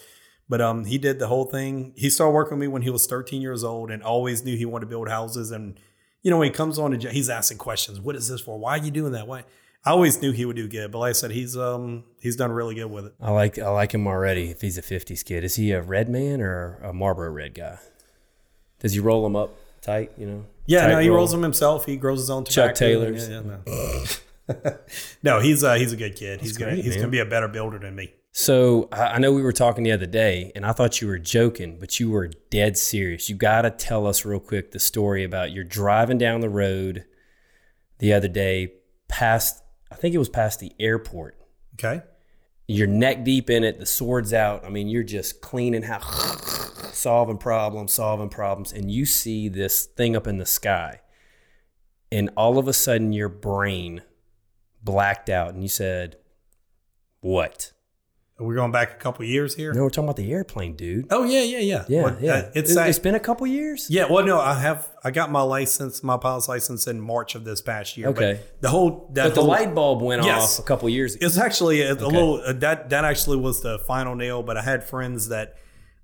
But 0.48 0.60
um, 0.60 0.84
he 0.84 0.98
did 0.98 1.18
the 1.18 1.26
whole 1.26 1.44
thing. 1.44 1.92
He 1.96 2.08
started 2.08 2.32
working 2.32 2.58
with 2.58 2.60
me 2.60 2.68
when 2.68 2.82
he 2.82 2.90
was 2.90 3.06
13 3.06 3.42
years 3.42 3.64
old, 3.64 3.90
and 3.90 4.02
always 4.02 4.44
knew 4.44 4.56
he 4.56 4.64
wanted 4.64 4.86
to 4.86 4.90
build 4.90 5.08
houses. 5.08 5.50
And 5.50 5.78
you 6.22 6.30
know, 6.30 6.38
when 6.38 6.48
he 6.48 6.52
comes 6.54 6.78
on, 6.78 6.98
job, 7.00 7.12
he's 7.12 7.28
asking 7.28 7.58
questions. 7.58 8.00
What 8.00 8.16
is 8.16 8.28
this 8.28 8.40
for? 8.40 8.58
Why 8.58 8.78
are 8.78 8.84
you 8.84 8.90
doing 8.90 9.12
that? 9.12 9.26
Why? 9.26 9.44
I 9.84 9.90
always 9.90 10.20
knew 10.20 10.32
he 10.32 10.44
would 10.44 10.56
do 10.56 10.66
good. 10.66 10.90
But 10.90 10.98
like 10.98 11.10
I 11.10 11.12
said, 11.12 11.30
he's 11.30 11.56
um 11.56 12.04
he's 12.20 12.36
done 12.36 12.50
really 12.50 12.74
good 12.74 12.90
with 12.90 13.06
it. 13.06 13.14
I 13.20 13.30
like 13.30 13.58
I 13.58 13.68
like 13.68 13.92
him 13.92 14.06
already. 14.06 14.50
If 14.50 14.60
he's 14.60 14.78
a 14.78 14.82
'50s 14.82 15.24
kid, 15.24 15.44
is 15.44 15.54
he 15.56 15.70
a 15.70 15.80
red 15.80 16.08
man 16.08 16.40
or 16.40 16.78
a 16.82 16.92
Marlboro 16.92 17.30
red 17.30 17.54
guy? 17.54 17.78
Does 18.80 18.92
he 18.92 19.00
roll 19.00 19.22
them 19.22 19.36
up 19.36 19.54
tight? 19.80 20.12
You 20.16 20.26
know. 20.26 20.46
Yeah, 20.66 20.88
no, 20.88 20.98
he 20.98 21.08
roll? 21.08 21.18
rolls 21.18 21.30
them 21.30 21.42
himself. 21.42 21.86
He 21.86 21.96
grows 21.96 22.18
his 22.18 22.30
own 22.30 22.44
tobacco. 22.44 22.68
Chuck 22.68 22.74
Taylors. 22.74 23.28
Yeah, 23.28 23.42
yeah, 23.42 24.66
no. 24.66 24.72
no, 25.22 25.40
he's 25.40 25.62
uh, 25.62 25.74
he's 25.74 25.92
a 25.92 25.96
good 25.96 26.16
kid. 26.16 26.40
He's 26.40 26.56
gonna 26.56 26.72
great, 26.72 26.84
he's 26.84 26.94
man. 26.94 27.02
gonna 27.02 27.12
be 27.12 27.20
a 27.20 27.24
better 27.24 27.46
builder 27.46 27.78
than 27.78 27.94
me. 27.94 28.12
So 28.38 28.90
I 28.92 29.18
know 29.18 29.32
we 29.32 29.40
were 29.40 29.50
talking 29.50 29.82
the 29.82 29.92
other 29.92 30.04
day, 30.04 30.52
and 30.54 30.66
I 30.66 30.72
thought 30.72 31.00
you 31.00 31.08
were 31.08 31.18
joking, 31.18 31.78
but 31.80 31.98
you 31.98 32.10
were 32.10 32.28
dead 32.50 32.76
serious. 32.76 33.30
You 33.30 33.34
got 33.34 33.62
to 33.62 33.70
tell 33.70 34.06
us 34.06 34.26
real 34.26 34.40
quick 34.40 34.72
the 34.72 34.78
story 34.78 35.24
about 35.24 35.52
you're 35.52 35.64
driving 35.64 36.18
down 36.18 36.42
the 36.42 36.50
road 36.50 37.06
the 37.98 38.12
other 38.12 38.28
day 38.28 38.74
past. 39.08 39.64
I 39.90 39.94
think 39.94 40.14
it 40.14 40.18
was 40.18 40.28
past 40.28 40.60
the 40.60 40.74
airport. 40.78 41.38
Okay. 41.76 42.02
You're 42.68 42.86
neck 42.86 43.24
deep 43.24 43.48
in 43.48 43.64
it. 43.64 43.78
The 43.78 43.86
sword's 43.86 44.34
out. 44.34 44.66
I 44.66 44.68
mean, 44.68 44.88
you're 44.88 45.02
just 45.02 45.40
cleaning 45.40 45.84
house, 45.84 46.92
solving 46.94 47.38
problems, 47.38 47.94
solving 47.94 48.28
problems, 48.28 48.70
and 48.70 48.90
you 48.90 49.06
see 49.06 49.48
this 49.48 49.86
thing 49.86 50.14
up 50.14 50.26
in 50.26 50.36
the 50.36 50.44
sky, 50.44 51.00
and 52.12 52.28
all 52.36 52.58
of 52.58 52.68
a 52.68 52.74
sudden 52.74 53.14
your 53.14 53.30
brain 53.30 54.02
blacked 54.84 55.30
out, 55.30 55.54
and 55.54 55.62
you 55.62 55.70
said, 55.70 56.18
"What?" 57.20 57.72
We're 58.38 58.54
going 58.54 58.70
back 58.70 58.92
a 58.92 58.96
couple 58.96 59.24
years 59.24 59.54
here. 59.54 59.72
No, 59.72 59.82
we're 59.82 59.88
talking 59.88 60.04
about 60.04 60.16
the 60.16 60.30
airplane, 60.30 60.76
dude. 60.76 61.06
Oh 61.10 61.24
yeah, 61.24 61.40
yeah, 61.42 61.58
yeah. 61.60 61.84
Yeah, 61.88 62.02
Well, 62.02 62.16
yeah. 62.20 62.32
uh, 62.34 62.50
it's 62.54 62.76
It- 62.76 62.86
it's 62.88 62.98
been 62.98 63.14
a 63.14 63.20
couple 63.20 63.46
years. 63.46 63.86
Yeah, 63.88 64.08
well, 64.10 64.26
no, 64.26 64.38
I 64.38 64.52
have. 64.60 64.86
I 65.02 65.10
got 65.10 65.30
my 65.30 65.40
license, 65.40 66.02
my 66.02 66.18
pilot's 66.18 66.46
license, 66.46 66.86
in 66.86 67.00
March 67.00 67.34
of 67.34 67.44
this 67.44 67.62
past 67.62 67.96
year. 67.96 68.08
Okay. 68.08 68.34
but 68.34 68.60
the 68.60 68.68
whole 68.68 69.08
that 69.14 69.24
But 69.28 69.34
the 69.36 69.40
whole, 69.40 69.48
light 69.50 69.74
bulb 69.74 70.02
went 70.02 70.22
Yes. 70.22 70.58
off 70.58 70.64
a 70.64 70.68
couple 70.68 70.86
years 70.90 71.14
ago. 71.14 71.24
It's 71.26 71.38
actually 71.38 71.80
a, 71.80 71.92
a 71.92 71.94
little 71.94 72.42
uh, 72.44 72.52
that 72.54 72.90
that 72.90 73.06
actually 73.06 73.38
was 73.38 73.62
the 73.62 73.78
final 73.86 74.14
nail. 74.14 74.42
But 74.42 74.58
I 74.58 74.62
had 74.62 74.84
friends 74.84 75.28
that 75.28 75.54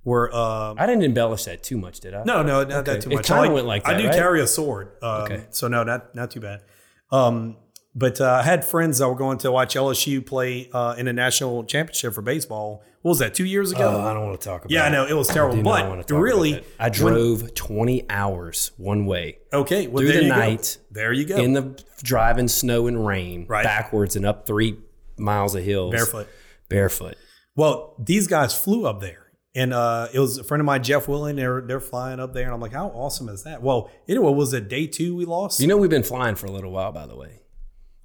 were. 0.03 0.31
Uh, 0.33 0.75
I 0.79 0.87
didn't 0.87 1.03
embellish 1.05 1.45
that 1.45 1.63
too 1.63 1.77
much, 1.77 2.01
did 2.01 2.15
I? 2.15 2.25
no, 2.25 2.43
no, 2.43 2.65
not 2.65 2.73
Okay. 2.79 2.93
that 2.95 3.03
too 3.03 3.11
much. 3.11 3.13
It 3.13 3.17
much. 3.17 3.27
kinda 3.27 3.43
I 3.43 3.49
went 3.49 3.67
like 3.67 3.85
that. 3.85 3.97
I 3.97 3.99
do 4.01 4.07
right? 4.07 4.15
carry 4.15 4.41
a 4.41 4.47
sword, 4.47 4.93
um, 5.03 5.23
Okay. 5.25 5.45
so 5.51 5.69
no, 5.69 5.83
not 5.85 6.15
not 6.15 6.31
too 6.31 6.41
bad. 6.41 6.63
Um, 7.11 7.57
But 7.95 8.21
uh, 8.21 8.41
I 8.41 8.43
had 8.43 8.65
friends 8.65 8.99
that 8.99 9.09
were 9.09 9.15
going 9.15 9.39
to 9.39 9.53
watch 9.53 9.75
LSU 9.75 10.25
play 10.25 10.71
uh, 10.73 10.95
in 10.97 11.09
a 11.09 11.13
national 11.13 11.65
championship 11.65 12.15
for 12.15 12.23
baseball. 12.23 12.83
What 13.03 13.11
was 13.11 13.19
that? 13.19 13.35
Two 13.35 13.45
years 13.45 13.71
ago? 13.73 13.87
Oh, 14.01 14.01
I 14.09 14.15
don't 14.15 14.25
want 14.29 14.41
to 14.41 14.45
talk 14.49 14.63
about. 14.65 14.71
It. 14.71 14.75
Yeah, 14.77 14.85
I 14.85 14.89
know 14.91 15.07
it 15.07 15.13
was 15.15 15.29
terrible. 15.29 15.57
do 15.57 15.63
not 15.63 15.89
wanna 15.89 16.05
But 16.09 16.15
really. 16.17 16.65
I 16.79 16.85
when- 16.85 16.93
drove 16.93 17.55
20 17.55 18.07
hours 18.09 18.71
one 18.79 19.05
way 19.07 19.39
okay, 19.53 19.89
well, 19.89 19.99
through 20.05 20.13
the 20.13 20.23
you 20.25 20.29
go. 20.31 20.37
night 20.37 20.79
There 20.91 21.13
you 21.13 21.27
go. 21.27 21.37
in 21.37 21.53
the 21.53 21.83
driving 22.03 22.49
snow 22.49 22.87
and 22.87 23.05
rain, 23.07 23.45
Right. 23.49 23.65
backwards 23.65 24.17
and 24.17 24.25
up 24.25 24.47
three 24.47 24.79
miles 25.19 25.55
of 25.55 25.63
hills, 25.65 25.93
Barefoot. 25.93 26.29
barefoot. 26.69 27.17
Well, 27.57 27.95
these 27.99 28.27
guys 28.27 28.57
flew 28.57 28.87
up 28.87 29.01
there. 29.01 29.19
And 29.55 29.75
uh, 29.75 30.09
it 30.15 30.19
was 30.19 30.39
a 30.39 30.45
friend 30.45 30.63
of 30.63 30.65
mine, 30.65 30.83
Jeff 30.83 31.07
Willing. 31.09 31.37
They're 31.37 31.61
they're 31.61 31.79
flying 31.79 32.21
up 32.21 32.33
there, 32.33 32.45
and 32.47 32.55
I'm 32.55 32.61
like, 32.63 32.73
how 32.73 32.87
awesome 32.89 33.29
is 33.29 33.43
that? 33.43 33.61
Well, 33.63 33.91
anyway, 34.09 34.33
was 34.33 34.55
it 34.55 34.67
day 34.71 34.87
two 34.87 35.15
we 35.15 35.27
lost? 35.27 35.61
You 35.61 35.67
know, 35.67 35.77
we've 35.77 35.91
been 35.91 36.03
flying 36.03 36.37
for 36.37 36.47
a 36.47 36.51
little 36.51 36.71
while, 36.73 36.91
by 36.91 37.05
the 37.07 37.15
way. 37.15 37.42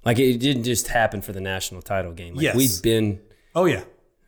Like 0.04 0.18
it 0.18 0.38
didn't 0.38 0.64
just 0.64 0.88
happen 0.88 1.20
for 1.22 1.32
the 1.32 1.40
national 1.40 1.82
title 1.82 2.12
game. 2.12 2.34
Like 2.34 2.42
Yes. 2.44 2.56
we've 2.56 2.82
been 2.82 3.20
oh 3.54 3.64
yeah. 3.66 3.84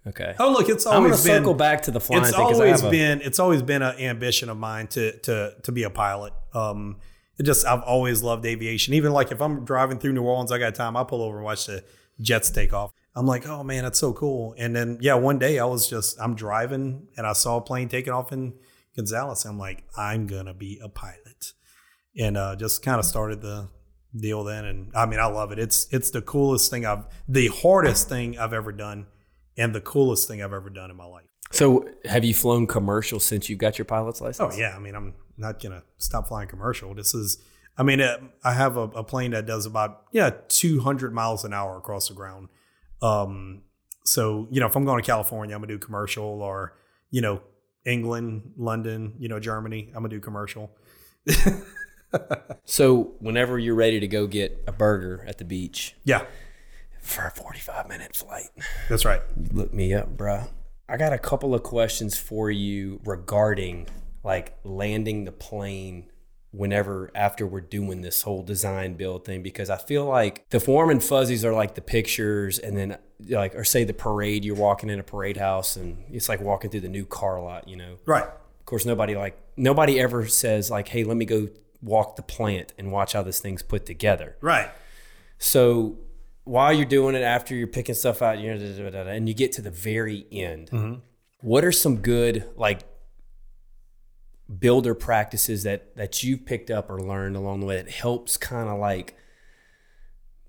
okay. 0.06 0.34
Oh 0.38 0.50
look, 0.52 0.68
it's 0.68 0.86
I'm 0.86 1.02
gonna 1.02 1.08
been. 1.10 1.16
circle 1.18 1.54
back 1.54 1.82
to 1.82 1.90
the 1.90 2.00
flying 2.00 2.22
it's 2.24 2.30
thing 2.36 2.40
'cause 2.46 2.60
I 2.60 2.64
always 2.64 2.80
have 2.80 2.88
a- 2.88 2.90
been. 2.90 3.20
It's 3.22 3.38
always 3.38 3.62
been 3.62 3.82
an 3.82 3.96
ambition 3.98 4.48
of 4.50 4.56
mine 4.56 4.86
to 4.88 5.16
to 5.20 5.54
to 5.62 5.72
be 5.72 5.84
a 5.84 5.90
pilot. 5.90 6.32
Um, 6.54 6.98
it 7.38 7.44
just 7.44 7.66
I've 7.66 7.82
always 7.82 8.22
loved 8.22 8.44
aviation. 8.44 8.92
Even 8.94 9.12
like 9.12 9.32
if 9.32 9.40
I'm 9.40 9.64
driving 9.64 9.98
through 9.98 10.12
New 10.12 10.22
Orleans, 10.24 10.52
I 10.52 10.58
got 10.58 10.74
time. 10.74 10.96
I 10.96 11.04
pull 11.04 11.22
over 11.22 11.36
and 11.36 11.44
watch 11.44 11.66
the 11.66 11.82
jets 12.20 12.50
take 12.50 12.72
off. 12.74 12.92
I'm 13.16 13.26
like, 13.26 13.46
oh 13.48 13.62
man, 13.64 13.84
that's 13.84 13.98
so 13.98 14.12
cool. 14.12 14.54
And 14.58 14.76
then 14.76 14.98
yeah, 15.00 15.14
one 15.14 15.38
day 15.38 15.58
I 15.58 15.64
was 15.64 15.88
just 15.88 16.20
I'm 16.20 16.34
driving 16.34 17.08
and 17.16 17.26
I 17.26 17.32
saw 17.32 17.56
a 17.56 17.60
plane 17.60 17.88
taking 17.88 18.12
off 18.12 18.32
in 18.32 18.54
Gonzales. 18.96 19.44
I'm 19.46 19.58
like, 19.58 19.84
I'm 19.96 20.26
gonna 20.26 20.52
be 20.54 20.78
a 20.82 20.88
pilot, 20.88 21.52
and 22.18 22.36
uh, 22.36 22.56
just 22.56 22.82
kind 22.82 22.98
of 22.98 23.04
started 23.06 23.40
the 23.40 23.68
deal 24.16 24.44
then. 24.44 24.64
And 24.64 24.92
I 24.94 25.06
mean, 25.06 25.20
I 25.20 25.26
love 25.26 25.52
it. 25.52 25.58
It's 25.58 25.86
it's 25.92 26.10
the 26.10 26.22
coolest 26.22 26.70
thing 26.70 26.86
I've 26.86 27.04
the 27.28 27.48
hardest 27.48 28.08
thing 28.08 28.38
I've 28.38 28.52
ever 28.52 28.72
done, 28.72 29.06
and 29.56 29.74
the 29.74 29.80
coolest 29.80 30.28
thing 30.28 30.42
I've 30.42 30.52
ever 30.52 30.70
done 30.70 30.90
in 30.90 30.96
my 30.96 31.04
life. 31.04 31.24
So, 31.52 31.88
have 32.04 32.24
you 32.24 32.32
flown 32.32 32.66
commercial 32.66 33.18
since 33.18 33.48
you 33.48 33.56
got 33.56 33.78
your 33.78 33.84
pilot's 33.84 34.20
license? 34.20 34.54
Oh 34.54 34.56
yeah, 34.56 34.74
I 34.76 34.78
mean, 34.78 34.94
I'm 34.94 35.14
not 35.36 35.62
gonna 35.62 35.82
stop 35.98 36.28
flying 36.28 36.48
commercial. 36.48 36.94
This 36.94 37.14
is, 37.14 37.38
I 37.76 37.82
mean, 37.82 38.00
I 38.44 38.52
have 38.52 38.76
a, 38.76 38.82
a 38.82 39.04
plane 39.04 39.32
that 39.32 39.46
does 39.46 39.66
about 39.66 40.04
yeah 40.12 40.30
200 40.48 41.12
miles 41.12 41.44
an 41.44 41.52
hour 41.52 41.76
across 41.76 42.08
the 42.08 42.14
ground. 42.14 42.48
Um, 43.02 43.62
so 44.04 44.46
you 44.50 44.60
know, 44.60 44.66
if 44.66 44.76
I'm 44.76 44.84
going 44.84 45.02
to 45.02 45.06
California, 45.06 45.54
I'm 45.54 45.62
gonna 45.62 45.72
do 45.72 45.78
commercial, 45.78 46.24
or 46.24 46.76
you 47.10 47.20
know, 47.20 47.42
England, 47.84 48.52
London, 48.56 49.14
you 49.18 49.28
know, 49.28 49.40
Germany, 49.40 49.88
I'm 49.88 50.02
gonna 50.02 50.08
do 50.08 50.20
commercial. 50.20 50.70
So, 52.64 53.14
whenever 53.18 53.58
you're 53.58 53.74
ready 53.74 53.98
to 54.00 54.06
go 54.06 54.26
get 54.26 54.62
a 54.66 54.72
burger 54.72 55.24
at 55.26 55.38
the 55.38 55.44
beach 55.44 55.96
Yeah, 56.04 56.24
for 57.02 57.24
a 57.26 57.30
45 57.30 57.88
minute 57.88 58.14
flight, 58.14 58.48
that's 58.88 59.04
right. 59.04 59.20
look 59.52 59.72
me 59.74 59.92
up, 59.94 60.16
bruh. 60.16 60.48
I 60.88 60.96
got 60.96 61.12
a 61.12 61.18
couple 61.18 61.54
of 61.54 61.62
questions 61.62 62.16
for 62.18 62.50
you 62.50 63.00
regarding 63.04 63.88
like 64.22 64.56
landing 64.64 65.24
the 65.24 65.32
plane 65.32 66.10
whenever 66.52 67.10
after 67.14 67.46
we're 67.46 67.60
doing 67.60 68.00
this 68.02 68.22
whole 68.22 68.42
design 68.42 68.94
build 68.94 69.24
thing 69.24 69.40
because 69.42 69.70
I 69.70 69.76
feel 69.76 70.04
like 70.04 70.48
the 70.50 70.62
warm 70.66 70.90
and 70.90 71.02
fuzzies 71.02 71.44
are 71.44 71.52
like 71.52 71.74
the 71.76 71.80
pictures 71.80 72.58
and 72.58 72.76
then 72.76 72.98
like 73.28 73.54
or 73.54 73.62
say 73.62 73.84
the 73.84 73.94
parade 73.94 74.44
you're 74.44 74.56
walking 74.56 74.90
in 74.90 74.98
a 74.98 75.04
parade 75.04 75.36
house 75.36 75.76
and 75.76 76.02
it's 76.10 76.28
like 76.28 76.40
walking 76.40 76.70
through 76.70 76.80
the 76.80 76.88
new 76.88 77.04
car 77.04 77.40
lot, 77.40 77.68
you 77.68 77.76
know. 77.76 77.98
Right. 78.04 78.24
Of 78.24 78.66
course 78.66 78.84
nobody 78.84 79.16
like 79.16 79.38
nobody 79.56 80.00
ever 80.00 80.26
says 80.26 80.70
like 80.70 80.88
hey, 80.88 81.04
let 81.04 81.16
me 81.16 81.24
go 81.24 81.48
walk 81.82 82.16
the 82.16 82.22
plant 82.22 82.72
and 82.78 82.92
watch 82.92 83.12
how 83.12 83.22
this 83.22 83.40
thing's 83.40 83.62
put 83.62 83.86
together. 83.86 84.36
Right. 84.40 84.68
So 85.38 85.98
while 86.44 86.72
you're 86.72 86.86
doing 86.86 87.14
it, 87.14 87.22
after 87.22 87.54
you're 87.54 87.66
picking 87.66 87.94
stuff 87.94 88.22
out, 88.22 88.38
you 88.38 88.52
know, 88.52 88.58
da, 88.58 88.76
da, 88.76 88.90
da, 88.90 89.04
da, 89.04 89.10
and 89.10 89.28
you 89.28 89.34
get 89.34 89.52
to 89.52 89.62
the 89.62 89.70
very 89.70 90.26
end, 90.30 90.70
mm-hmm. 90.70 90.94
what 91.40 91.64
are 91.64 91.72
some 91.72 91.98
good 91.98 92.44
like 92.56 92.80
builder 94.58 94.94
practices 94.94 95.62
that 95.62 95.96
that 95.96 96.22
you've 96.22 96.44
picked 96.44 96.70
up 96.70 96.90
or 96.90 97.00
learned 97.00 97.36
along 97.36 97.60
the 97.60 97.66
way 97.66 97.76
that 97.76 97.90
helps 97.90 98.36
kind 98.36 98.68
of 98.68 98.78
like 98.78 99.16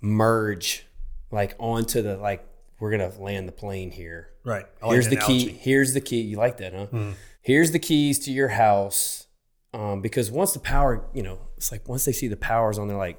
merge 0.01 0.87
like 1.29 1.55
onto 1.59 2.01
the 2.01 2.17
like 2.17 2.45
we're 2.79 2.91
gonna 2.91 3.11
land 3.19 3.47
the 3.47 3.53
plane 3.53 3.91
here. 3.91 4.29
Right. 4.43 4.65
Like 4.81 4.91
Here's 4.91 5.07
the 5.07 5.15
the 5.17 5.21
key. 5.21 5.49
Here's 5.49 5.93
the 5.93 6.01
key. 6.01 6.21
You 6.21 6.37
like 6.37 6.57
that, 6.57 6.73
huh? 6.73 6.87
Mm-hmm. 6.87 7.11
Here's 7.41 7.71
the 7.71 7.79
keys 7.79 8.19
to 8.19 8.31
your 8.31 8.49
house. 8.49 9.27
Um, 9.73 10.01
because 10.01 10.29
once 10.29 10.53
the 10.53 10.59
power, 10.59 11.05
you 11.13 11.23
know, 11.23 11.39
it's 11.57 11.71
like 11.71 11.87
once 11.87 12.05
they 12.05 12.11
see 12.11 12.27
the 12.27 12.35
powers 12.37 12.77
on, 12.77 12.87
they're 12.87 12.97
like, 12.97 13.17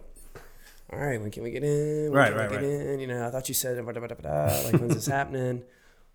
all 0.93 0.99
right, 0.99 1.19
when 1.21 1.31
can 1.31 1.43
we 1.43 1.51
get 1.51 1.65
in? 1.65 2.11
When 2.11 2.13
Right, 2.13 2.27
can 2.29 2.35
we 2.35 2.41
right, 2.41 2.51
get 2.51 2.57
right. 2.57 2.65
in? 2.65 3.01
You 3.01 3.07
know, 3.07 3.27
I 3.27 3.31
thought 3.31 3.49
you 3.49 3.55
said 3.55 3.83
blah, 3.83 3.93
blah, 3.93 4.07
blah, 4.07 4.15
blah, 4.15 4.17
blah. 4.17 4.61
like 4.65 4.75
when's 4.75 4.95
this 4.95 5.07
happening? 5.07 5.63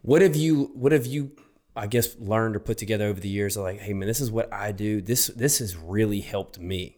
What 0.04 0.22
have 0.22 0.36
you 0.36 0.72
what 0.76 0.92
have 0.92 1.06
you 1.08 1.32
I 1.76 1.88
guess 1.88 2.16
learned 2.20 2.56
or 2.56 2.60
put 2.60 2.78
together 2.78 3.06
over 3.06 3.20
the 3.20 3.30
years 3.30 3.58
of 3.58 3.64
like, 3.64 3.80
hey 3.80 3.94
man, 3.94 4.08
this 4.08 4.20
is 4.22 4.30
what 4.32 4.52
I 4.54 4.72
do. 4.72 5.02
This 5.02 5.28
this 5.28 5.60
has 5.60 5.76
really 5.76 6.22
helped 6.22 6.60
me. 6.60 6.98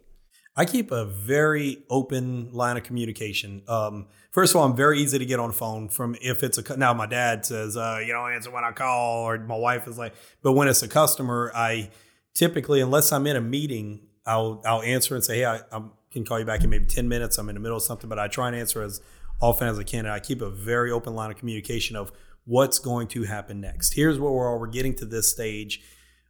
I 0.55 0.65
keep 0.65 0.91
a 0.91 1.05
very 1.05 1.83
open 1.89 2.51
line 2.51 2.75
of 2.75 2.83
communication. 2.83 3.61
Um, 3.69 4.07
first 4.31 4.53
of 4.53 4.59
all, 4.59 4.65
I'm 4.65 4.75
very 4.75 4.99
easy 4.99 5.17
to 5.17 5.25
get 5.25 5.39
on 5.39 5.49
the 5.49 5.55
phone 5.55 5.87
from 5.87 6.17
if 6.21 6.43
it's 6.43 6.57
a 6.57 6.77
now 6.77 6.93
my 6.93 7.05
dad 7.05 7.45
says 7.45 7.77
uh, 7.77 8.01
you 8.05 8.11
don't 8.11 8.33
answer 8.33 8.51
when 8.51 8.65
I 8.65 8.73
call, 8.73 9.23
or 9.23 9.37
my 9.39 9.55
wife 9.55 9.87
is 9.87 9.97
like, 9.97 10.13
but 10.41 10.51
when 10.53 10.67
it's 10.67 10.83
a 10.83 10.89
customer, 10.89 11.51
I 11.55 11.91
typically 12.33 12.81
unless 12.81 13.11
I'm 13.11 13.27
in 13.27 13.35
a 13.35 13.41
meeting, 13.41 14.07
I'll 14.25 14.61
I'll 14.65 14.81
answer 14.81 15.15
and 15.15 15.23
say, 15.23 15.37
hey, 15.37 15.45
I, 15.45 15.61
I 15.71 15.81
can 16.11 16.25
call 16.25 16.39
you 16.39 16.45
back 16.45 16.63
in 16.63 16.69
maybe 16.69 16.85
ten 16.85 17.07
minutes. 17.07 17.37
I'm 17.37 17.49
in 17.49 17.55
the 17.55 17.61
middle 17.61 17.77
of 17.77 17.83
something, 17.83 18.09
but 18.09 18.19
I 18.19 18.27
try 18.27 18.47
and 18.47 18.55
answer 18.55 18.81
as 18.81 19.01
often 19.41 19.67
as 19.67 19.79
I 19.79 19.83
can, 19.83 20.05
and 20.05 20.13
I 20.13 20.19
keep 20.19 20.41
a 20.41 20.49
very 20.49 20.91
open 20.91 21.15
line 21.15 21.31
of 21.31 21.37
communication 21.37 21.95
of 21.95 22.11
what's 22.45 22.79
going 22.79 23.07
to 23.09 23.23
happen 23.23 23.61
next. 23.61 23.93
Here's 23.93 24.19
where 24.19 24.31
we're, 24.31 24.57
we're 24.57 24.67
getting 24.67 24.95
to 24.95 25.05
this 25.05 25.31
stage 25.31 25.81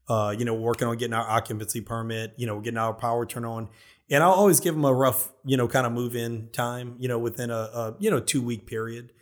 uh, 0.10 0.34
you 0.38 0.44
know, 0.44 0.56
working 0.56 0.88
on 0.88 0.98
getting 0.98 1.14
our 1.14 1.28
occupancy 1.30 1.82
permit, 1.82 2.34
you 2.36 2.48
know, 2.48 2.60
getting 2.60 2.80
our 2.80 2.94
power 2.94 3.26
turned 3.26 3.46
on. 3.46 3.70
And 4.10 4.24
I'll 4.24 4.32
always 4.32 4.60
give 4.60 4.74
them 4.74 4.84
a 4.84 4.94
rough, 4.94 5.32
you 5.46 5.56
know, 5.56 5.68
kind 5.68 5.86
of 5.86 5.94
move 5.94 6.16
in 6.16 6.50
time, 6.52 6.96
you 6.98 7.08
know, 7.08 7.20
within 7.20 7.52
a, 7.52 7.54
a 7.54 7.96
you 8.00 8.10
know, 8.10 8.20
two 8.20 8.42
week 8.42 8.66
period. 8.66 9.14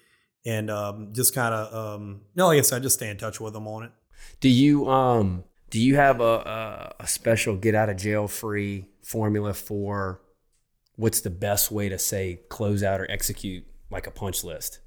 And 0.45 0.71
um, 0.71 1.09
just 1.11 1.35
kind 1.35 1.53
of, 1.53 1.73
um, 1.73 2.21
you 2.33 2.39
know, 2.39 2.47
like 2.47 2.57
I 2.57 2.61
said, 2.61 2.83
just 2.83 2.95
stay 2.95 3.09
in 3.09 3.17
touch 3.17 3.41
with 3.41 3.51
them 3.51 3.67
on 3.67 3.83
it. 3.83 3.91
Do 4.39 4.47
you 4.47 4.89
um 4.89 5.43
do 5.69 5.79
you 5.79 5.95
have 5.95 6.21
a 6.21 6.23
a, 6.23 6.93
a 7.01 7.07
special 7.07 7.55
get 7.55 7.75
out 7.75 7.89
of 7.89 7.97
jail 7.97 8.27
free 8.27 8.85
formula 9.03 9.53
for 9.53 10.21
what's 10.95 11.21
the 11.21 11.29
best 11.29 11.71
way 11.71 11.89
to 11.89 11.97
say 11.97 12.41
close 12.49 12.83
out 12.83 12.99
or 12.99 13.09
execute 13.09 13.65
like 13.89 14.07
a 14.07 14.11
punch 14.11 14.43
list? 14.43 14.79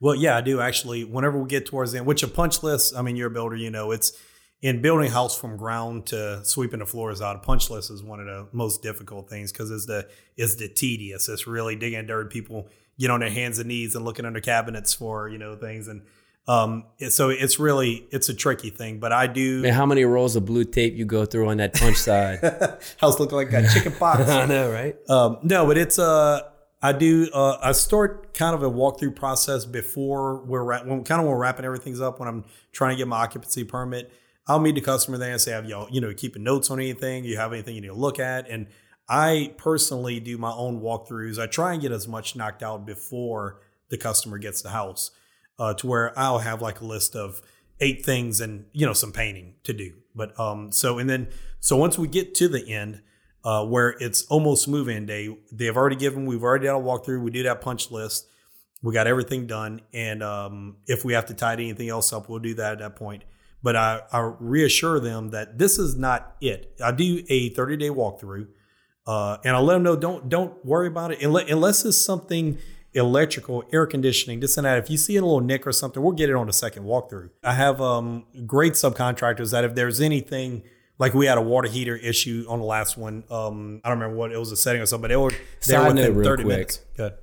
Well, 0.00 0.14
yeah, 0.14 0.36
I 0.36 0.40
do 0.40 0.60
actually. 0.60 1.04
Whenever 1.04 1.38
we 1.38 1.48
get 1.48 1.66
towards 1.66 1.92
the 1.92 1.98
end, 1.98 2.06
which 2.06 2.22
a 2.22 2.28
punch 2.28 2.62
list, 2.62 2.94
I 2.96 3.02
mean, 3.02 3.16
you're 3.16 3.28
a 3.28 3.30
builder, 3.30 3.56
you 3.56 3.70
know, 3.70 3.90
it's 3.90 4.12
in 4.60 4.82
building 4.82 5.08
a 5.08 5.10
house 5.10 5.38
from 5.38 5.56
ground 5.56 6.06
to 6.06 6.44
sweeping 6.44 6.80
the 6.80 6.86
floors 6.86 7.20
out. 7.20 7.36
A 7.36 7.38
punch 7.40 7.70
list 7.70 7.90
is 7.90 8.02
one 8.02 8.20
of 8.20 8.26
the 8.26 8.48
most 8.52 8.82
difficult 8.82 9.28
things 9.28 9.52
because 9.52 9.70
it's 9.70 9.86
the 9.86 10.08
it's 10.36 10.56
the 10.56 10.68
tedious. 10.68 11.28
It's 11.28 11.46
really 11.46 11.76
digging 11.76 12.06
dirt. 12.06 12.30
People 12.30 12.68
get 12.98 13.10
on 13.10 13.20
their 13.20 13.30
hands 13.30 13.58
and 13.58 13.68
knees 13.68 13.94
and 13.94 14.04
looking 14.04 14.24
under 14.24 14.40
cabinets 14.40 14.94
for 14.94 15.28
you 15.28 15.38
know 15.38 15.56
things, 15.56 15.88
and 15.88 16.02
um, 16.48 16.84
so 17.10 17.28
it's 17.28 17.60
really 17.60 18.06
it's 18.10 18.30
a 18.30 18.34
tricky 18.34 18.70
thing. 18.70 18.98
But 18.98 19.12
I 19.12 19.26
do. 19.26 19.60
Man, 19.60 19.74
how 19.74 19.86
many 19.86 20.04
rolls 20.04 20.34
of 20.34 20.46
blue 20.46 20.64
tape 20.64 20.94
you 20.96 21.04
go 21.04 21.26
through 21.26 21.50
on 21.50 21.58
that 21.58 21.74
punch 21.74 21.96
side? 21.96 22.40
house 22.96 23.20
look 23.20 23.32
like 23.32 23.52
a 23.52 23.68
chicken 23.68 23.92
pox. 23.98 24.28
I 24.28 24.46
know, 24.46 24.72
right? 24.72 24.96
Um, 25.10 25.38
no, 25.42 25.66
but 25.66 25.76
it's 25.76 25.98
uh, 25.98 26.40
I 26.80 26.92
do 26.92 27.28
uh, 27.34 27.58
I 27.62 27.72
start 27.72 28.32
kind 28.32 28.54
of 28.54 28.62
a 28.62 28.70
walkthrough 28.70 29.14
process 29.14 29.66
before 29.66 30.42
we're 30.44 30.64
wrap, 30.64 30.86
when 30.86 31.04
kind 31.04 31.20
of 31.20 31.26
when 31.26 31.34
we're 31.34 31.42
wrapping 31.42 31.66
everything's 31.66 32.00
up 32.00 32.18
when 32.18 32.28
I'm 32.28 32.44
trying 32.72 32.92
to 32.92 32.96
get 32.96 33.06
my 33.06 33.18
occupancy 33.18 33.64
permit. 33.64 34.10
I'll 34.46 34.58
meet 34.58 34.76
the 34.76 34.80
customer 34.80 35.18
there 35.18 35.32
and 35.32 35.40
say, 35.40 35.52
"Have 35.52 35.66
y'all 35.66 35.88
you 35.90 36.00
know 36.00 36.14
keeping 36.14 36.42
notes 36.42 36.70
on 36.70 36.80
anything? 36.80 37.24
You 37.24 37.36
have 37.36 37.52
anything 37.52 37.74
you 37.74 37.82
need 37.82 37.88
to 37.88 37.94
look 37.94 38.18
at?" 38.18 38.48
And 38.48 38.68
I 39.06 39.52
personally 39.58 40.18
do 40.18 40.38
my 40.38 40.52
own 40.52 40.80
walkthroughs. 40.80 41.38
I 41.38 41.46
try 41.46 41.74
and 41.74 41.82
get 41.82 41.92
as 41.92 42.08
much 42.08 42.36
knocked 42.36 42.62
out 42.62 42.86
before 42.86 43.60
the 43.90 43.98
customer 43.98 44.38
gets 44.38 44.62
the 44.62 44.70
house, 44.70 45.10
uh, 45.58 45.74
to 45.74 45.86
where 45.86 46.18
I'll 46.18 46.38
have 46.38 46.62
like 46.62 46.80
a 46.80 46.84
list 46.84 47.16
of 47.16 47.42
eight 47.80 48.04
things 48.04 48.40
and 48.40 48.66
you 48.72 48.86
know 48.86 48.92
some 48.92 49.12
painting 49.12 49.54
to 49.64 49.72
do. 49.72 49.94
But 50.14 50.38
um, 50.38 50.72
so 50.72 50.98
and 50.98 51.08
then 51.08 51.28
so 51.60 51.76
once 51.76 51.98
we 51.98 52.08
get 52.08 52.34
to 52.36 52.48
the 52.48 52.68
end, 52.68 53.02
uh, 53.44 53.64
where 53.64 53.90
it's 54.00 54.22
almost 54.26 54.68
move-in 54.68 55.06
day, 55.06 55.36
they 55.52 55.66
have 55.66 55.76
already 55.76 55.96
given. 55.96 56.26
We've 56.26 56.42
already 56.42 56.66
done 56.66 56.76
a 56.76 56.84
walkthrough. 56.84 57.22
We 57.22 57.30
do 57.30 57.42
that 57.44 57.60
punch 57.60 57.90
list. 57.90 58.26
We 58.82 58.92
got 58.92 59.06
everything 59.06 59.46
done, 59.46 59.80
and 59.92 60.22
um, 60.22 60.76
if 60.86 61.04
we 61.04 61.14
have 61.14 61.26
to 61.26 61.34
tidy 61.34 61.64
anything 61.64 61.88
else 61.88 62.12
up, 62.12 62.28
we'll 62.28 62.38
do 62.38 62.54
that 62.54 62.72
at 62.74 62.78
that 62.78 62.96
point. 62.96 63.24
But 63.60 63.74
I, 63.74 64.02
I 64.12 64.32
reassure 64.38 65.00
them 65.00 65.30
that 65.30 65.58
this 65.58 65.78
is 65.78 65.96
not 65.96 66.36
it. 66.40 66.76
I 66.82 66.92
do 66.92 67.24
a 67.28 67.48
30 67.48 67.76
day 67.76 67.88
walkthrough, 67.88 68.46
uh, 69.04 69.38
and 69.44 69.56
I 69.56 69.58
let 69.58 69.74
them 69.74 69.82
know 69.82 69.96
don't 69.96 70.28
don't 70.28 70.64
worry 70.64 70.86
about 70.86 71.10
it 71.10 71.22
unless, 71.22 71.50
unless 71.50 71.84
it's 71.84 72.00
something 72.00 72.58
electrical, 72.98 73.64
air 73.72 73.86
conditioning, 73.86 74.40
this 74.40 74.56
and 74.56 74.66
that. 74.66 74.78
If 74.78 74.90
you 74.90 74.96
see 74.98 75.16
a 75.16 75.22
little 75.22 75.40
nick 75.40 75.66
or 75.66 75.72
something, 75.72 76.02
we'll 76.02 76.12
get 76.12 76.28
it 76.28 76.36
on 76.36 76.48
a 76.48 76.52
second 76.52 76.84
walkthrough. 76.84 77.30
I 77.42 77.54
have 77.54 77.80
um, 77.80 78.26
great 78.46 78.74
subcontractors 78.74 79.52
that 79.52 79.64
if 79.64 79.74
there's 79.74 80.00
anything 80.00 80.62
like 80.98 81.14
we 81.14 81.26
had 81.26 81.38
a 81.38 81.42
water 81.42 81.68
heater 81.68 81.96
issue 81.96 82.44
on 82.48 82.58
the 82.58 82.64
last 82.64 82.96
one, 82.98 83.24
um, 83.30 83.80
I 83.84 83.88
don't 83.88 83.98
remember 83.98 84.16
what 84.18 84.32
it 84.32 84.38
was 84.38 84.52
a 84.52 84.56
setting 84.56 84.82
or 84.82 84.86
something, 84.86 85.02
but 85.02 85.08
they 85.08 85.16
were 85.16 85.30
they 85.30 85.36
were 85.78 85.84
Side 85.84 85.94
note 85.94 86.00
within 86.00 86.16
real 86.16 86.28
30 86.28 86.42
quick. 86.42 86.54
minutes. 86.54 86.80
Good. 86.96 87.14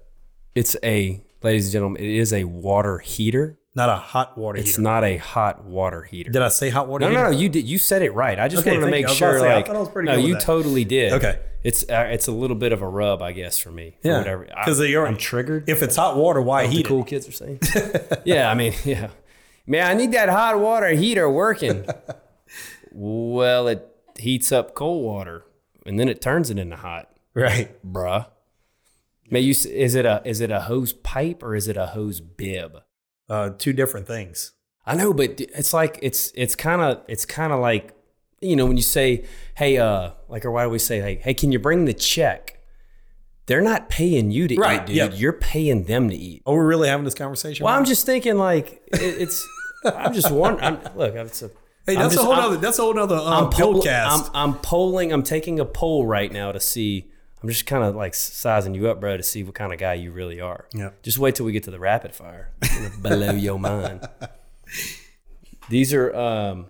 It's 0.56 0.76
a, 0.84 1.22
ladies 1.44 1.66
and 1.68 1.74
gentlemen, 1.74 2.02
it 2.02 2.10
is 2.10 2.32
a 2.34 2.46
water 2.46 3.00
heater. 3.00 3.60
Not 3.76 3.90
a 3.90 3.96
hot 3.98 4.38
water 4.38 4.58
It's 4.58 4.70
heater. 4.70 4.80
It's 4.80 4.84
not 4.84 5.04
a 5.04 5.18
hot 5.18 5.66
water 5.66 6.04
heater. 6.04 6.32
Did 6.32 6.42
I 6.42 6.48
say 6.48 6.70
hot 6.70 6.88
water 6.88 7.06
No, 7.06 7.10
heater? 7.10 7.24
no, 7.24 7.32
no. 7.32 7.38
You 7.38 7.50
did. 7.50 7.68
You 7.68 7.78
said 7.78 8.02
it 8.02 8.12
right. 8.14 8.40
I 8.40 8.48
just 8.48 8.62
Okay, 8.66 8.72
wanted 8.72 8.86
to 8.86 8.92
make 8.92 9.02
you. 9.02 9.08
I 9.08 9.12
was 9.12 9.20
about 9.20 9.32
to 9.32 9.38
sure. 9.38 9.40
say, 9.50 9.56
like, 9.56 9.68
thought 9.68 9.76
I 9.76 9.80
was 9.80 9.90
pretty 9.90 10.08
no, 10.10 10.16
you 10.16 10.40
totally 10.40 10.86
did. 10.86 11.12
Okay. 11.14 11.40
It's 11.64 11.84
uh, 11.90 12.08
it's 12.12 12.28
a 12.28 12.32
little 12.32 12.56
bit 12.56 12.72
of 12.72 12.82
a 12.82 12.88
rub, 12.88 13.22
I 13.22 13.32
guess, 13.34 13.58
for 13.60 13.72
me. 13.72 13.98
for 14.02 14.08
Yeah, 14.08 14.18
whatever. 14.20 14.48
'cause 14.64 14.80
you're- 14.80 15.08
I'm 15.08 15.18
triggered. 15.18 15.68
If 15.68 15.82
it's 15.84 15.96
hot 15.98 16.16
water, 16.16 16.42
why 16.42 16.68
heat 16.68 16.86
cool 16.86 17.04
kids 17.04 17.28
are 17.28 17.32
saying. 17.32 17.60
yeah, 18.24 18.50
I 18.50 18.54
mean, 18.54 18.74
yeah. 18.86 19.10
Man, 19.68 19.86
I 19.86 19.94
need 19.96 20.12
that 20.14 20.30
hot 20.30 20.60
water 20.60 20.90
heater 20.90 21.30
working. 21.30 21.86
well, 22.92 23.68
it 23.68 23.86
heats 24.18 24.52
up 24.52 24.76
cold 24.76 25.04
water 25.04 25.44
and 25.86 26.00
then 26.00 26.08
it 26.08 26.22
turns 26.22 26.50
it 26.50 26.58
into 26.60 26.76
hot. 26.78 27.10
Right. 27.34 27.76
bruh. 27.86 28.28
May 29.30 29.40
you 29.42 29.52
is 29.52 29.96
it 29.96 30.06
a 30.06 30.22
is 30.24 30.40
it 30.40 30.52
a 30.52 30.62
hose 30.62 30.94
pipe 30.94 31.42
or 31.44 31.56
is 31.56 31.68
it 31.68 31.78
a 31.78 31.88
hose 31.88 32.22
bib? 32.22 32.78
Uh, 33.30 33.50
two 33.58 33.74
different 33.74 34.08
things. 34.08 34.52
I 34.86 34.96
know, 34.96 35.14
but 35.14 35.42
it's 35.42 35.74
like 35.74 35.98
it's 36.02 36.32
it's 36.36 36.56
kind 36.56 36.82
of 36.82 37.02
it's 37.08 37.26
kind 37.26 37.52
of 37.52 37.60
like 37.60 37.94
you 38.42 38.56
know 38.56 38.66
when 38.68 38.78
you 38.78 38.84
say, 38.84 39.26
"Hey, 39.56 39.78
uh," 39.78 40.12
like 40.30 40.46
or 40.46 40.52
why 40.52 40.64
do 40.64 40.70
we 40.70 40.78
say, 40.80 41.02
"Hey, 41.02 41.16
hey, 41.16 41.34
can 41.34 41.52
you 41.52 41.58
bring 41.60 41.86
the 41.86 41.94
check?" 41.94 42.52
They're 43.48 43.62
not 43.62 43.90
paying 43.90 44.32
you 44.32 44.48
to 44.48 44.56
Right, 44.58 44.82
eat, 44.82 44.88
dude. 44.88 44.96
yep. 44.96 45.12
You're 45.16 45.34
paying 45.34 45.84
them 45.84 46.10
to 46.10 46.16
eat. 46.16 46.42
Oh, 46.48 46.54
we're 46.56 46.66
really 46.66 46.88
having 46.90 47.04
this 47.06 47.14
conversation. 47.14 47.64
Well, 47.64 47.74
right 47.74 47.80
I'm 47.80 47.86
just 47.86 48.06
thinking 48.06 48.38
like 48.38 48.82
it, 48.94 49.02
it's. 49.22 49.48
I'm 49.86 50.14
just 50.14 50.32
wondering. 50.32 50.64
I'm, 50.64 50.98
look, 50.98 51.14
it's 51.16 51.42
a. 51.44 51.50
Hey, 51.86 51.96
that's 51.96 52.16
just- 52.16 52.18
a 52.24 52.24
whole 52.26 52.34
I'm- 52.34 52.44
other. 52.46 52.58
That's 52.58 52.80
a 52.80 52.82
whole 52.82 52.98
other 53.00 53.16
um, 53.16 53.46
I'm, 53.46 53.50
poll- 53.52 53.82
podcast. 53.84 54.30
I'm, 54.34 54.52
I'm 54.52 54.60
polling. 54.60 55.12
I'm 55.14 55.22
taking 55.24 55.60
a 55.60 55.66
poll 55.66 56.06
right 56.06 56.32
now 56.32 56.52
to 56.52 56.60
see. 56.60 57.12
I'm 57.46 57.50
just 57.50 57.68
kind 57.68 57.84
of 57.84 57.96
like 57.96 58.16
sizing 58.16 58.74
you 58.74 58.90
up, 58.90 59.00
bro, 59.00 59.18
to 59.18 59.22
see 59.22 59.44
what 59.44 59.54
kind 59.54 59.72
of 59.72 59.78
guy 59.78 59.94
you 59.94 60.12
really 60.12 60.42
are. 60.42 60.66
Yeah. 60.74 60.90
Just 61.04 61.20
wait 61.20 61.36
till 61.36 61.46
we 61.46 61.52
get 61.52 61.62
to 61.66 61.72
the 61.72 61.80
rapid 61.80 62.16
fire. 62.16 62.50
Blow 63.04 63.34
your 63.34 63.60
mind. 63.60 64.02
These 65.70 65.94
are 65.94 66.16
um, 66.16 66.68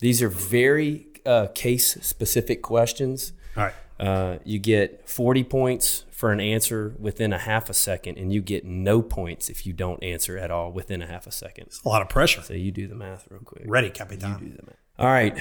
these 0.00 0.20
are 0.20 0.28
very 0.28 1.06
uh, 1.24 1.46
case 1.54 1.94
specific 2.02 2.60
questions. 2.60 3.32
All 3.56 3.64
right. 3.64 3.74
Uh, 4.00 4.38
you 4.44 4.58
get 4.58 5.08
40 5.08 5.44
points 5.44 6.04
for 6.10 6.32
an 6.32 6.40
answer 6.40 6.96
within 6.98 7.32
a 7.32 7.38
half 7.38 7.70
a 7.70 7.74
second, 7.74 8.18
and 8.18 8.32
you 8.32 8.40
get 8.40 8.64
no 8.64 9.00
points 9.02 9.48
if 9.48 9.64
you 9.66 9.72
don't 9.72 10.02
answer 10.02 10.38
at 10.38 10.50
all 10.50 10.72
within 10.72 11.02
a 11.02 11.06
half 11.06 11.26
a 11.26 11.30
second. 11.30 11.66
It's 11.66 11.82
A 11.84 11.88
lot 11.88 12.02
of 12.02 12.08
pressure. 12.08 12.42
So 12.42 12.54
you 12.54 12.72
do 12.72 12.88
the 12.88 12.94
math 12.96 13.28
real 13.30 13.42
quick. 13.44 13.64
Ready, 13.66 13.90
Capitan. 13.90 14.38
Do 14.38 14.48
the 14.56 14.66
math. 14.66 14.76
All 14.98 15.06
right. 15.06 15.38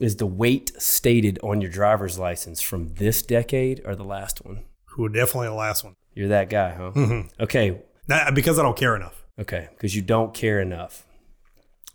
Is 0.00 0.16
the 0.16 0.26
weight 0.26 0.70
stated 0.80 1.38
on 1.42 1.60
your 1.60 1.70
driver's 1.70 2.18
license 2.18 2.60
from 2.60 2.94
this 2.94 3.22
decade 3.22 3.82
or 3.84 3.94
the 3.96 4.04
last 4.04 4.44
one? 4.44 4.64
Who 4.92 5.08
definitely 5.08 5.48
the 5.48 5.54
last 5.54 5.84
one. 5.84 5.94
You're 6.14 6.28
that 6.28 6.50
guy, 6.50 6.70
huh? 6.74 6.92
Mm-hmm. 6.94 7.42
Okay. 7.42 7.80
Nah, 8.08 8.30
because 8.30 8.58
I 8.58 8.62
don't 8.62 8.76
care 8.76 8.94
enough. 8.96 9.24
Okay. 9.38 9.68
Because 9.72 9.94
you 9.94 10.02
don't 10.02 10.32
care 10.34 10.60
enough. 10.60 11.04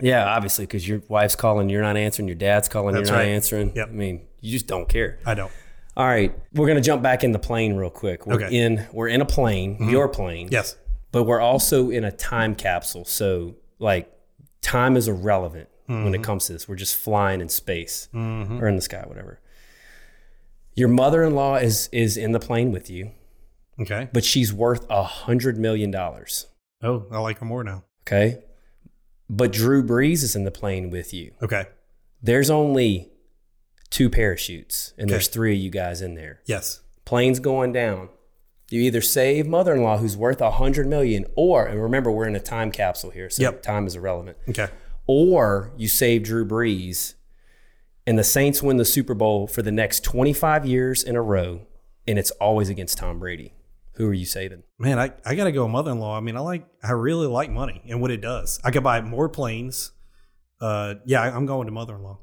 Yeah, 0.01 0.26
obviously, 0.26 0.66
because 0.66 0.88
your 0.88 1.01
wife's 1.08 1.36
calling, 1.36 1.70
you're 1.70 1.82
not 1.82 1.97
answering. 1.97 2.28
Your 2.28 2.36
dad's 2.36 2.68
calling, 2.68 2.95
That's 2.95 3.10
you're 3.10 3.18
not 3.18 3.24
right. 3.24 3.30
answering. 3.30 3.74
Yep. 3.76 3.89
I 3.89 3.91
mean, 3.91 4.28
you 4.41 4.51
just 4.51 4.68
don't 4.68 4.89
care. 4.89 5.20
I 5.26 5.34
don't. 5.34 5.51
All 5.95 6.06
right, 6.08 6.36
we're 6.54 6.68
gonna 6.68 6.82
jump 6.82 7.04
back 7.04 7.24
in 7.24 7.32
the 7.34 7.39
plane 7.39 7.76
real 7.76 7.91
quick. 7.91 8.26
We're 8.26 8.34
Okay. 8.36 8.45
Mm-hmm. 8.45 8.54
in 8.80 8.88
we're 8.91 9.08
in 9.10 9.22
a 9.22 9.26
plane, 9.26 9.78
your 9.89 10.08
plane. 10.10 10.47
Yes. 10.51 10.76
But 11.12 11.24
we're 11.26 11.39
also 11.39 11.91
in 11.91 12.04
a 12.04 12.12
time 12.12 12.56
capsule. 12.56 13.06
So 13.06 13.56
like 13.78 14.12
time 14.62 14.97
is 14.97 15.08
irrelevant 15.08 15.70
when 15.86 15.98
Mm-hmm. 16.06 16.16
it 16.16 16.24
comes 16.24 16.46
to 16.48 16.54
this. 16.54 16.68
We're 16.68 16.76
just 16.76 16.96
flying 16.96 17.42
in 17.42 17.50
space 17.50 18.08
or 18.14 18.68
in 18.68 18.76
the 18.76 18.82
sky, 18.82 19.04
whatever. 19.06 19.40
Your 20.76 20.88
mother-in-law 20.88 21.58
is 21.58 21.88
is 21.92 22.18
in 22.18 22.32
the 22.32 22.40
plane 22.40 22.72
with 22.72 22.90
you, 22.90 23.12
Okay. 23.80 24.10
but 24.14 24.24
she's 24.24 24.52
worth 24.52 24.86
a 24.90 25.04
hundred 25.04 25.58
million 25.58 25.92
dollars. 25.92 26.48
Oh, 26.82 27.06
I 27.12 27.20
like 27.20 27.38
her 27.40 27.46
more 27.46 27.64
now. 27.64 27.84
Okay. 28.08 28.40
But 29.30 29.52
Drew 29.54 29.84
Brees 29.84 30.24
is 30.24 30.36
in 30.36 30.44
the 30.44 30.52
plane 30.52 30.90
with 30.90 31.14
you. 31.14 31.32
Okay. 31.42 31.66
There's 32.22 32.50
only 32.50 33.10
two 33.90 34.10
parachutes, 34.10 34.94
and 34.98 35.10
there's 35.10 35.28
three 35.28 35.56
of 35.56 35.62
you 35.62 35.70
guys 35.70 36.02
in 36.02 36.16
there. 36.16 36.40
Yes. 36.46 36.80
plane's 37.06 37.40
going 37.40 37.74
down. 37.74 38.10
You 38.70 38.82
either 38.82 39.02
save 39.02 39.46
mother-in-law 39.46 39.98
who's 39.98 40.18
worth 40.18 40.42
a 40.42 40.52
hundred 40.52 40.88
million, 40.88 41.26
or 41.36 41.66
and 41.68 41.82
remember 41.84 42.10
we're 42.12 42.28
in 42.28 42.36
a 42.36 42.40
time 42.40 42.72
capsule 42.72 43.12
here, 43.12 43.30
so 43.30 43.44
Yep. 43.44 43.62
time 43.62 43.86
is 43.86 43.96
irrelevant. 43.96 44.38
Okay. 44.50 44.70
Or 45.06 45.74
you 45.78 45.88
save 45.88 46.24
Drew 46.24 46.45
Brees, 46.45 47.16
and 48.08 48.18
the 48.18 48.24
Saints 48.24 48.64
win 48.64 48.78
the 48.78 48.86
Super 48.86 49.14
Bowl 49.14 49.47
for 49.47 49.62
the 49.62 49.72
next 49.72 50.04
25 50.04 50.66
years 50.66 51.04
in 51.04 51.16
a 51.16 51.22
row, 51.22 51.62
and 52.08 52.18
it's 52.18 52.32
always 52.32 52.70
against 52.70 52.97
Tom 52.97 53.20
Brady. 53.20 53.54
Who 53.95 54.08
are 54.08 54.14
you 54.14 54.26
saving? 54.26 54.64
Man, 54.80 54.97
I, 54.97 55.12
I 55.26 55.36
gotta 55.36 55.51
go 55.51 55.68
mother-in-law. 55.68 56.18
I 56.18 56.20
mean, 56.20 56.36
I 56.36 56.39
like 56.39 56.66
I 56.82 56.91
really 56.93 57.28
like 57.28 57.51
money 57.51 57.82
and 57.88 58.01
what 58.01 58.12
it 58.12 58.22
does. 58.22 58.60
I 58.64 58.72
could 58.72 58.84
buy 58.84 59.01
more 59.01 59.30
planes. 59.30 59.91
Uh, 60.60 60.95
yeah, 61.06 61.22
I, 61.22 61.36
I'm 61.36 61.45
going 61.45 61.68
to 61.68 61.72
mother-in-law. 61.74 62.18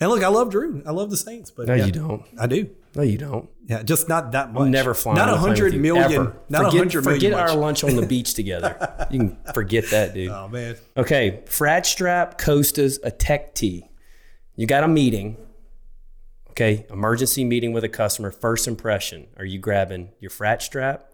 And 0.00 0.10
look, 0.10 0.22
I 0.22 0.28
love 0.28 0.50
Drew. 0.50 0.82
I 0.86 0.92
love 0.92 1.10
the 1.10 1.16
Saints, 1.16 1.50
but 1.50 1.66
No, 1.66 1.74
yeah, 1.74 1.86
you 1.86 1.92
don't. 1.92 2.22
I 2.38 2.46
do. 2.46 2.70
No, 2.96 3.02
you 3.02 3.18
don't. 3.18 3.50
Yeah, 3.66 3.82
just 3.82 4.08
not 4.08 4.32
that 4.32 4.54
much. 4.54 4.62
I'm 4.62 4.70
never 4.70 4.94
flying. 4.94 5.18
Not 5.18 5.28
a 5.28 5.34
a 5.34 5.36
plane 5.36 5.50
with 5.50 5.58
hundred 5.58 5.80
million. 5.80 6.12
ever. 6.12 6.36
Not 6.48 6.62
a 6.64 6.70
hundred 6.70 7.04
million. 7.04 7.20
Forget 7.20 7.32
much. 7.32 7.50
our 7.50 7.54
lunch 7.54 7.84
on 7.84 7.94
the 7.94 8.06
beach 8.06 8.32
together. 8.34 9.06
You 9.10 9.18
can 9.20 9.38
forget 9.54 9.90
that, 9.90 10.14
dude. 10.14 10.30
Oh 10.30 10.48
man. 10.48 10.76
Okay, 10.96 11.42
frat 11.46 11.86
strap, 11.86 12.38
Costas, 12.38 12.98
a 13.04 13.10
tech 13.10 13.54
tee. 13.54 13.84
You 14.56 14.66
got 14.66 14.82
a 14.82 14.88
meeting. 14.88 15.36
Okay, 16.50 16.86
emergency 16.90 17.44
meeting 17.44 17.72
with 17.72 17.84
a 17.84 17.88
customer. 17.88 18.30
First 18.32 18.66
impression: 18.66 19.28
Are 19.36 19.44
you 19.44 19.58
grabbing 19.58 20.10
your 20.18 20.30
frat 20.30 20.62
strap, 20.62 21.08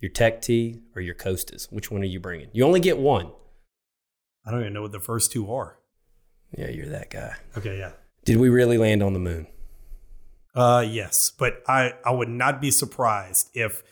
your 0.00 0.10
tech 0.10 0.42
tee, 0.42 0.82
or 0.96 1.00
your 1.00 1.14
Costas? 1.14 1.68
Which 1.70 1.90
one 1.90 2.02
are 2.02 2.06
you 2.06 2.20
bringing? 2.20 2.48
You 2.52 2.64
only 2.64 2.80
get 2.80 2.98
one. 2.98 3.30
I 4.44 4.50
don't 4.50 4.60
even 4.60 4.72
know 4.74 4.82
what 4.82 4.92
the 4.92 5.00
first 5.00 5.30
two 5.30 5.50
are. 5.54 5.78
Yeah, 6.58 6.68
you're 6.68 6.88
that 6.88 7.10
guy. 7.10 7.36
Okay, 7.56 7.78
yeah. 7.78 7.92
Did 8.24 8.36
we 8.38 8.48
really 8.50 8.76
land 8.76 9.02
on 9.02 9.12
the 9.14 9.20
moon? 9.20 9.46
Uh, 10.54 10.84
yes, 10.86 11.32
but 11.36 11.62
I 11.66 11.94
I 12.04 12.10
would 12.12 12.28
not 12.28 12.60
be 12.60 12.70
surprised 12.70 13.50
if 13.54 13.82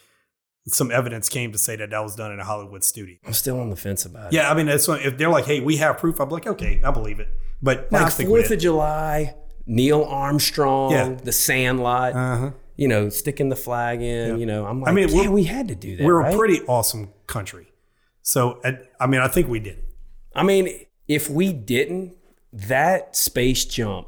some 0.68 0.90
evidence 0.90 1.28
came 1.28 1.52
to 1.52 1.58
say 1.58 1.74
that 1.76 1.90
that 1.90 2.00
was 2.02 2.14
done 2.16 2.32
in 2.32 2.38
a 2.38 2.44
Hollywood 2.44 2.84
studio. 2.84 3.16
I'm 3.26 3.32
still 3.32 3.58
on 3.60 3.70
the 3.70 3.76
fence 3.76 4.04
about 4.04 4.26
it. 4.26 4.36
Yeah, 4.36 4.50
I 4.50 4.54
mean, 4.54 4.66
that's 4.66 4.88
if 4.88 5.16
they're 5.16 5.30
like, 5.30 5.46
"Hey, 5.46 5.60
we 5.60 5.78
have 5.78 5.98
proof," 5.98 6.20
I'm 6.20 6.28
like, 6.28 6.46
"Okay, 6.46 6.80
I 6.84 6.90
believe 6.90 7.18
it." 7.18 7.28
But 7.62 7.88
like 7.90 8.12
Fourth 8.12 8.50
of 8.50 8.58
July, 8.58 9.34
Neil 9.66 10.04
Armstrong, 10.04 10.92
Yeah. 10.92 11.08
the 11.22 11.32
Sandlot. 11.32 12.14
Uh-huh. 12.14 12.50
You 12.76 12.88
know, 12.88 13.10
sticking 13.10 13.50
the 13.50 13.56
flag 13.56 14.00
in. 14.00 14.38
You 14.38 14.46
know, 14.46 14.64
I'm 14.66 14.80
like, 14.80 14.90
I 14.90 14.92
mean, 14.94 15.08
yeah, 15.10 15.28
we 15.28 15.44
had 15.44 15.68
to 15.68 15.74
do 15.74 15.96
that. 15.96 16.04
We're 16.04 16.20
right? 16.22 16.32
a 16.32 16.36
pretty 16.36 16.60
awesome 16.66 17.10
country, 17.26 17.68
so 18.22 18.60
I 18.98 19.06
mean, 19.06 19.20
I 19.20 19.28
think 19.28 19.48
we 19.48 19.60
did. 19.60 19.82
I 20.34 20.42
mean, 20.42 20.86
if 21.08 21.28
we 21.28 21.52
didn't, 21.52 22.14
that 22.52 23.16
space 23.16 23.64
jump 23.66 24.06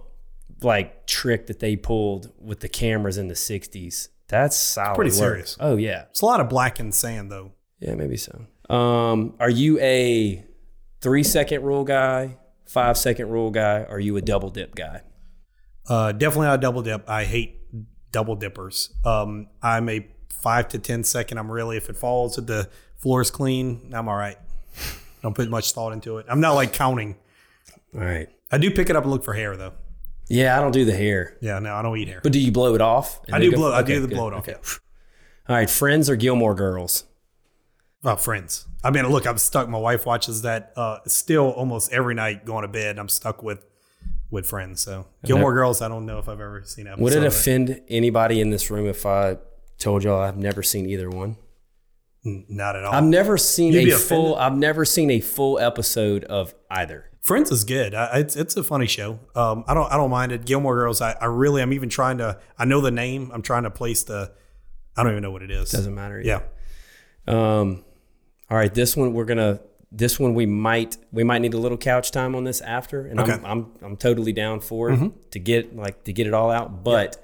like 0.65 1.07
trick 1.07 1.47
that 1.47 1.61
they 1.61 1.77
pulled 1.77 2.33
with 2.41 2.61
the 2.61 2.69
cameras 2.69 3.19
in 3.19 3.29
the 3.29 3.35
'60s, 3.35 4.09
that's 4.29 4.57
solid. 4.57 4.95
pretty 4.95 5.11
work. 5.11 5.19
serious. 5.19 5.57
Oh 5.61 5.77
yeah, 5.77 6.05
It's 6.11 6.21
a 6.23 6.27
lot 6.27 6.41
of 6.41 6.49
black 6.49 6.79
and 6.79 6.95
sand, 6.95 7.31
though. 7.31 7.53
yeah, 7.81 7.95
maybe 7.95 8.17
so. 8.17 8.47
Um, 8.75 9.35
are 9.41 9.51
you 9.51 9.79
a 9.81 10.45
three 11.01 11.23
second 11.23 11.63
rule 11.63 11.85
guy, 11.85 12.39
five 12.67 12.97
second 12.97 13.29
rule 13.29 13.51
guy? 13.51 13.81
Or 13.81 13.97
are 13.97 14.01
you 14.01 14.17
a 14.17 14.23
double 14.23 14.49
dip 14.51 14.75
guy? 14.75 15.03
Uh, 15.89 16.13
definitely 16.13 16.47
not 16.47 16.59
a 16.59 16.63
double 16.63 16.83
dip. 16.83 17.09
I 17.11 17.25
hate 17.25 17.59
double 18.13 18.37
dippers. 18.37 18.95
Um, 19.05 19.49
I'm 19.63 19.89
a 19.89 20.07
five 20.43 20.69
to 20.69 20.79
ten 20.79 21.05
second. 21.05 21.39
I'm 21.39 21.51
really 21.51 21.77
if 21.77 21.91
it 21.91 21.97
falls, 21.97 22.39
if 22.39 22.47
the 22.47 22.69
floor 22.97 23.21
is 23.21 23.31
clean, 23.31 23.91
I'm 23.93 24.09
all 24.09 24.17
right. 24.17 24.39
Don't 25.23 25.35
put 25.35 25.49
much 25.51 25.73
thought 25.73 25.93
into 25.93 26.19
it. 26.19 26.27
I'm 26.29 26.41
not 26.41 26.53
like 26.53 26.73
counting. 26.73 27.17
All 27.95 28.01
right. 28.01 28.29
I 28.51 28.59
do 28.59 28.71
pick 28.71 28.91
it 28.91 28.97
up 28.97 29.03
and 29.05 29.13
look 29.13 29.25
for 29.25 29.35
hair 29.35 29.57
though. 29.57 29.73
Yeah, 30.29 30.57
I 30.57 30.61
don't 30.61 30.73
do 30.73 30.85
the 30.85 30.97
hair, 30.97 31.37
Yeah, 31.41 31.59
no, 31.59 31.75
I 31.75 31.83
don't 31.83 31.97
eat 31.99 32.09
hair. 32.09 32.21
but 32.23 32.33
do 32.33 32.41
you 32.41 32.53
blow 32.53 32.75
it 32.75 32.81
off? 32.81 33.21
I 33.33 33.39
do 33.39 33.53
blow. 33.53 33.73
I 33.73 33.83
do 33.83 34.01
the 34.01 34.09
good. 34.09 34.15
blow 34.15 34.29
it 34.29 34.35
off. 34.35 34.49
Okay. 34.49 34.59
All 35.49 35.57
right, 35.57 35.69
Friends 35.69 36.09
or 36.09 36.17
Gilmore 36.17 36.55
Girls? 36.55 37.05
Well, 38.03 38.17
friends. 38.17 38.67
I 38.83 38.91
mean, 38.91 39.09
look, 39.09 39.27
I'm 39.27 39.39
stuck. 39.39 39.69
My 39.69 39.79
wife 39.79 40.07
watches 40.07 40.43
that 40.43 40.73
uh, 40.77 40.99
still 41.07 41.51
almost 41.51 41.93
every 41.93 42.15
night 42.15 42.45
going 42.45 42.63
to 42.63 42.69
bed. 42.69 42.99
I'm 42.99 43.09
stuck 43.09 43.43
with 43.43 43.65
with 44.31 44.47
friends. 44.47 44.81
So 44.81 45.07
Gilmore 45.25 45.53
Girls. 45.55 45.83
I 45.83 45.89
don't 45.89 46.07
know 46.07 46.19
if 46.19 46.29
I've 46.29 46.41
ever 46.41 46.63
seen 46.65 46.87
that. 46.87 46.99
Would 46.99 47.13
it 47.13 47.23
offend 47.23 47.81
anybody 47.89 48.41
in 48.41 48.51
this 48.51 48.71
room 48.71 48.87
if 48.87 49.07
I 49.07 49.37
told 49.79 50.03
y'all 50.03 50.21
I've 50.21 50.37
never 50.37 50.63
seen 50.63 50.87
either 50.89 51.11
one? 51.11 51.37
Not 52.25 52.77
at 52.77 52.85
all. 52.85 52.95
I've 52.95 53.05
never 53.05 53.37
seen 53.37 53.73
You'd 53.73 53.93
a 53.93 53.99
full. 53.99 54.35
I've 54.37 54.57
never 54.57 54.85
seen 54.85 55.11
a 55.11 55.21
full 55.21 55.59
episode 55.59 56.25
of 56.25 56.55
either. 56.71 57.11
Friends 57.23 57.51
is 57.53 57.65
good. 57.65 57.95
I, 57.95 58.19
it's 58.19 58.35
it's 58.37 58.57
a 58.57 58.65
funny 58.65 58.87
show. 58.87 59.21
Um, 59.35 59.65
I 59.67 59.75
don't 59.75 59.91
I 59.93 59.97
don't 59.97 60.11
mind 60.11 60.33
it. 60.33 60.45
Gilmore 60.45 60.75
Girls. 60.75 61.01
I, 61.01 61.13
I 61.13 61.27
really 61.27 61.63
I'm 61.63 61.73
even 61.73 61.89
trying 61.89 62.19
to. 62.19 62.39
I 62.59 62.65
know 62.65 62.81
the 62.81 62.91
name. 62.91 63.31
I'm 63.33 63.43
trying 63.43 63.63
to 63.63 63.71
place 63.71 64.03
the. 64.03 64.33
I 64.97 65.03
don't 65.03 65.13
even 65.13 65.23
know 65.23 65.31
what 65.31 65.43
it 65.43 65.51
is. 65.51 65.71
Doesn't 65.71 65.95
matter. 65.95 66.21
Yeah. 66.21 66.41
Um. 67.27 67.85
All 68.51 68.57
right. 68.57 68.75
This 68.75 68.97
one 68.97 69.13
we're 69.13 69.25
gonna. 69.25 69.61
This 69.93 70.19
one 70.19 70.35
we 70.35 70.47
might 70.47 70.97
we 71.13 71.23
might 71.23 71.39
need 71.43 71.55
a 71.55 71.59
little 71.59 71.79
couch 71.79 72.11
time 72.11 72.35
on 72.35 72.45
this 72.45 72.61
after, 72.61 73.07
and 73.07 73.21
I'm, 73.21 73.25
Okay. 73.31 73.37
Mm-hmm. 73.39 73.47
I'm 73.47 73.73
I'm 73.83 73.97
totally 73.97 74.33
down 74.33 74.61
for 74.61 74.91
it 74.91 75.31
to 75.33 75.39
get 75.39 75.77
like 75.77 76.05
to 76.05 76.13
get 76.13 76.27
it 76.27 76.35
all 76.35 76.51
out. 76.51 76.83
But 76.83 77.23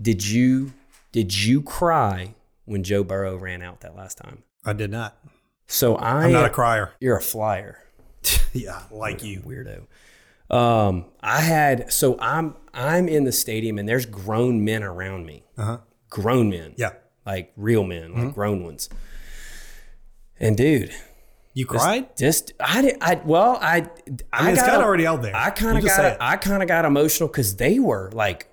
did 0.00 0.26
you 0.26 0.72
did 1.12 1.34
you 1.36 1.60
cry 1.60 2.34
when 2.64 2.82
Joe 2.82 3.04
Burrow 3.04 3.36
ran 3.36 3.62
out 3.62 3.82
that 3.82 3.94
last 3.94 4.16
time. 4.18 4.42
I 4.64 4.72
did 4.72 4.90
not. 4.90 5.18
So 5.66 5.96
I 5.96 6.24
I'm 6.24 6.32
not 6.32 6.46
a 6.46 6.50
crier. 6.50 6.92
You're 7.00 7.16
a 7.16 7.22
flyer. 7.22 7.78
yeah, 8.64 8.82
like 8.90 9.22
you. 9.22 9.40
Weirdo. 9.40 9.86
Um, 10.54 11.06
I 11.20 11.40
had 11.40 11.92
so 11.92 12.16
I'm 12.20 12.54
I'm 12.72 13.08
in 13.08 13.24
the 13.24 13.32
stadium 13.32 13.78
and 13.78 13.88
there's 13.88 14.06
grown 14.06 14.64
men 14.64 14.82
around 14.82 15.26
me. 15.26 15.44
Uh-huh. 15.58 15.78
Grown 16.10 16.50
men. 16.50 16.74
Yeah. 16.76 16.92
Like 17.26 17.52
real 17.56 17.84
men, 17.84 18.10
Mm-hmm. 18.10 18.24
like 18.26 18.34
grown 18.34 18.62
ones. 18.64 18.88
And 20.38 20.56
dude, 20.56 20.92
You 21.54 21.64
cried? 21.66 22.16
just 22.16 22.52
I 22.60 22.82
did 22.82 22.98
I 23.00 23.20
well 23.24 23.58
I 23.60 23.76
I, 23.76 23.82
I 24.32 24.42
mean, 24.44 24.52
it's 24.52 24.60
got 24.60 24.68
kind 24.70 24.80
of 24.80 24.82
already 24.86 25.06
out 25.06 25.22
there. 25.22 25.34
I 25.34 25.50
kind 25.50 25.78
of 25.78 25.84
got. 25.84 26.16
I 26.20 26.36
kind 26.36 26.62
of 26.62 26.68
got 26.68 26.84
emotional 26.84 27.28
because 27.28 27.56
they 27.56 27.78
were 27.78 28.10
like 28.12 28.48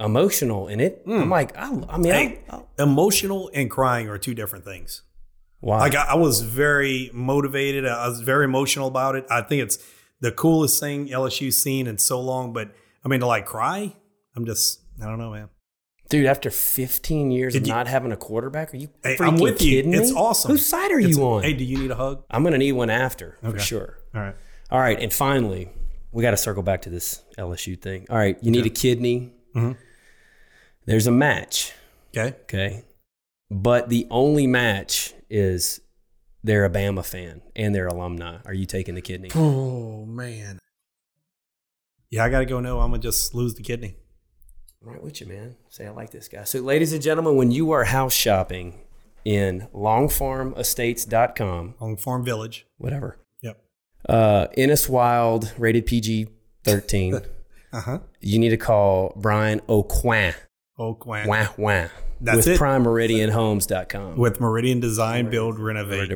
emotional 0.00 0.68
in 0.68 0.80
it. 0.80 1.02
I'm 1.06 1.30
like 1.30 1.56
I, 1.56 1.68
I 1.88 1.98
mean 1.98 2.12
I, 2.12 2.38
Hmm. 2.50 2.62
Emotional 2.78 3.50
and 3.54 3.70
crying 3.70 4.08
are 4.08 4.18
two 4.18 4.34
different 4.34 4.64
things. 4.64 5.02
Why 5.62 5.78
Like 5.78 5.94
I, 5.94 6.08
I 6.10 6.14
was 6.16 6.42
very 6.42 7.10
motivated. 7.14 7.86
I 7.86 8.06
was 8.08 8.20
very 8.20 8.44
emotional 8.44 8.86
about 8.88 9.16
it. 9.16 9.24
I 9.30 9.40
think 9.40 9.62
it's 9.62 9.78
the 10.20 10.30
coolest 10.30 10.78
thing 10.78 11.08
LSU's 11.08 11.60
seen 11.62 11.86
in 11.86 11.96
so 11.98 12.20
long. 12.20 12.52
But 12.52 12.70
I 13.04 13.08
mean, 13.08 13.20
to 13.20 13.26
like 13.26 13.46
cry, 13.46 13.96
I'm 14.36 14.44
just 14.44 14.80
I 15.02 15.06
don't 15.06 15.18
know, 15.18 15.30
man. 15.30 15.48
dude 16.10 16.26
after 16.26 16.50
15 16.50 17.30
years 17.30 17.54
of 17.54 17.66
you- 17.66 17.72
not 17.72 17.86
having 17.88 18.12
a 18.12 18.16
quarterback 18.16 18.74
are 18.74 18.76
you 18.76 18.88
Hey, 19.02 19.16
freaking 19.16 19.28
I'm 19.28 19.36
with 19.38 19.62
you. 19.62 19.82
me? 19.84 19.96
It's 19.96 20.12
awesome. 20.12 20.50
Whose 20.50 20.66
side 20.66 20.90
are 20.92 20.98
It's- 21.00 21.16
you 21.16 21.24
on? 21.24 21.42
Hey, 21.42 21.54
do 21.54 21.64
you 21.64 21.78
need 21.78 21.90
a 21.90 21.96
hug? 21.96 22.24
I'm 22.30 22.44
gonna 22.44 22.58
need 22.58 22.72
one 22.72 22.90
after 22.90 23.38
for 23.42 23.58
sure. 23.58 23.98
All 24.14 24.20
right. 24.20 24.34
All 24.70 24.78
right, 24.80 24.98
and 25.00 25.12
finally, 25.12 25.68
we 26.12 26.22
got 26.22 26.30
to 26.32 26.36
circle 26.36 26.62
back 26.62 26.82
to 26.82 26.90
this 26.90 27.22
LSU 27.38 27.76
thing. 27.80 28.06
All 28.10 28.16
right, 28.18 28.36
you 28.42 28.50
need 28.50 28.66
a 28.66 28.70
kidney. 28.70 29.32
Mhm. 29.54 29.76
There's 30.86 31.06
a 31.06 31.10
match, 31.12 31.72
Okay. 32.16 32.36
okay, 32.42 32.84
but 33.50 33.88
the 33.88 34.06
only 34.10 34.46
match 34.46 35.14
is 35.32 35.80
they're 36.44 36.64
a 36.64 36.70
Bama 36.70 37.04
fan 37.04 37.40
and 37.56 37.74
they're 37.74 37.88
alumni. 37.88 38.38
Are 38.44 38.54
you 38.54 38.66
taking 38.66 38.94
the 38.94 39.00
kidney? 39.00 39.30
Oh 39.34 40.04
man. 40.06 40.58
Yeah, 42.10 42.24
I 42.24 42.28
gotta 42.28 42.44
go. 42.44 42.60
No, 42.60 42.80
I'm 42.80 42.90
gonna 42.90 43.02
just 43.02 43.34
lose 43.34 43.54
the 43.54 43.62
kidney. 43.62 43.96
I'm 44.82 44.88
right 44.92 45.02
with 45.02 45.20
you, 45.20 45.26
man. 45.26 45.56
Say 45.70 45.86
I 45.86 45.90
like 45.90 46.10
this 46.10 46.28
guy. 46.28 46.44
So, 46.44 46.60
ladies 46.60 46.92
and 46.92 47.00
gentlemen, 47.02 47.36
when 47.36 47.50
you 47.50 47.70
are 47.70 47.84
house 47.84 48.12
shopping 48.12 48.80
in 49.24 49.68
longfarmestates.com, 49.74 51.74
Long 51.80 51.96
Farm 51.96 52.24
Village. 52.24 52.66
whatever, 52.78 53.18
Yep. 53.42 53.58
uh, 54.08 54.48
Inniswold, 54.58 55.52
rated 55.58 55.86
PG 55.86 56.26
13, 56.64 57.20
Uh 57.72 57.80
huh. 57.80 57.98
you 58.20 58.38
need 58.38 58.50
to 58.50 58.56
call 58.58 59.14
Brian 59.16 59.60
O'Quan. 59.68 60.34
Quang. 60.98 61.28
Wah, 61.28 61.46
wah. 61.56 61.86
That's 62.22 62.36
with 62.38 62.48
it. 62.48 62.58
PrimeMeridianHomes.com. 62.60 64.16
With 64.16 64.40
Meridian 64.40 64.80
Design, 64.80 65.28
Build, 65.28 65.58
Renovate. 65.58 66.08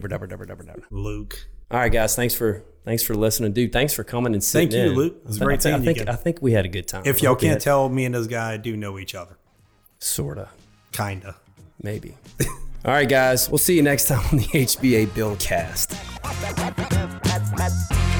Luke. 0.91 1.47
All 1.71 1.81
right, 1.81 1.93
guys. 1.93 2.15
Thanks 2.15 2.35
for 2.35 2.65
thanks 2.85 3.03
for 3.03 3.15
listening, 3.17 3.53
dude. 3.53 3.73
Thanks 3.73 3.93
for 3.93 4.05
coming 4.05 4.33
and 4.35 4.43
sitting 4.45 4.71
Thank 4.71 4.85
you, 4.85 4.91
in. 4.93 4.97
Luke. 4.97 5.17
It 5.25 5.27
was 5.27 5.43
I 5.43 5.45
great 5.45 5.61
think- 5.63 5.75
I 5.75 5.77
seeing 5.79 5.83
you 5.83 5.87
think 5.87 5.99
again. 6.03 6.15
I 6.15 6.17
think 6.17 6.39
we 6.41 6.53
had 6.53 6.65
a 6.65 6.69
good 6.69 6.87
time. 6.87 7.03
If 7.05 7.23
y'all 7.23 7.35
can't 7.35 7.55
had- 7.55 7.61
tell, 7.61 7.89
me 7.89 8.05
and 8.05 8.15
this 8.15 8.29
guy 8.29 8.57
do 8.57 8.77
know 8.77 8.99
each 8.99 9.15
other. 9.17 9.37
sorta, 9.99 10.51
Kinda. 10.93 11.35
maybe. 11.83 12.15
All 12.85 12.93
right, 12.93 13.09
guys. 13.09 13.51
We'll 13.51 13.59
see 13.59 13.75
you 13.75 13.83
next 13.83 14.07
time 14.07 14.25
on 14.31 14.39
the 14.39 14.45
HBA 14.45 15.07
Buildcast. 15.09 15.97